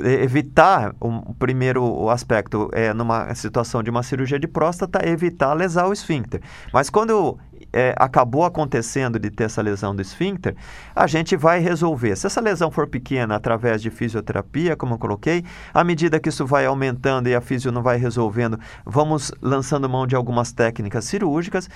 evitar 0.00 0.94
o 1.00 1.34
primeiro 1.34 2.08
aspecto 2.08 2.70
é 2.72 2.94
numa 2.94 3.34
situação 3.34 3.82
de 3.82 3.90
uma 3.90 4.04
cirurgia 4.04 4.38
de 4.38 4.46
próstata 4.46 5.04
evitar 5.04 5.52
lesar 5.54 5.88
o 5.88 5.92
esfíncter 5.92 6.40
mas 6.72 6.88
quando 6.88 7.36
é, 7.72 7.94
acabou 7.96 8.44
acontecendo 8.44 9.18
de 9.18 9.30
ter 9.30 9.44
essa 9.44 9.62
lesão 9.62 9.94
do 9.94 10.02
esfíncter, 10.02 10.54
a 10.94 11.06
gente 11.06 11.36
vai 11.36 11.60
resolver. 11.60 12.16
Se 12.16 12.26
essa 12.26 12.40
lesão 12.40 12.70
for 12.70 12.86
pequena 12.86 13.36
através 13.36 13.82
de 13.82 13.90
fisioterapia, 13.90 14.76
como 14.76 14.94
eu 14.94 14.98
coloquei, 14.98 15.44
à 15.72 15.84
medida 15.84 16.18
que 16.18 16.28
isso 16.28 16.46
vai 16.46 16.66
aumentando 16.66 17.28
e 17.28 17.34
a 17.34 17.40
fisio 17.40 17.72
não 17.72 17.82
vai 17.82 17.96
resolvendo, 17.96 18.58
vamos 18.84 19.32
lançando 19.40 19.88
mão 19.88 20.06
de 20.06 20.16
algumas 20.16 20.52
técnicas 20.52 21.04
cirúrgicas 21.04 21.68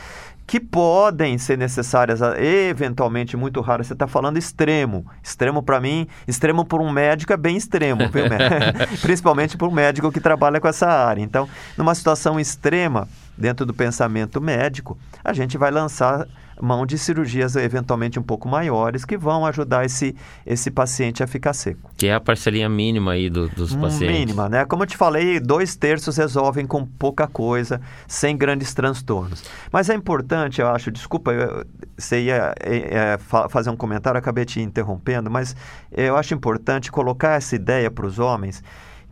que 0.46 0.58
podem 0.58 1.38
ser 1.38 1.56
necessárias, 1.56 2.20
eventualmente, 2.38 3.36
muito 3.36 3.60
raro. 3.60 3.84
Você 3.84 3.92
está 3.92 4.06
falando 4.06 4.36
extremo. 4.36 5.06
Extremo 5.22 5.62
para 5.62 5.80
mim, 5.80 6.06
extremo 6.26 6.64
por 6.64 6.80
um 6.80 6.90
médico 6.90 7.32
é 7.32 7.36
bem 7.36 7.56
extremo, 7.56 8.08
viu? 8.08 8.24
principalmente 9.00 9.56
por 9.56 9.68
um 9.68 9.72
médico 9.72 10.10
que 10.10 10.20
trabalha 10.20 10.60
com 10.60 10.68
essa 10.68 10.88
área. 10.88 11.22
Então, 11.22 11.48
numa 11.76 11.94
situação 11.94 12.40
extrema, 12.40 13.08
dentro 13.36 13.64
do 13.64 13.74
pensamento 13.74 14.40
médico, 14.40 14.98
a 15.24 15.32
gente 15.32 15.56
vai 15.56 15.70
lançar 15.70 16.26
mão 16.60 16.86
de 16.86 16.96
cirurgias 16.96 17.56
eventualmente 17.56 18.20
um 18.20 18.22
pouco 18.22 18.48
maiores 18.48 19.04
que 19.04 19.16
vão 19.16 19.44
ajudar 19.46 19.84
esse, 19.84 20.14
esse 20.46 20.70
paciente 20.70 21.22
a 21.22 21.26
ficar 21.26 21.52
seco. 21.52 21.90
Que 21.96 22.06
é 22.06 22.14
a 22.14 22.20
parcelinha 22.20 22.68
mínima 22.68 23.12
aí 23.12 23.28
do, 23.28 23.48
dos 23.48 23.74
pacientes. 23.74 24.16
Mínima, 24.16 24.48
né? 24.48 24.64
Como 24.64 24.84
eu 24.84 24.86
te 24.86 24.96
falei, 24.96 25.40
dois 25.40 25.74
terços 25.74 26.16
resolvem 26.16 26.64
com 26.64 26.86
pouca 26.86 27.26
coisa, 27.26 27.80
sem 28.06 28.36
grandes 28.36 28.72
transtornos. 28.74 29.42
Mas 29.72 29.90
é 29.90 29.94
importante, 29.94 30.60
eu 30.60 30.68
acho, 30.68 30.92
desculpa, 30.92 31.32
eu, 31.32 31.66
você 31.96 32.22
ia 32.22 32.54
é, 32.60 33.14
é, 33.14 33.18
fazer 33.48 33.70
um 33.70 33.76
comentário, 33.76 34.18
acabei 34.18 34.44
te 34.44 34.60
interrompendo, 34.60 35.30
mas 35.30 35.56
eu 35.90 36.16
acho 36.16 36.32
importante 36.32 36.92
colocar 36.92 37.32
essa 37.32 37.56
ideia 37.56 37.90
para 37.90 38.06
os 38.06 38.20
homens 38.20 38.62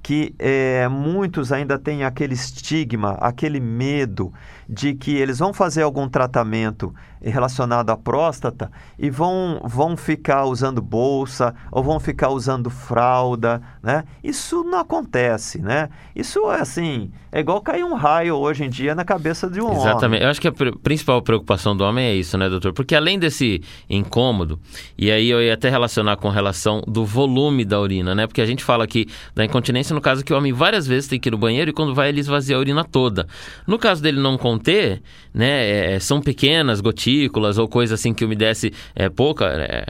que 0.03 0.35
é, 0.39 0.89
muitos 0.89 1.53
ainda 1.53 1.79
têm 1.79 2.05
aquele 2.05 2.35
estigma, 2.35 3.13
aquele 3.21 3.61
medo 3.61 4.33
de 4.69 4.95
que 4.95 5.17
eles 5.17 5.39
vão 5.39 5.53
fazer 5.53 5.83
algum 5.83 6.09
tratamento 6.09 6.95
relacionado 7.21 7.91
à 7.91 7.97
próstata 7.97 8.71
e 8.99 9.11
vão, 9.11 9.61
vão 9.65 9.97
ficar 9.97 10.45
usando 10.47 10.81
bolsa 10.81 11.55
ou 11.71 11.83
vão 11.83 12.01
ficar 12.01 12.31
usando 12.31 12.71
fralda, 12.71 13.61
né? 13.83 14.05
Isso 14.23 14.63
não 14.65 14.79
acontece, 14.79 15.61
né? 15.61 15.91
Isso 16.15 16.51
é 16.51 16.61
assim, 16.61 17.11
é 17.33 17.41
igual 17.41 17.61
cair 17.61 17.85
um 17.85 17.95
raio 17.95 18.37
hoje 18.37 18.65
em 18.65 18.71
dia 18.71 18.95
na 18.95 19.05
cabeça 19.05 19.51
de 19.51 19.61
um 19.61 19.65
Exatamente. 19.65 19.81
homem. 19.81 19.91
Exatamente. 19.91 20.23
Eu 20.23 20.31
acho 20.31 20.41
que 20.41 20.49
a 20.49 20.53
principal 20.83 21.21
preocupação 21.21 21.77
do 21.77 21.85
homem 21.85 22.07
é 22.07 22.15
isso, 22.15 22.39
né, 22.39 22.49
doutor? 22.49 22.73
Porque 22.73 22.95
além 22.95 23.19
desse 23.19 23.63
incômodo, 23.89 24.59
e 24.97 25.11
aí 25.11 25.29
eu 25.29 25.43
ia 25.43 25.55
até 25.55 25.69
relacionar 25.69 26.17
com 26.17 26.29
relação 26.29 26.81
do 26.87 27.05
volume 27.05 27.65
da 27.65 27.79
urina, 27.79 28.15
né? 28.15 28.27
Porque 28.27 28.41
a 28.41 28.47
gente 28.47 28.65
fala 28.65 28.85
aqui 28.85 29.07
da 29.35 29.45
incontinência 29.45 29.90
no 29.95 30.01
caso 30.01 30.25
que 30.25 30.33
o 30.33 30.37
homem 30.37 30.53
várias 30.53 30.87
vezes 30.87 31.09
tem 31.09 31.19
que 31.19 31.29
ir 31.29 31.33
no 31.33 31.39
banheiro 31.39 31.71
e 31.71 31.75
quando 31.75 31.95
vai 31.95 32.09
ele 32.09 32.21
esvazia 32.21 32.57
a 32.57 32.59
urina 32.59 32.85
toda. 32.85 33.27
No 33.67 33.79
caso 33.79 34.03
dele 34.03 34.21
não 34.21 34.37
conter, 34.37 35.03
né, 35.33 35.65
é, 35.65 35.95
é 35.95 36.01
são 36.01 36.21
pequenas 36.21 36.81
gotículas 36.81 37.59
ou 37.59 37.69
coisa 37.69 37.95
assim 37.95 38.13
que 38.13 38.25
umedece 38.25 38.73
é, 38.95 39.09
pouca 39.09 39.47
é, 39.47 39.85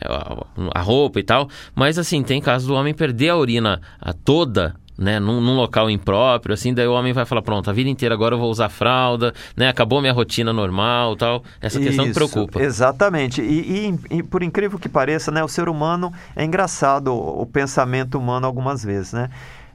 a 0.74 0.80
roupa 0.80 1.20
e 1.20 1.22
tal, 1.22 1.48
mas 1.74 1.98
assim, 1.98 2.22
tem 2.22 2.40
casos 2.40 2.68
do 2.68 2.74
homem 2.74 2.94
perder 2.94 3.30
a 3.30 3.36
urina 3.36 3.80
a 4.00 4.12
toda 4.12 4.74
né, 5.00 5.18
num, 5.18 5.40
num, 5.40 5.56
local 5.56 5.88
impróprio, 5.88 6.52
assim, 6.52 6.74
daí 6.74 6.86
o 6.86 6.92
homem 6.92 7.14
vai 7.14 7.24
falar, 7.24 7.40
pronto, 7.40 7.70
a 7.70 7.72
vida 7.72 7.88
inteira 7.88 8.14
agora 8.14 8.34
eu 8.34 8.38
vou 8.38 8.50
usar 8.50 8.68
fralda, 8.68 9.32
né, 9.56 9.66
acabou 9.66 9.98
minha 10.02 10.12
rotina 10.12 10.52
normal, 10.52 11.16
tal. 11.16 11.42
Essa 11.58 11.80
questão 11.80 12.04
Isso, 12.04 12.14
preocupa. 12.14 12.62
Exatamente. 12.62 13.40
E, 13.40 13.88
e, 14.10 14.18
e, 14.18 14.22
por 14.22 14.42
incrível 14.42 14.78
que 14.78 14.90
pareça, 14.90 15.30
né, 15.30 15.42
o 15.42 15.48
ser 15.48 15.70
humano 15.70 16.12
é 16.36 16.44
engraçado 16.44 17.14
o, 17.14 17.40
o 17.40 17.46
pensamento 17.46 18.18
humano 18.18 18.46
algumas 18.46 18.84
vezes, 18.84 19.14
né? 19.14 19.30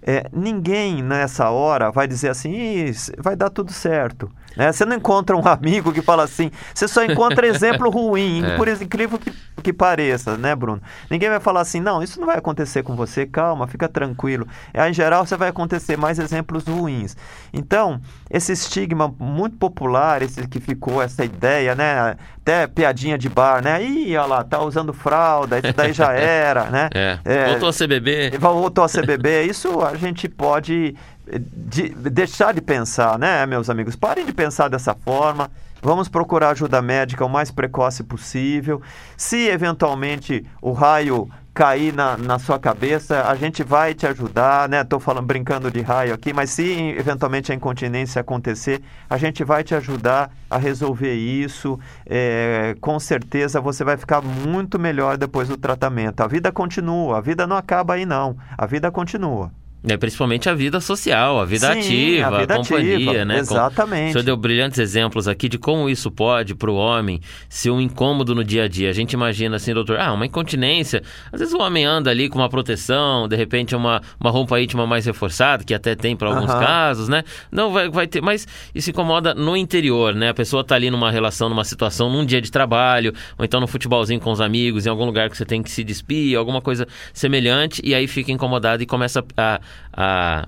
É, 0.07 0.29
ninguém 0.31 1.01
nessa 1.01 1.49
hora 1.49 1.91
vai 1.91 2.07
dizer 2.07 2.29
assim, 2.29 2.91
vai 3.17 3.35
dar 3.35 3.49
tudo 3.49 3.73
certo. 3.73 4.31
Né? 4.55 4.71
Você 4.71 4.85
não 4.85 4.95
encontra 4.95 5.35
um 5.35 5.45
amigo 5.47 5.91
que 5.91 6.01
fala 6.01 6.23
assim, 6.23 6.51
você 6.73 6.87
só 6.87 7.03
encontra 7.03 7.47
exemplo 7.47 7.89
ruim, 7.89 8.43
é. 8.45 8.55
por 8.57 8.67
incrível 8.67 9.19
que, 9.19 9.31
que 9.61 9.73
pareça, 9.73 10.37
né, 10.37 10.55
Bruno? 10.55 10.81
Ninguém 11.09 11.29
vai 11.29 11.39
falar 11.39 11.61
assim, 11.61 11.79
não, 11.79 12.01
isso 12.01 12.19
não 12.19 12.27
vai 12.27 12.37
acontecer 12.37 12.83
com 12.83 12.95
você, 12.95 13.25
calma, 13.25 13.67
fica 13.67 13.87
tranquilo. 13.87 14.47
É, 14.73 14.87
em 14.89 14.93
geral, 14.93 15.25
você 15.25 15.35
vai 15.35 15.49
acontecer 15.49 15.97
mais 15.97 16.19
exemplos 16.19 16.65
ruins. 16.65 17.15
Então, 17.53 17.99
esse 18.29 18.51
estigma 18.51 19.13
muito 19.19 19.57
popular, 19.57 20.21
esse 20.21 20.45
que 20.47 20.59
ficou, 20.59 21.01
essa 21.01 21.23
ideia, 21.23 21.75
né? 21.75 22.15
Até 22.41 22.67
piadinha 22.67 23.17
de 23.17 23.27
bar, 23.27 23.63
né? 23.63 23.83
Ih, 23.83 24.15
olha 24.17 24.27
lá, 24.27 24.43
tá 24.43 24.61
usando 24.61 24.93
fralda, 24.93 25.59
isso 25.59 25.73
daí 25.73 25.93
já 25.93 26.13
era, 26.13 26.65
né? 26.65 26.89
É. 26.93 27.19
é 27.25 27.49
voltou 27.49 27.69
a 27.69 27.73
CBB. 27.73 28.37
Voltou 28.37 28.83
a 28.83 28.89
CBB. 28.89 29.43
Isso 29.43 29.81
a 29.81 29.95
gente 29.95 30.29
pode 30.29 30.95
de, 31.25 31.89
deixar 31.89 32.53
de 32.53 32.61
pensar, 32.61 33.17
né, 33.17 33.45
meus 33.45 33.69
amigos? 33.69 33.95
Parem 33.95 34.25
de 34.25 34.33
pensar 34.33 34.67
dessa 34.67 34.93
forma. 34.93 35.49
Vamos 35.81 36.07
procurar 36.07 36.49
ajuda 36.49 36.81
médica 36.81 37.25
o 37.25 37.29
mais 37.29 37.51
precoce 37.51 38.03
possível. 38.03 38.81
Se 39.15 39.47
eventualmente 39.47 40.45
o 40.61 40.71
raio 40.71 41.29
cair 41.53 41.93
na, 41.93 42.17
na 42.17 42.37
sua 42.37 42.59
cabeça, 42.59 43.29
a 43.29 43.35
gente 43.35 43.63
vai 43.63 43.93
te 43.93 44.05
ajudar, 44.05 44.67
né? 44.67 44.81
Estou 44.81 44.99
falando 44.99 45.25
brincando 45.25 45.71
de 45.71 45.81
raio 45.81 46.13
aqui, 46.13 46.33
mas 46.33 46.49
se 46.49 46.95
eventualmente 46.97 47.49
a 47.51 47.55
incontinência 47.55 48.19
acontecer, 48.19 48.81
a 49.09 49.17
gente 49.17 49.41
vai 49.43 49.63
te 49.63 49.73
ajudar 49.73 50.31
a 50.49 50.57
resolver 50.57 51.13
isso. 51.13 51.79
É, 52.05 52.75
com 52.81 52.99
certeza 52.99 53.61
você 53.61 53.85
vai 53.85 53.95
ficar 53.95 54.21
muito 54.21 54.77
melhor 54.77 55.17
depois 55.17 55.47
do 55.47 55.55
tratamento. 55.55 56.21
A 56.21 56.27
vida 56.27 56.51
continua, 56.51 57.19
a 57.19 57.21
vida 57.21 57.47
não 57.47 57.55
acaba 57.55 57.93
aí 57.93 58.05
não, 58.05 58.35
a 58.57 58.65
vida 58.65 58.91
continua. 58.91 59.49
É, 59.87 59.97
principalmente 59.97 60.49
a 60.49 60.53
vida 60.53 60.79
social, 60.79 61.39
a 61.39 61.45
vida 61.45 61.71
Sim, 61.73 61.79
ativa, 61.79 62.27
a, 62.27 62.39
vida 62.39 62.53
a 62.53 62.57
companhia, 62.57 62.95
ativa, 62.95 63.25
né? 63.25 63.37
Exatamente. 63.37 64.09
O 64.09 64.11
senhor 64.13 64.23
deu 64.23 64.35
brilhantes 64.35 64.79
exemplos 64.79 65.27
aqui 65.27 65.47
de 65.47 65.59
como 65.59 65.87
isso 65.87 66.09
pode, 66.09 66.55
para 66.55 66.71
o 66.71 66.75
homem, 66.75 67.21
ser 67.47 67.69
um 67.69 67.79
incômodo 67.79 68.33
no 68.33 68.43
dia 68.43 68.63
a 68.63 68.67
dia. 68.67 68.89
A 68.89 68.93
gente 68.93 69.13
imagina 69.13 69.57
assim, 69.57 69.73
doutor, 69.73 69.99
ah, 69.99 70.11
uma 70.13 70.25
incontinência. 70.25 71.03
Às 71.31 71.39
vezes 71.39 71.53
o 71.53 71.59
homem 71.59 71.85
anda 71.85 72.09
ali 72.09 72.27
com 72.29 72.39
uma 72.39 72.49
proteção, 72.49 73.27
de 73.27 73.35
repente 73.35 73.75
uma, 73.75 74.01
uma 74.19 74.31
roupa 74.31 74.59
íntima 74.59 74.87
mais 74.87 75.05
reforçada, 75.05 75.63
que 75.63 75.73
até 75.73 75.95
tem 75.95 76.15
para 76.15 76.29
alguns 76.29 76.51
casos, 76.51 77.07
né? 77.07 77.23
Não 77.51 77.71
vai, 77.71 77.87
vai 77.89 78.07
ter, 78.07 78.21
mas 78.21 78.47
isso 78.73 78.89
incomoda 78.89 79.35
no 79.35 79.55
interior, 79.55 80.15
né? 80.15 80.29
A 80.29 80.33
pessoa 80.33 80.61
está 80.61 80.75
ali 80.75 80.89
numa 80.89 81.11
relação, 81.11 81.47
numa 81.47 81.63
situação, 81.63 82.09
num 82.09 82.25
dia 82.25 82.41
de 82.41 82.51
trabalho, 82.51 83.13
ou 83.37 83.45
então 83.45 83.59
no 83.59 83.67
futebolzinho 83.67 84.19
com 84.19 84.31
os 84.31 84.41
amigos, 84.41 84.87
em 84.87 84.89
algum 84.89 85.05
lugar 85.05 85.29
que 85.29 85.37
você 85.37 85.45
tem 85.45 85.61
que 85.61 85.69
se 85.69 85.83
despir, 85.83 86.37
alguma 86.37 86.61
coisa 86.61 86.87
semelhante, 87.13 87.81
e 87.83 87.93
aí 87.93 88.07
fica 88.07 88.31
incomodado 88.31 88.81
e 88.81 88.85
começa 88.85 89.23
a 89.37 89.59
a, 89.93 90.47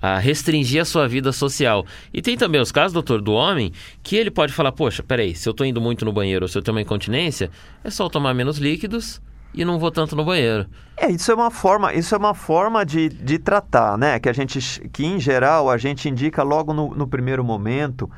a 0.00 0.18
restringir 0.18 0.80
a 0.80 0.84
sua 0.84 1.06
vida 1.06 1.32
social. 1.32 1.84
E 2.12 2.22
tem 2.22 2.36
também 2.36 2.60
os 2.60 2.72
casos, 2.72 2.92
doutor, 2.92 3.20
do 3.20 3.32
homem, 3.32 3.72
que 4.02 4.16
ele 4.16 4.30
pode 4.30 4.52
falar, 4.52 4.72
poxa, 4.72 5.02
peraí, 5.02 5.34
se 5.34 5.48
eu 5.48 5.52
estou 5.52 5.66
indo 5.66 5.80
muito 5.80 6.04
no 6.04 6.12
banheiro 6.12 6.44
ou 6.44 6.48
se 6.48 6.56
eu 6.56 6.62
tenho 6.62 6.74
uma 6.74 6.82
incontinência, 6.82 7.50
é 7.84 7.90
só 7.90 8.04
eu 8.04 8.10
tomar 8.10 8.34
menos 8.34 8.58
líquidos 8.58 9.20
e 9.52 9.64
não 9.64 9.78
vou 9.78 9.90
tanto 9.90 10.14
no 10.16 10.24
banheiro. 10.24 10.66
É, 10.96 11.10
isso 11.10 11.30
é 11.30 11.34
uma 11.34 11.50
forma, 11.50 11.92
isso 11.92 12.14
é 12.14 12.18
uma 12.18 12.34
forma 12.34 12.84
de, 12.84 13.08
de 13.08 13.38
tratar, 13.38 13.98
né? 13.98 14.18
Que 14.18 14.28
a 14.28 14.32
gente, 14.32 14.60
que 14.90 15.04
em 15.04 15.18
geral 15.18 15.68
a 15.68 15.76
gente 15.76 16.08
indica 16.08 16.42
logo 16.42 16.72
no, 16.72 16.94
no 16.94 17.06
primeiro 17.06 17.44
momento, 17.44 18.08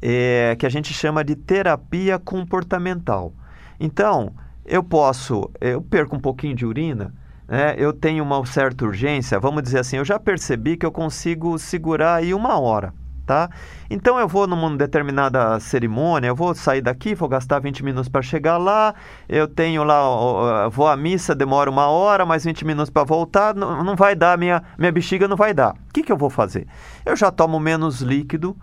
é, 0.00 0.56
que 0.58 0.66
a 0.66 0.68
gente 0.68 0.92
chama 0.92 1.22
de 1.22 1.36
terapia 1.36 2.18
comportamental. 2.18 3.32
Então, 3.78 4.34
eu 4.64 4.82
posso, 4.82 5.50
eu 5.60 5.80
perco 5.82 6.16
um 6.16 6.20
pouquinho 6.20 6.54
de 6.54 6.66
urina, 6.66 7.14
né, 7.48 7.74
eu 7.76 7.92
tenho 7.92 8.24
uma 8.24 8.44
certa 8.46 8.84
urgência, 8.84 9.38
vamos 9.38 9.62
dizer 9.62 9.80
assim, 9.80 9.96
eu 9.96 10.04
já 10.04 10.18
percebi 10.18 10.76
que 10.76 10.86
eu 10.86 10.92
consigo 10.92 11.58
segurar 11.58 12.16
aí 12.16 12.32
uma 12.32 12.58
hora, 12.58 12.94
tá? 13.26 13.50
Então 13.90 14.18
eu 14.18 14.26
vou 14.26 14.46
numa 14.46 14.74
determinada 14.76 15.58
cerimônia, 15.60 16.28
eu 16.28 16.36
vou 16.36 16.54
sair 16.54 16.80
daqui, 16.80 17.14
vou 17.14 17.28
gastar 17.28 17.58
20 17.58 17.84
minutos 17.84 18.08
para 18.08 18.22
chegar 18.22 18.56
lá, 18.56 18.94
eu 19.28 19.46
tenho 19.46 19.84
lá, 19.84 20.68
vou 20.68 20.86
à 20.86 20.96
missa, 20.96 21.34
demora 21.34 21.70
uma 21.70 21.88
hora, 21.88 22.24
mais 22.24 22.44
20 22.44 22.64
minutos 22.64 22.90
para 22.90 23.04
voltar, 23.04 23.54
não, 23.54 23.84
não 23.84 23.96
vai 23.96 24.14
dar, 24.14 24.38
minha, 24.38 24.62
minha 24.78 24.92
bexiga 24.92 25.28
não 25.28 25.36
vai 25.36 25.52
dar. 25.52 25.72
O 25.72 25.92
que, 25.92 26.02
que 26.02 26.12
eu 26.12 26.16
vou 26.16 26.30
fazer? 26.30 26.66
Eu 27.04 27.16
já 27.16 27.30
tomo 27.30 27.60
menos 27.60 28.00
líquido 28.00 28.56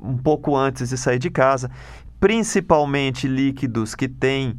um 0.00 0.16
pouco 0.16 0.54
antes 0.54 0.90
de 0.90 0.98
sair 0.98 1.18
de 1.18 1.30
casa, 1.30 1.70
principalmente 2.20 3.26
líquidos 3.26 3.94
que 3.94 4.08
têm 4.08 4.56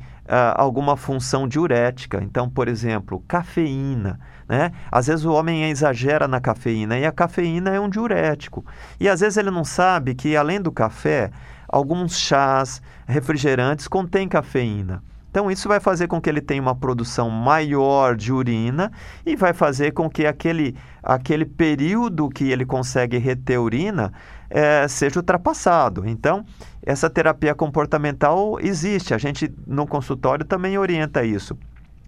alguma 0.56 0.98
função 0.98 1.48
diurética. 1.48 2.20
Então, 2.22 2.50
por 2.50 2.68
exemplo, 2.68 3.24
cafeína. 3.28 4.20
Né? 4.48 4.72
Às 4.92 5.08
vezes 5.08 5.26
o 5.26 5.34
homem 5.34 5.70
exagera 5.70 6.28
na 6.28 6.40
cafeína 6.40 6.98
e 6.98 7.06
a 7.06 7.12
cafeína 7.12 7.72
é 7.72 7.80
um 7.80 7.90
diurético. 7.90 8.66
E 9.00 9.10
às 9.10 9.20
vezes 9.20 9.38
ele 9.38 9.52
não 9.52 9.64
sabe 9.64 10.16
que, 10.16 10.36
além 10.36 10.62
do 10.62 10.72
café, 10.72 11.32
alguns 11.68 12.18
chás, 12.18 12.82
refrigerantes 13.06 13.88
contêm 13.88 14.28
cafeína. 14.28 15.04
Então, 15.30 15.52
isso 15.52 15.68
vai 15.68 15.80
fazer 15.80 16.08
com 16.08 16.20
que 16.20 16.30
ele 16.30 16.42
tenha 16.42 16.62
uma 16.62 16.76
produção 16.76 17.30
maior 17.30 18.16
de 18.16 18.32
urina 18.32 18.92
e 19.26 19.36
vai 19.36 19.54
fazer 19.54 19.92
com 19.92 20.10
que 20.10 20.26
aquele, 20.26 20.76
aquele 21.04 21.46
período 21.46 22.30
que 22.30 22.50
ele 22.52 22.66
consegue 22.66 23.18
reter 23.18 23.60
urina 23.60 24.12
é, 24.50 24.88
seja 24.88 25.20
ultrapassado. 25.20 26.08
Então, 26.08 26.46
essa 26.82 27.10
terapia 27.10 27.54
comportamental 27.54 28.60
existe. 28.60 29.14
A 29.14 29.18
gente, 29.18 29.54
no 29.66 29.86
consultório, 29.86 30.46
também 30.46 30.78
orienta 30.78 31.24
isso. 31.24 31.58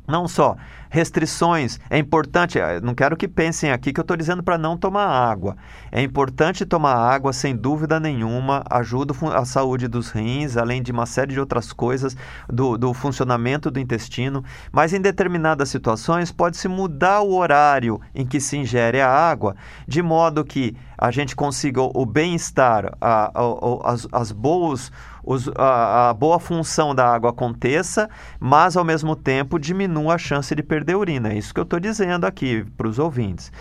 Não 0.09 0.27
só 0.27 0.55
restrições, 0.89 1.79
é 1.87 1.99
importante, 1.99 2.57
eh, 2.57 2.81
não 2.81 2.95
quero 2.95 3.15
que 3.15 3.27
pensem 3.27 3.71
aqui 3.71 3.93
que 3.93 3.99
eu 3.99 4.01
estou 4.01 4.17
dizendo 4.17 4.41
para 4.41 4.57
não 4.57 4.75
tomar 4.75 5.05
água. 5.05 5.55
É 5.91 6.01
importante 6.01 6.65
tomar 6.65 6.95
água, 6.95 7.31
sem 7.31 7.55
dúvida 7.55 7.99
nenhuma, 7.99 8.63
ajuda 8.69 9.13
a 9.35 9.45
saúde 9.45 9.87
dos 9.87 10.09
rins, 10.09 10.57
além 10.57 10.81
de 10.81 10.91
uma 10.91 11.05
série 11.05 11.33
de 11.33 11.39
outras 11.39 11.71
coisas, 11.71 12.17
do, 12.51 12.75
do 12.75 12.91
funcionamento 12.91 13.69
do 13.69 13.79
intestino, 13.79 14.43
mas 14.71 14.91
em 14.91 14.99
determinadas 14.99 15.69
situações 15.69 16.31
pode-se 16.31 16.67
mudar 16.67 17.21
o 17.21 17.35
horário 17.35 18.01
em 18.15 18.25
que 18.25 18.39
se 18.39 18.57
ingere 18.57 18.99
a 18.99 19.07
água, 19.07 19.55
de 19.87 20.01
modo 20.01 20.43
que 20.43 20.75
a 20.97 21.11
gente 21.11 21.35
consiga 21.35 21.81
o 21.81 22.05
bem-estar, 22.05 22.97
as, 22.99 24.07
as 24.11 24.31
boas 24.31 24.91
os, 25.29 25.47
a, 25.55 26.09
a, 26.09 26.13
boa 26.15 26.39
função 26.39 26.95
da 26.95 27.07
água 27.07 27.29
aconteça, 27.29 28.09
mas 28.39 28.75
ao 28.75 28.83
mesmo 28.83 29.15
tempo 29.15 29.59
diminua 29.59 30.15
a 30.15 30.17
chance 30.17 30.55
de 30.55 30.63
perder 30.63 30.95
urina. 30.95 31.31
É 31.31 31.37
isso 31.37 31.53
que 31.53 31.59
eu 31.59 31.65
estou 31.65 31.79
dizendo 31.79 32.25
aqui 32.25 32.65
para 32.75 32.87
os 32.87 32.97
ouvintes. 32.97 33.51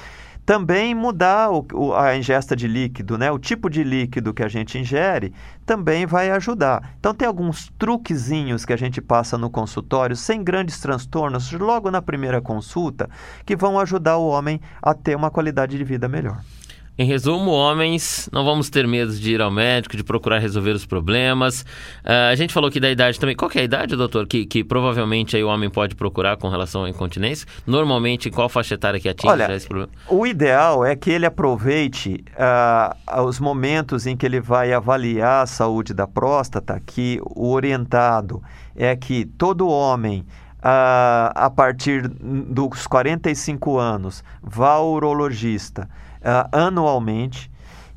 Também 0.47 0.95
mudar 0.95 1.51
o, 1.51 1.67
o, 1.75 1.95
a 1.95 2.17
ingesta 2.17 2.57
de 2.57 2.67
líquido, 2.67 3.19
né? 3.19 3.31
o 3.31 3.39
tipo 3.39 3.69
de 3.69 3.85
líquido 3.85 4.33
que 4.33 4.43
a 4.43 4.49
gente 4.49 4.79
ingere, 4.79 5.35
também 5.67 6.07
vai 6.07 6.31
ajudar. 6.31 6.95
Então, 6.99 7.13
tem 7.13 7.29
alguns 7.29 7.71
truquezinhos 7.79 8.65
que 8.65 8.73
a 8.73 8.79
gente 8.79 9.03
passa 9.03 9.37
no 9.37 9.51
consultório, 9.51 10.17
sem 10.17 10.43
grandes 10.43 10.81
transtornos, 10.81 11.53
logo 11.53 11.91
na 11.91 12.01
primeira 12.01 12.41
consulta, 12.41 13.11
que 13.45 13.55
vão 13.55 13.79
ajudar 13.79 14.17
o 14.17 14.27
homem 14.27 14.59
a 14.81 14.95
ter 14.95 15.15
uma 15.15 15.31
qualidade 15.31 15.77
de 15.77 15.85
vida 15.85 16.09
melhor. 16.09 16.41
Em 17.01 17.07
resumo, 17.07 17.53
homens, 17.53 18.29
não 18.33 18.45
vamos 18.45 18.69
ter 18.69 18.85
medo 18.85 19.13
de 19.13 19.35
ir 19.35 19.41
ao 19.41 19.53
médico, 19.53 19.97
de 19.97 20.03
procurar 20.03 20.41
resolver 20.41 20.73
os 20.73 20.85
problemas. 20.85 21.61
Uh, 22.05 22.33
a 22.33 22.35
gente 22.35 22.53
falou 22.53 22.69
aqui 22.69 22.81
da 22.81 22.91
idade 22.91 23.21
também. 23.21 23.37
Qual 23.37 23.49
é 23.55 23.61
a 23.61 23.63
idade, 23.63 23.95
doutor, 23.95 24.27
que, 24.27 24.45
que 24.45 24.65
provavelmente 24.65 25.37
aí 25.37 25.45
o 25.45 25.47
homem 25.47 25.71
pode 25.71 25.95
procurar 25.95 26.37
com 26.37 26.49
relação 26.49 26.83
à 26.83 26.91
incontinência? 26.91 27.47
Normalmente, 27.65 28.29
em 28.29 28.33
qual 28.33 28.49
faixa 28.49 28.75
etária 28.75 28.99
que 28.99 29.09
atinge 29.09 29.33
Olha, 29.33 29.55
esse 29.55 29.69
problema? 29.69 29.93
O 30.09 30.27
ideal 30.27 30.85
é 30.85 30.97
que 30.97 31.09
ele 31.09 31.25
aproveite 31.25 32.25
uh, 32.35 33.23
os 33.23 33.39
momentos 33.39 34.05
em 34.05 34.17
que 34.17 34.27
ele 34.27 34.41
vai 34.41 34.73
avaliar 34.73 35.45
a 35.45 35.47
saúde 35.47 35.95
da 35.95 36.09
próstata, 36.09 36.83
que 36.85 37.21
o 37.23 37.53
orientado 37.53 38.43
é 38.75 38.97
que 38.97 39.25
todo 39.25 39.69
homem 39.69 40.27
Uh, 40.59 41.31
a 41.37 41.49
partir 41.55 42.09
dos 42.09 42.85
45 42.89 43.79
anos, 43.79 44.25
vá 44.43 44.71
ao 44.71 44.91
urologista 44.91 45.89
uh, 46.21 46.49
anualmente. 46.53 47.51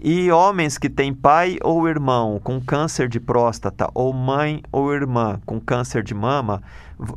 E 0.03 0.31
homens 0.31 0.79
que 0.79 0.89
têm 0.89 1.13
pai 1.13 1.59
ou 1.61 1.87
irmão 1.87 2.39
com 2.43 2.59
câncer 2.59 3.07
de 3.07 3.19
próstata, 3.19 3.87
ou 3.93 4.11
mãe 4.11 4.63
ou 4.71 4.91
irmã 4.91 5.39
com 5.45 5.59
câncer 5.59 6.01
de 6.01 6.15
mama, 6.15 6.63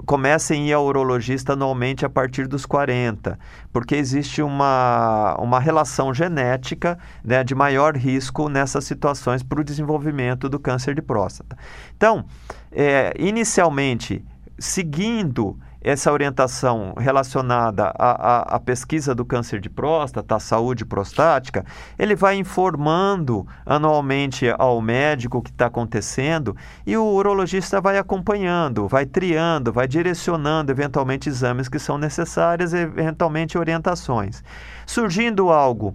comecem 0.04 0.64
a 0.64 0.66
ir 0.66 0.72
ao 0.74 0.84
urologista 0.84 1.54
anualmente 1.54 2.04
a 2.04 2.10
partir 2.10 2.46
dos 2.46 2.66
40, 2.66 3.38
porque 3.72 3.94
existe 3.94 4.42
uma, 4.42 5.34
uma 5.38 5.58
relação 5.58 6.12
genética 6.12 6.98
né, 7.24 7.42
de 7.44 7.54
maior 7.54 7.96
risco 7.96 8.50
nessas 8.50 8.84
situações 8.84 9.42
para 9.42 9.60
o 9.60 9.64
desenvolvimento 9.64 10.48
do 10.48 10.58
câncer 10.58 10.94
de 10.94 11.02
próstata. 11.02 11.56
Então, 11.96 12.26
é, 12.70 13.14
inicialmente, 13.18 14.24
seguindo 14.58 15.58
essa 15.84 16.10
orientação 16.10 16.94
relacionada 16.96 17.92
à, 17.98 18.10
à, 18.10 18.56
à, 18.56 18.58
pesquisa 18.58 19.14
do 19.14 19.22
câncer 19.22 19.60
de 19.60 19.68
próstata, 19.68 20.36
à 20.36 20.40
saúde 20.40 20.82
prostática, 20.82 21.62
ele 21.98 22.16
vai 22.16 22.36
informando 22.36 23.46
anualmente 23.66 24.46
ao 24.58 24.80
médico 24.80 25.38
o 25.38 25.42
que 25.42 25.50
está 25.50 25.66
acontecendo 25.66 26.56
e 26.86 26.96
o 26.96 27.04
urologista 27.04 27.82
vai 27.82 27.98
acompanhando, 27.98 28.88
vai 28.88 29.04
triando, 29.04 29.70
vai 29.70 29.86
direcionando 29.86 30.72
eventualmente 30.72 31.28
exames 31.28 31.68
que 31.68 31.78
são 31.78 31.98
necessários, 31.98 32.72
eventualmente 32.72 33.58
orientações. 33.58 34.42
Surgindo 34.86 35.50
algo 35.50 35.94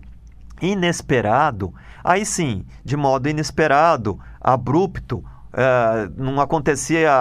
inesperado, 0.62 1.74
aí 2.04 2.24
sim, 2.26 2.64
de 2.86 2.96
modo 2.96 3.28
inesperado, 3.28 4.20
abrupto, 4.40 5.24
Uh, 5.52 6.14
não 6.16 6.40
acontecia 6.40 7.12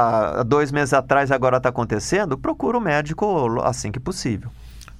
dois 0.47 0.71
meses 0.71 0.93
atrás, 0.93 1.31
agora 1.31 1.57
está 1.57 1.71
acontecendo, 1.71 2.37
procura 2.37 2.77
o 2.77 2.81
médico 2.81 3.61
assim 3.63 3.91
que 3.91 3.99
possível. 3.99 4.51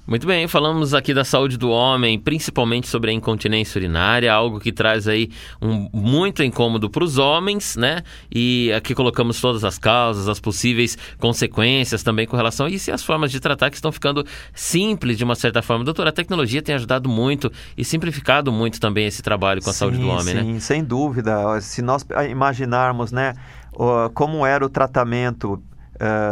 Muito 0.09 0.25
bem, 0.25 0.47
falamos 0.47 0.95
aqui 0.95 1.13
da 1.13 1.23
saúde 1.23 1.55
do 1.55 1.69
homem, 1.69 2.17
principalmente 2.17 2.87
sobre 2.87 3.11
a 3.11 3.13
incontinência 3.13 3.77
urinária, 3.77 4.33
algo 4.33 4.59
que 4.59 4.71
traz 4.71 5.07
aí 5.07 5.29
um 5.61 5.87
muito 5.93 6.41
incômodo 6.41 6.89
para 6.89 7.03
os 7.03 7.19
homens, 7.19 7.75
né? 7.75 8.01
E 8.33 8.73
aqui 8.73 8.95
colocamos 8.95 9.39
todas 9.39 9.63
as 9.63 9.77
causas, 9.77 10.27
as 10.27 10.39
possíveis 10.39 10.97
consequências 11.19 12.01
também 12.01 12.25
com 12.25 12.35
relação 12.35 12.65
a 12.65 12.69
isso 12.71 12.89
e 12.89 12.91
as 12.91 13.03
formas 13.03 13.31
de 13.31 13.39
tratar 13.39 13.69
que 13.69 13.75
estão 13.75 13.91
ficando 13.91 14.25
simples 14.51 15.15
de 15.15 15.23
uma 15.23 15.35
certa 15.35 15.61
forma. 15.61 15.85
Doutora, 15.85 16.09
a 16.09 16.13
tecnologia 16.13 16.63
tem 16.63 16.73
ajudado 16.73 17.07
muito 17.07 17.51
e 17.77 17.85
simplificado 17.85 18.51
muito 18.51 18.79
também 18.79 19.05
esse 19.05 19.21
trabalho 19.21 19.61
com 19.61 19.69
a 19.69 19.73
sim, 19.73 19.77
saúde 19.77 19.99
do 19.99 20.07
homem, 20.07 20.23
sim, 20.23 20.33
né? 20.33 20.41
Sim, 20.41 20.59
sem 20.59 20.83
dúvida. 20.83 21.61
Se 21.61 21.83
nós 21.83 22.03
imaginarmos, 22.27 23.11
né, 23.11 23.35
como 24.15 24.43
era 24.43 24.65
o 24.65 24.69
tratamento 24.69 25.61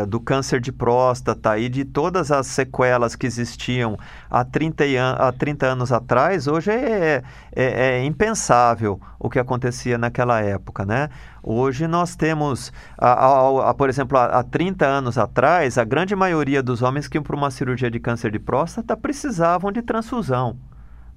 do 0.08 0.20
câncer 0.20 0.60
de 0.62 0.72
próstata 0.72 1.58
e 1.58 1.68
de 1.68 1.84
todas 1.84 2.32
as 2.32 2.48
sequelas 2.48 3.16
que 3.16 3.28
existiam 3.28 3.98
há 4.30 4.44
30, 4.44 4.84
an 4.84 5.16
há 5.20 5.32
30 5.32 5.66
anos 5.66 5.92
atrás, 5.92 6.48
hoje 6.48 6.72
é, 6.72 7.24
é, 7.56 7.64
é, 7.66 8.06
impensável 8.06 9.00
o 9.20 9.30
que 9.30 9.40
acontecia 9.40 9.98
naquela 9.98 10.40
época, 10.42 10.86
né? 10.86 11.10
Hoje 11.44 11.88
nós 11.88 12.16
temos, 12.16 12.72
a, 12.98 13.12
a, 13.12 13.70
a, 13.70 13.74
por 13.74 13.90
exemplo, 13.90 14.18
há 14.18 14.44
30 14.44 14.86
anos 14.86 15.18
atrás, 15.18 15.78
a 15.78 15.84
grande 15.84 16.16
maioria 16.16 16.62
dos 16.62 16.82
homens 16.82 17.08
que 17.08 17.18
iam 17.18 17.24
para 17.24 17.36
uma 17.36 17.52
cirurgia 17.52 17.90
de 17.90 18.00
câncer 18.00 18.32
de 18.32 18.40
próstata 18.40 18.96
precisavam 18.98 19.72
de 19.72 19.82
transfusão. 19.82 20.58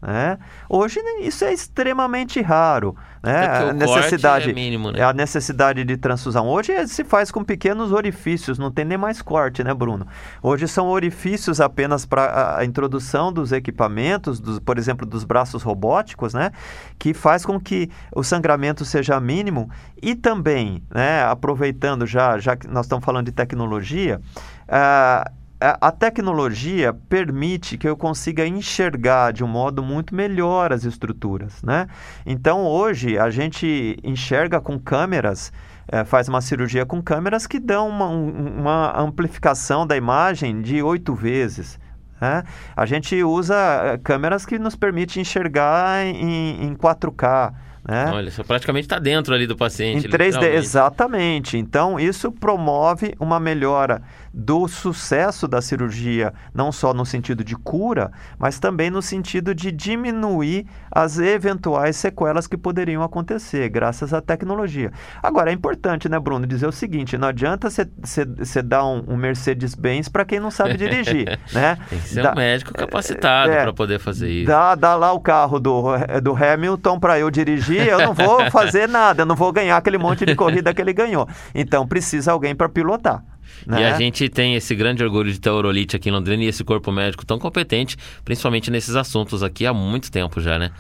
Né? 0.02 0.38
Hoje 0.68 0.98
isso 1.20 1.44
é 1.44 1.52
extremamente 1.52 2.40
raro. 2.40 2.96
Né? 3.22 3.46
A 3.46 3.72
necessidade, 3.74 4.48
é 4.48 4.52
mínimo, 4.54 4.90
né? 4.90 5.02
a 5.02 5.12
necessidade 5.12 5.84
de 5.84 5.96
transfusão. 5.98 6.48
Hoje 6.48 6.72
se 6.88 7.04
faz 7.04 7.30
com 7.30 7.44
pequenos 7.44 7.92
orifícios, 7.92 8.58
não 8.58 8.70
tem 8.70 8.84
nem 8.84 8.96
mais 8.96 9.20
corte, 9.20 9.62
né, 9.62 9.74
Bruno? 9.74 10.06
Hoje 10.42 10.66
são 10.66 10.88
orifícios 10.88 11.60
apenas 11.60 12.06
para 12.06 12.56
a 12.56 12.64
introdução 12.64 13.30
dos 13.30 13.52
equipamentos, 13.52 14.40
dos, 14.40 14.58
por 14.58 14.78
exemplo, 14.78 15.06
dos 15.06 15.22
braços 15.22 15.62
robóticos, 15.62 16.32
né? 16.32 16.50
Que 16.98 17.12
faz 17.12 17.44
com 17.44 17.60
que 17.60 17.90
o 18.14 18.22
sangramento 18.22 18.86
seja 18.86 19.20
mínimo 19.20 19.70
e 20.02 20.14
também, 20.14 20.82
né, 20.90 21.22
aproveitando 21.24 22.06
já, 22.06 22.38
já 22.38 22.56
que 22.56 22.66
nós 22.66 22.86
estamos 22.86 23.04
falando 23.04 23.26
de 23.26 23.32
tecnologia, 23.32 24.18
uh, 24.66 25.39
a 25.61 25.92
tecnologia 25.92 26.92
permite 26.92 27.77
que 27.77 27.87
eu 27.87 27.96
consiga 27.96 28.46
enxergar 28.46 29.33
de 29.33 29.44
um 29.44 29.46
modo 29.46 29.83
muito 29.83 30.14
melhor 30.14 30.73
as 30.73 30.85
estruturas, 30.85 31.62
né? 31.62 31.87
Então 32.25 32.66
hoje 32.66 33.18
a 33.18 33.29
gente 33.29 33.99
enxerga 34.03 34.61
com 34.61 34.79
câmeras, 34.79 35.53
é, 35.87 36.05
faz 36.05 36.29
uma 36.29 36.40
cirurgia 36.40 36.87
com 36.87 37.03
câmeras 37.03 37.46
que 37.46 37.61
dão 37.61 37.88
uma, 37.88 38.07
uma 38.07 39.01
amplificação 39.01 39.87
da 39.87 39.96
imagem 39.96 40.62
de 40.62 40.83
oito 40.83 41.14
vezes. 41.14 41.79
Né? 42.20 42.42
A 42.77 42.87
gente 42.87 43.23
usa 43.23 43.55
é, 43.55 43.99
câmeras 43.99 44.46
que 44.46 44.59
nos 44.59 44.77
permitem 44.77 45.23
enxergar 45.23 46.05
em, 46.07 46.64
em 46.64 46.75
4K. 46.75 47.53
Né? 47.88 48.11
Olha, 48.12 48.31
você 48.31 48.44
praticamente 48.44 48.85
está 48.85 48.99
dentro 48.99 49.35
ali 49.35 49.46
do 49.46 49.57
paciente. 49.57 50.07
Em 50.07 50.11
3D, 50.11 50.42
exatamente. 50.55 51.57
Então, 51.57 51.99
isso 51.99 52.31
promove 52.31 53.14
uma 53.18 53.40
melhora 53.40 54.03
do 54.32 54.68
sucesso 54.68 55.48
da 55.48 55.60
cirurgia, 55.60 56.32
não 56.54 56.70
só 56.70 56.94
no 56.94 57.04
sentido 57.04 57.42
de 57.42 57.56
cura, 57.56 58.12
mas 58.38 58.58
também 58.58 58.90
no 58.90 59.02
sentido 59.02 59.54
de 59.54 59.72
diminuir 59.72 60.66
as 60.90 61.18
eventuais 61.18 61.96
sequelas 61.96 62.46
que 62.46 62.56
poderiam 62.56 63.02
acontecer, 63.02 63.68
graças 63.68 64.14
à 64.14 64.20
tecnologia. 64.20 64.92
Agora, 65.22 65.50
é 65.50 65.52
importante, 65.52 66.08
né, 66.08 66.18
Bruno, 66.18 66.46
dizer 66.46 66.66
o 66.66 66.72
seguinte: 66.72 67.18
não 67.18 67.28
adianta 67.28 67.68
você 67.70 68.62
dar 68.62 68.84
um, 68.84 69.04
um 69.08 69.16
Mercedes-Benz 69.16 70.08
para 70.08 70.24
quem 70.24 70.38
não 70.38 70.50
sabe 70.50 70.76
dirigir. 70.76 71.38
né? 71.52 71.76
Tem 71.88 71.98
que 71.98 72.08
ser 72.08 72.22
dá, 72.22 72.32
um 72.32 72.36
médico 72.36 72.72
capacitado 72.72 73.52
é, 73.52 73.62
para 73.62 73.72
poder 73.72 73.98
fazer 73.98 74.30
isso. 74.30 74.46
Dá, 74.46 74.74
dá 74.74 74.94
lá 74.94 75.12
o 75.12 75.20
carro 75.20 75.58
do, 75.58 75.84
do 76.22 76.36
Hamilton 76.36 77.00
para 77.00 77.18
eu 77.18 77.30
dirigir, 77.30 77.86
eu 77.86 77.98
não 77.98 78.14
vou 78.14 78.48
fazer 78.50 78.88
nada, 78.88 79.22
eu 79.22 79.26
não 79.26 79.34
vou 79.34 79.52
ganhar 79.52 79.76
aquele 79.76 79.98
monte 79.98 80.24
de 80.24 80.34
corrida 80.34 80.72
que 80.72 80.80
ele 80.80 80.92
ganhou. 80.92 81.28
Então, 81.54 81.86
precisa 81.86 82.32
alguém 82.32 82.54
para 82.54 82.68
pilotar. 82.68 83.24
Né? 83.66 83.81
E 83.81 83.85
a 83.85 83.98
gente 83.98 84.29
tem 84.29 84.55
esse 84.55 84.74
grande 84.74 85.05
orgulho 85.05 85.33
de 85.33 85.40
ter 85.40 85.48
a 85.48 85.55
Orolite 85.55 85.96
aqui 85.96 86.09
em 86.09 86.12
Londrina 86.12 86.42
e 86.42 86.46
esse 86.46 86.64
corpo 86.64 86.90
médico 86.90 87.24
tão 87.24 87.38
competente, 87.38 87.96
principalmente 88.24 88.70
nesses 88.70 88.96
assuntos 88.96 89.42
aqui 89.42 89.66
há 89.66 89.72
muito 89.72 90.11
tempo 90.11 90.40
já, 90.40 90.59
né? 90.59 90.70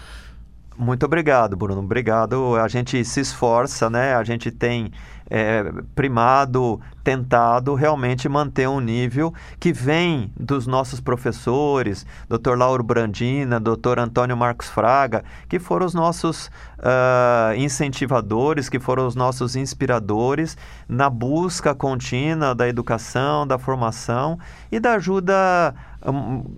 Muito 0.76 1.04
obrigado, 1.04 1.56
Bruno. 1.56 1.82
Obrigado. 1.82 2.56
A 2.56 2.66
gente 2.66 3.04
se 3.04 3.20
esforça, 3.20 3.90
né? 3.90 4.14
A 4.14 4.24
gente 4.24 4.50
tem 4.50 4.90
é, 5.30 5.72
primado 5.94 6.80
tentado 7.04 7.74
realmente 7.74 8.28
manter 8.28 8.68
um 8.68 8.80
nível 8.80 9.32
que 9.58 9.72
vem 9.72 10.32
dos 10.38 10.66
nossos 10.66 11.00
professores, 11.00 12.04
Dr. 12.28 12.56
Lauro 12.56 12.82
Brandina, 12.82 13.58
Dr. 13.58 13.98
Antônio 13.98 14.36
Marcos 14.36 14.68
Fraga, 14.68 15.24
que 15.48 15.58
foram 15.58 15.86
os 15.86 15.94
nossos 15.94 16.48
uh, 16.78 17.54
incentivadores, 17.56 18.68
que 18.68 18.78
foram 18.78 19.06
os 19.06 19.14
nossos 19.14 19.56
inspiradores 19.56 20.56
na 20.88 21.08
busca 21.08 21.74
contínua 21.74 22.54
da 22.54 22.68
educação, 22.68 23.46
da 23.46 23.58
formação 23.58 24.38
e 24.70 24.78
da 24.78 24.94
ajuda 24.94 25.74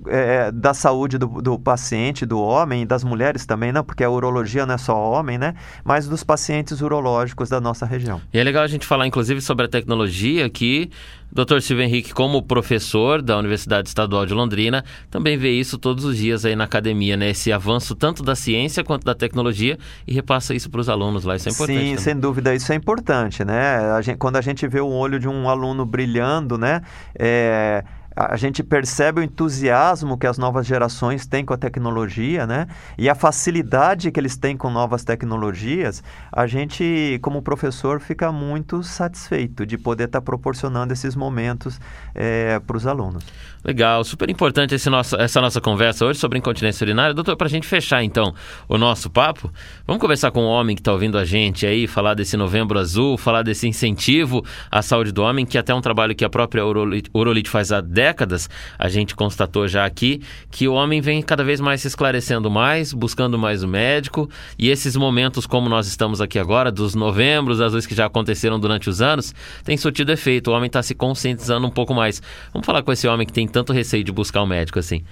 é, 0.06 0.52
da 0.52 0.72
saúde 0.72 1.18
do, 1.18 1.26
do, 1.26 1.58
paciente, 1.58 2.24
do 2.24 2.40
homem, 2.40 2.86
das 2.86 3.02
mulheres 3.02 3.44
também, 3.44 3.72
não, 3.72 3.82
porque 3.82 4.04
a 4.04 4.10
urologia 4.10 4.64
não 4.64 4.74
é 4.74 4.78
só 4.78 4.96
homem, 4.96 5.36
né? 5.36 5.54
Mas 5.84 6.06
dos 6.06 6.22
pacientes 6.22 6.80
urológicos 6.80 7.48
da 7.48 7.60
nossa 7.60 7.84
região. 7.84 8.20
E 8.32 8.38
é 8.38 8.44
legal 8.44 8.62
a 8.62 8.68
gente 8.68 8.86
falar, 8.86 9.06
inclusive, 9.06 9.40
sobre 9.40 9.66
a 9.66 9.68
tecnologia 9.68 10.48
que 10.48 10.90
Dr. 11.32 11.60
Silvio 11.60 11.84
Henrique, 11.84 12.12
como 12.12 12.42
professor 12.42 13.22
da 13.22 13.38
Universidade 13.38 13.88
Estadual 13.88 14.26
de 14.26 14.34
Londrina, 14.34 14.84
também 15.10 15.38
vê 15.38 15.50
isso 15.50 15.78
todos 15.78 16.04
os 16.04 16.16
dias 16.16 16.44
aí 16.44 16.54
na 16.54 16.64
academia, 16.64 17.16
né? 17.16 17.30
Esse 17.30 17.50
avanço 17.50 17.94
tanto 17.94 18.22
da 18.22 18.36
ciência 18.36 18.84
quanto 18.84 19.04
da 19.04 19.14
tecnologia 19.14 19.78
e 20.06 20.12
repassa 20.12 20.54
isso 20.54 20.68
para 20.68 20.82
os 20.82 20.90
alunos 20.90 21.24
lá. 21.24 21.34
Isso 21.34 21.48
é 21.48 21.52
importante. 21.52 21.78
Sim, 21.78 21.84
também. 21.84 21.98
sem 21.98 22.16
dúvida, 22.16 22.54
isso 22.54 22.70
é 22.70 22.76
importante, 22.76 23.44
né? 23.44 23.78
A 23.92 24.02
gente, 24.02 24.18
quando 24.18 24.36
a 24.36 24.42
gente 24.42 24.68
vê 24.68 24.80
o 24.80 24.88
olho 24.88 25.18
de 25.18 25.26
um 25.26 25.48
aluno 25.48 25.86
brilhando, 25.86 26.58
né? 26.58 26.82
É 27.18 27.82
a 28.14 28.36
gente 28.36 28.62
percebe 28.62 29.20
o 29.20 29.22
entusiasmo 29.22 30.18
que 30.18 30.26
as 30.26 30.38
novas 30.38 30.66
gerações 30.66 31.26
têm 31.26 31.44
com 31.44 31.54
a 31.54 31.56
tecnologia, 31.56 32.46
né? 32.46 32.66
E 32.98 33.08
a 33.08 33.14
facilidade 33.14 34.10
que 34.10 34.20
eles 34.20 34.36
têm 34.36 34.56
com 34.56 34.70
novas 34.70 35.04
tecnologias, 35.04 36.02
a 36.30 36.46
gente, 36.46 37.18
como 37.22 37.42
professor, 37.42 38.00
fica 38.00 38.30
muito 38.30 38.82
satisfeito 38.82 39.64
de 39.64 39.78
poder 39.78 40.04
estar 40.04 40.20
proporcionando 40.20 40.92
esses 40.92 41.16
momentos 41.16 41.80
é, 42.14 42.58
para 42.60 42.76
os 42.76 42.86
alunos. 42.86 43.24
Legal, 43.64 44.02
super 44.02 44.28
importante 44.28 44.74
nosso, 44.90 45.14
essa 45.16 45.40
nossa 45.40 45.60
conversa 45.60 46.04
hoje 46.04 46.18
sobre 46.18 46.36
incontinência 46.36 46.84
urinária. 46.84 47.14
Doutor, 47.14 47.36
para 47.36 47.46
a 47.46 47.50
gente 47.50 47.66
fechar 47.66 48.02
então 48.02 48.34
o 48.68 48.76
nosso 48.76 49.08
papo, 49.08 49.52
vamos 49.86 50.00
conversar 50.00 50.32
com 50.32 50.40
o 50.40 50.48
homem 50.48 50.74
que 50.74 50.80
está 50.80 50.92
ouvindo 50.92 51.16
a 51.16 51.24
gente 51.24 51.64
aí, 51.64 51.86
falar 51.86 52.14
desse 52.14 52.36
novembro 52.36 52.76
azul, 52.78 53.16
falar 53.16 53.42
desse 53.42 53.68
incentivo 53.68 54.44
à 54.68 54.82
saúde 54.82 55.12
do 55.12 55.22
homem, 55.22 55.46
que 55.46 55.56
até 55.56 55.70
é 55.70 55.74
um 55.74 55.80
trabalho 55.80 56.12
que 56.14 56.24
a 56.24 56.30
própria 56.30 56.66
Urolite, 56.66 57.08
Urolite 57.14 57.48
faz 57.48 57.70
há 57.70 57.80
décadas, 58.02 58.50
a 58.76 58.88
gente 58.88 59.14
constatou 59.14 59.68
já 59.68 59.84
aqui, 59.84 60.20
que 60.50 60.66
o 60.66 60.74
homem 60.74 61.00
vem 61.00 61.22
cada 61.22 61.44
vez 61.44 61.60
mais 61.60 61.82
se 61.82 61.86
esclarecendo 61.86 62.50
mais, 62.50 62.92
buscando 62.92 63.38
mais 63.38 63.62
o 63.62 63.68
médico, 63.68 64.28
e 64.58 64.68
esses 64.70 64.96
momentos 64.96 65.46
como 65.46 65.68
nós 65.68 65.86
estamos 65.86 66.20
aqui 66.20 66.36
agora, 66.36 66.72
dos 66.72 66.96
novembros 66.96 67.60
azuis 67.60 67.86
que 67.86 67.94
já 67.94 68.06
aconteceram 68.06 68.58
durante 68.58 68.90
os 68.90 69.00
anos, 69.00 69.32
tem 69.64 69.76
surtido 69.76 70.10
efeito, 70.10 70.50
o 70.50 70.54
homem 70.54 70.66
está 70.66 70.82
se 70.82 70.96
conscientizando 70.96 71.64
um 71.64 71.70
pouco 71.70 71.94
mais. 71.94 72.20
Vamos 72.52 72.66
falar 72.66 72.82
com 72.82 72.90
esse 72.90 73.06
homem 73.06 73.24
que 73.24 73.32
tem 73.32 73.46
tanto 73.46 73.72
receio 73.72 74.02
de 74.02 74.10
buscar 74.10 74.40
o 74.40 74.44
um 74.44 74.48
médico 74.48 74.80
assim? 74.80 75.04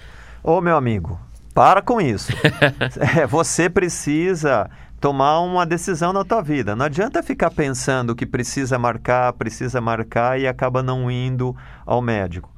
Ô, 0.42 0.60
meu 0.60 0.76
amigo, 0.76 1.20
para 1.54 1.80
com 1.80 2.00
isso. 2.00 2.32
é, 3.16 3.24
você 3.24 3.70
precisa 3.70 4.68
tomar 5.00 5.40
uma 5.40 5.64
decisão 5.64 6.12
na 6.12 6.24
tua 6.24 6.42
vida. 6.42 6.76
Não 6.76 6.84
adianta 6.84 7.22
ficar 7.22 7.50
pensando 7.50 8.14
que 8.14 8.26
precisa 8.26 8.78
marcar, 8.78 9.32
precisa 9.32 9.80
marcar 9.80 10.38
e 10.38 10.46
acaba 10.46 10.82
não 10.82 11.10
indo 11.10 11.56
ao 11.86 12.02
médico. 12.02 12.49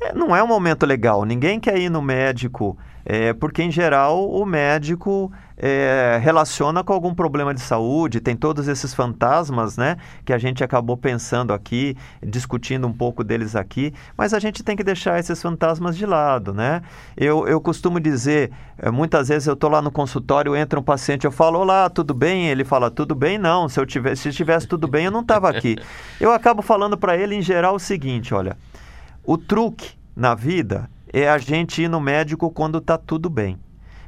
É, 0.00 0.12
não 0.12 0.34
é 0.34 0.42
um 0.42 0.46
momento 0.46 0.84
legal. 0.84 1.24
Ninguém 1.24 1.58
quer 1.58 1.78
ir 1.78 1.88
no 1.88 2.02
médico, 2.02 2.76
é, 3.04 3.32
porque 3.32 3.62
em 3.62 3.70
geral 3.70 4.28
o 4.30 4.44
médico 4.44 5.32
é, 5.56 6.18
relaciona 6.22 6.84
com 6.84 6.92
algum 6.92 7.14
problema 7.14 7.54
de 7.54 7.62
saúde, 7.62 8.20
tem 8.20 8.36
todos 8.36 8.68
esses 8.68 8.92
fantasmas, 8.92 9.78
né? 9.78 9.96
Que 10.24 10.34
a 10.34 10.38
gente 10.38 10.62
acabou 10.62 10.98
pensando 10.98 11.52
aqui, 11.54 11.96
discutindo 12.22 12.86
um 12.86 12.92
pouco 12.92 13.24
deles 13.24 13.56
aqui, 13.56 13.94
mas 14.18 14.34
a 14.34 14.38
gente 14.38 14.62
tem 14.62 14.76
que 14.76 14.84
deixar 14.84 15.18
esses 15.18 15.40
fantasmas 15.40 15.96
de 15.96 16.04
lado, 16.04 16.52
né? 16.52 16.82
Eu, 17.16 17.48
eu 17.48 17.58
costumo 17.58 17.98
dizer, 17.98 18.50
é, 18.78 18.90
muitas 18.90 19.28
vezes 19.28 19.48
eu 19.48 19.54
estou 19.54 19.70
lá 19.70 19.80
no 19.80 19.90
consultório, 19.90 20.54
entra 20.54 20.78
um 20.78 20.82
paciente, 20.82 21.24
eu 21.24 21.32
falo, 21.32 21.58
olá, 21.58 21.88
tudo 21.88 22.12
bem? 22.12 22.48
Ele 22.48 22.64
fala, 22.64 22.90
tudo 22.90 23.14
bem? 23.14 23.38
Não, 23.38 23.66
se 23.66 23.80
eu 23.80 23.86
tivesse, 23.86 24.24
se 24.24 24.32
tivesse 24.32 24.68
tudo 24.68 24.86
bem, 24.86 25.06
eu 25.06 25.10
não 25.10 25.20
estava 25.20 25.48
aqui. 25.48 25.76
Eu 26.20 26.32
acabo 26.32 26.62
falando 26.62 26.96
para 26.96 27.16
ele, 27.16 27.34
em 27.34 27.42
geral, 27.42 27.74
o 27.74 27.78
seguinte, 27.78 28.32
olha, 28.32 28.56
o 29.26 29.36
truque 29.36 29.98
na 30.14 30.34
vida 30.34 30.88
é 31.12 31.28
a 31.28 31.36
gente 31.36 31.82
ir 31.82 31.88
no 31.88 32.00
médico 32.00 32.50
quando 32.50 32.78
está 32.78 32.96
tudo 32.96 33.28
bem. 33.28 33.58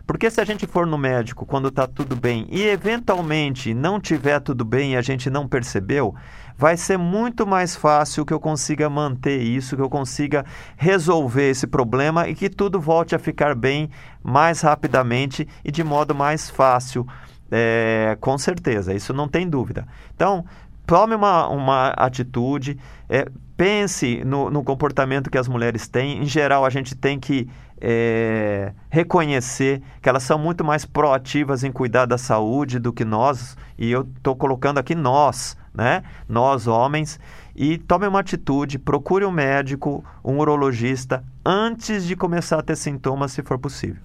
Porque 0.06 0.30
se 0.30 0.40
a 0.40 0.44
gente 0.44 0.66
for 0.66 0.86
no 0.86 0.96
médico 0.96 1.44
quando 1.44 1.68
está 1.68 1.86
tudo 1.86 2.16
bem 2.16 2.46
e 2.50 2.62
eventualmente 2.62 3.74
não 3.74 4.00
tiver 4.00 4.40
tudo 4.40 4.64
bem 4.64 4.92
e 4.92 4.96
a 4.96 5.02
gente 5.02 5.28
não 5.28 5.46
percebeu, 5.46 6.14
vai 6.56 6.76
ser 6.76 6.96
muito 6.96 7.46
mais 7.46 7.76
fácil 7.76 8.24
que 8.24 8.32
eu 8.32 8.40
consiga 8.40 8.88
manter 8.88 9.42
isso, 9.42 9.76
que 9.76 9.82
eu 9.82 9.90
consiga 9.90 10.46
resolver 10.76 11.50
esse 11.50 11.66
problema 11.66 12.26
e 12.26 12.34
que 12.34 12.48
tudo 12.48 12.80
volte 12.80 13.14
a 13.14 13.18
ficar 13.18 13.54
bem 13.54 13.90
mais 14.22 14.62
rapidamente 14.62 15.46
e 15.64 15.70
de 15.70 15.84
modo 15.84 16.14
mais 16.14 16.48
fácil. 16.48 17.06
É, 17.50 18.16
com 18.20 18.38
certeza, 18.38 18.94
isso 18.94 19.12
não 19.12 19.28
tem 19.28 19.48
dúvida. 19.48 19.86
Então, 20.14 20.44
tome 20.86 21.14
uma, 21.14 21.48
uma 21.48 21.88
atitude, 21.88 22.78
é, 23.10 23.26
pense 23.58 24.22
no, 24.24 24.48
no, 24.50 24.62
comportamento 24.62 25.28
que 25.28 25.36
as 25.36 25.48
mulheres 25.48 25.88
têm. 25.88 26.22
Em 26.22 26.26
geral, 26.26 26.64
a 26.64 26.70
gente 26.70 26.94
tem 26.94 27.18
que 27.18 27.48
é, 27.80 28.72
reconhecer 28.88 29.82
que 30.00 30.08
elas 30.08 30.22
são 30.22 30.38
muito 30.38 30.64
mais 30.64 30.84
proativas 30.84 31.64
em 31.64 31.72
cuidar 31.72 32.06
da 32.06 32.16
saúde 32.16 32.78
do 32.78 32.92
que 32.92 33.04
nós, 33.04 33.56
e 33.76 33.90
eu 33.90 34.06
estou 34.16 34.36
colocando 34.36 34.78
aqui 34.78 34.94
nós, 34.94 35.56
né? 35.74 36.04
Nós, 36.28 36.68
homens, 36.68 37.18
e 37.54 37.78
tome 37.78 38.06
uma 38.06 38.20
atitude, 38.20 38.78
procure 38.78 39.24
um 39.24 39.32
médico, 39.32 40.04
um 40.24 40.38
urologista, 40.38 41.24
antes 41.44 42.06
de 42.06 42.14
começar 42.14 42.60
a 42.60 42.62
ter 42.62 42.76
sintomas, 42.76 43.32
se 43.32 43.42
for 43.42 43.58
possível. 43.58 44.00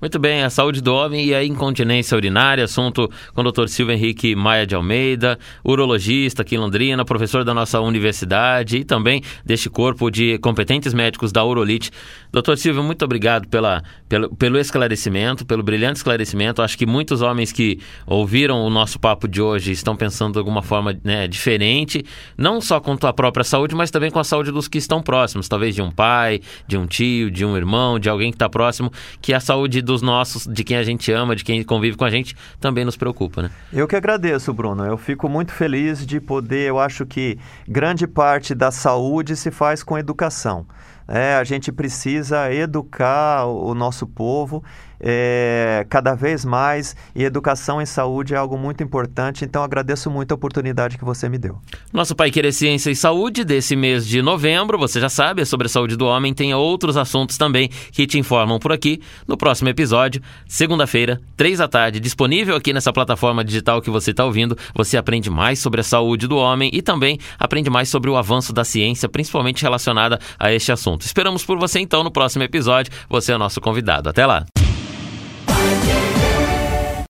Muito 0.00 0.18
bem, 0.18 0.42
a 0.42 0.50
saúde 0.50 0.82
do 0.82 0.92
homem 0.92 1.26
e 1.26 1.34
a 1.34 1.44
incontinência 1.44 2.16
urinária, 2.16 2.64
assunto 2.64 3.08
com 3.32 3.40
o 3.40 3.52
Dr. 3.52 3.68
Silvio 3.68 3.94
Henrique 3.94 4.34
Maia 4.34 4.66
de 4.66 4.74
Almeida, 4.74 5.38
urologista 5.64 6.42
aqui 6.42 6.56
em 6.56 6.58
Londrina, 6.58 7.04
professor 7.04 7.44
da 7.44 7.54
nossa 7.54 7.80
universidade 7.80 8.78
e 8.78 8.84
também 8.84 9.22
deste 9.44 9.70
corpo 9.70 10.10
de 10.10 10.36
competentes 10.38 10.92
médicos 10.92 11.30
da 11.30 11.44
Urolite. 11.44 11.90
Doutor 12.32 12.58
Silvio, 12.58 12.82
muito 12.82 13.04
obrigado 13.04 13.46
pela, 13.46 13.82
pelo, 14.08 14.34
pelo 14.34 14.58
esclarecimento, 14.58 15.46
pelo 15.46 15.62
brilhante 15.62 15.98
esclarecimento. 15.98 16.60
Acho 16.60 16.76
que 16.76 16.84
muitos 16.84 17.22
homens 17.22 17.52
que 17.52 17.78
ouviram 18.04 18.62
o 18.62 18.70
nosso 18.70 18.98
papo 18.98 19.28
de 19.28 19.40
hoje 19.40 19.70
estão 19.70 19.94
pensando 19.94 20.32
de 20.32 20.38
alguma 20.38 20.60
forma 20.60 20.98
né, 21.04 21.28
diferente, 21.28 22.04
não 22.36 22.60
só 22.60 22.80
com 22.80 22.96
a 23.00 23.12
própria 23.12 23.44
saúde, 23.44 23.74
mas 23.74 23.90
também 23.90 24.10
com 24.10 24.18
a 24.18 24.24
saúde 24.24 24.50
dos 24.50 24.66
que 24.66 24.78
estão 24.78 25.00
próximos, 25.00 25.48
talvez 25.48 25.74
de 25.74 25.80
um 25.80 25.90
pai, 25.90 26.40
de 26.66 26.76
um 26.76 26.86
tio, 26.86 27.30
de 27.30 27.44
um 27.44 27.56
irmão, 27.56 27.98
de 27.98 28.08
alguém 28.08 28.30
que 28.32 28.36
está 28.36 28.48
próximo, 28.48 28.92
que 29.22 29.32
a 29.32 29.38
saúde 29.38 29.83
dos 29.84 30.02
nossos, 30.02 30.46
de 30.46 30.64
quem 30.64 30.76
a 30.76 30.82
gente 30.82 31.12
ama, 31.12 31.36
de 31.36 31.44
quem 31.44 31.62
convive 31.62 31.96
com 31.96 32.04
a 32.04 32.10
gente, 32.10 32.34
também 32.60 32.84
nos 32.84 32.96
preocupa, 32.96 33.42
né? 33.42 33.50
Eu 33.72 33.86
que 33.86 33.94
agradeço, 33.94 34.52
Bruno. 34.52 34.84
Eu 34.84 34.96
fico 34.96 35.28
muito 35.28 35.52
feliz 35.52 36.04
de 36.04 36.20
poder, 36.20 36.68
eu 36.68 36.78
acho 36.78 37.06
que 37.06 37.38
grande 37.68 38.06
parte 38.06 38.54
da 38.54 38.70
saúde 38.70 39.36
se 39.36 39.50
faz 39.50 39.82
com 39.82 39.98
educação. 39.98 40.66
É, 41.06 41.34
a 41.34 41.44
gente 41.44 41.70
precisa 41.70 42.52
educar 42.52 43.44
o 43.46 43.74
nosso 43.74 44.06
povo 44.06 44.64
é, 45.00 45.86
cada 45.88 46.14
vez 46.14 46.44
mais 46.44 46.96
e 47.14 47.24
educação 47.24 47.80
em 47.80 47.86
saúde 47.86 48.34
é 48.34 48.36
algo 48.36 48.56
muito 48.56 48.82
importante. 48.82 49.44
Então 49.44 49.62
agradeço 49.62 50.10
muito 50.10 50.32
a 50.32 50.34
oportunidade 50.34 50.98
que 50.98 51.04
você 51.04 51.28
me 51.28 51.38
deu. 51.38 51.58
Nosso 51.92 52.14
Pai 52.14 52.30
Querer 52.30 52.52
Ciência 52.52 52.90
e 52.90 52.96
Saúde 52.96 53.44
desse 53.44 53.76
mês 53.76 54.06
de 54.06 54.22
novembro, 54.22 54.78
você 54.78 55.00
já 55.00 55.08
sabe, 55.08 55.42
é 55.42 55.44
sobre 55.44 55.66
a 55.66 55.70
saúde 55.70 55.96
do 55.96 56.06
homem. 56.06 56.32
Tem 56.32 56.54
outros 56.54 56.96
assuntos 56.96 57.36
também 57.36 57.68
que 57.92 58.06
te 58.06 58.18
informam 58.18 58.58
por 58.58 58.72
aqui 58.72 59.00
no 59.26 59.36
próximo 59.36 59.68
episódio, 59.68 60.22
segunda-feira, 60.46 61.20
três 61.36 61.58
da 61.58 61.68
tarde, 61.68 62.00
disponível 62.00 62.56
aqui 62.56 62.72
nessa 62.72 62.92
plataforma 62.92 63.44
digital 63.44 63.80
que 63.80 63.90
você 63.90 64.10
está 64.10 64.24
ouvindo. 64.24 64.56
Você 64.74 64.96
aprende 64.96 65.30
mais 65.30 65.58
sobre 65.58 65.80
a 65.80 65.84
saúde 65.84 66.26
do 66.26 66.36
homem 66.36 66.70
e 66.72 66.82
também 66.82 67.18
aprende 67.38 67.70
mais 67.70 67.88
sobre 67.88 68.10
o 68.10 68.16
avanço 68.16 68.52
da 68.52 68.64
ciência, 68.64 69.08
principalmente 69.08 69.62
relacionada 69.62 70.18
a 70.38 70.52
este 70.52 70.72
assunto. 70.72 71.02
Esperamos 71.02 71.44
por 71.44 71.58
você 71.58 71.80
então 71.80 72.02
no 72.02 72.10
próximo 72.10 72.44
episódio. 72.44 72.92
Você 73.08 73.32
é 73.32 73.38
nosso 73.38 73.60
convidado. 73.60 74.08
Até 74.08 74.26
lá. 74.26 74.44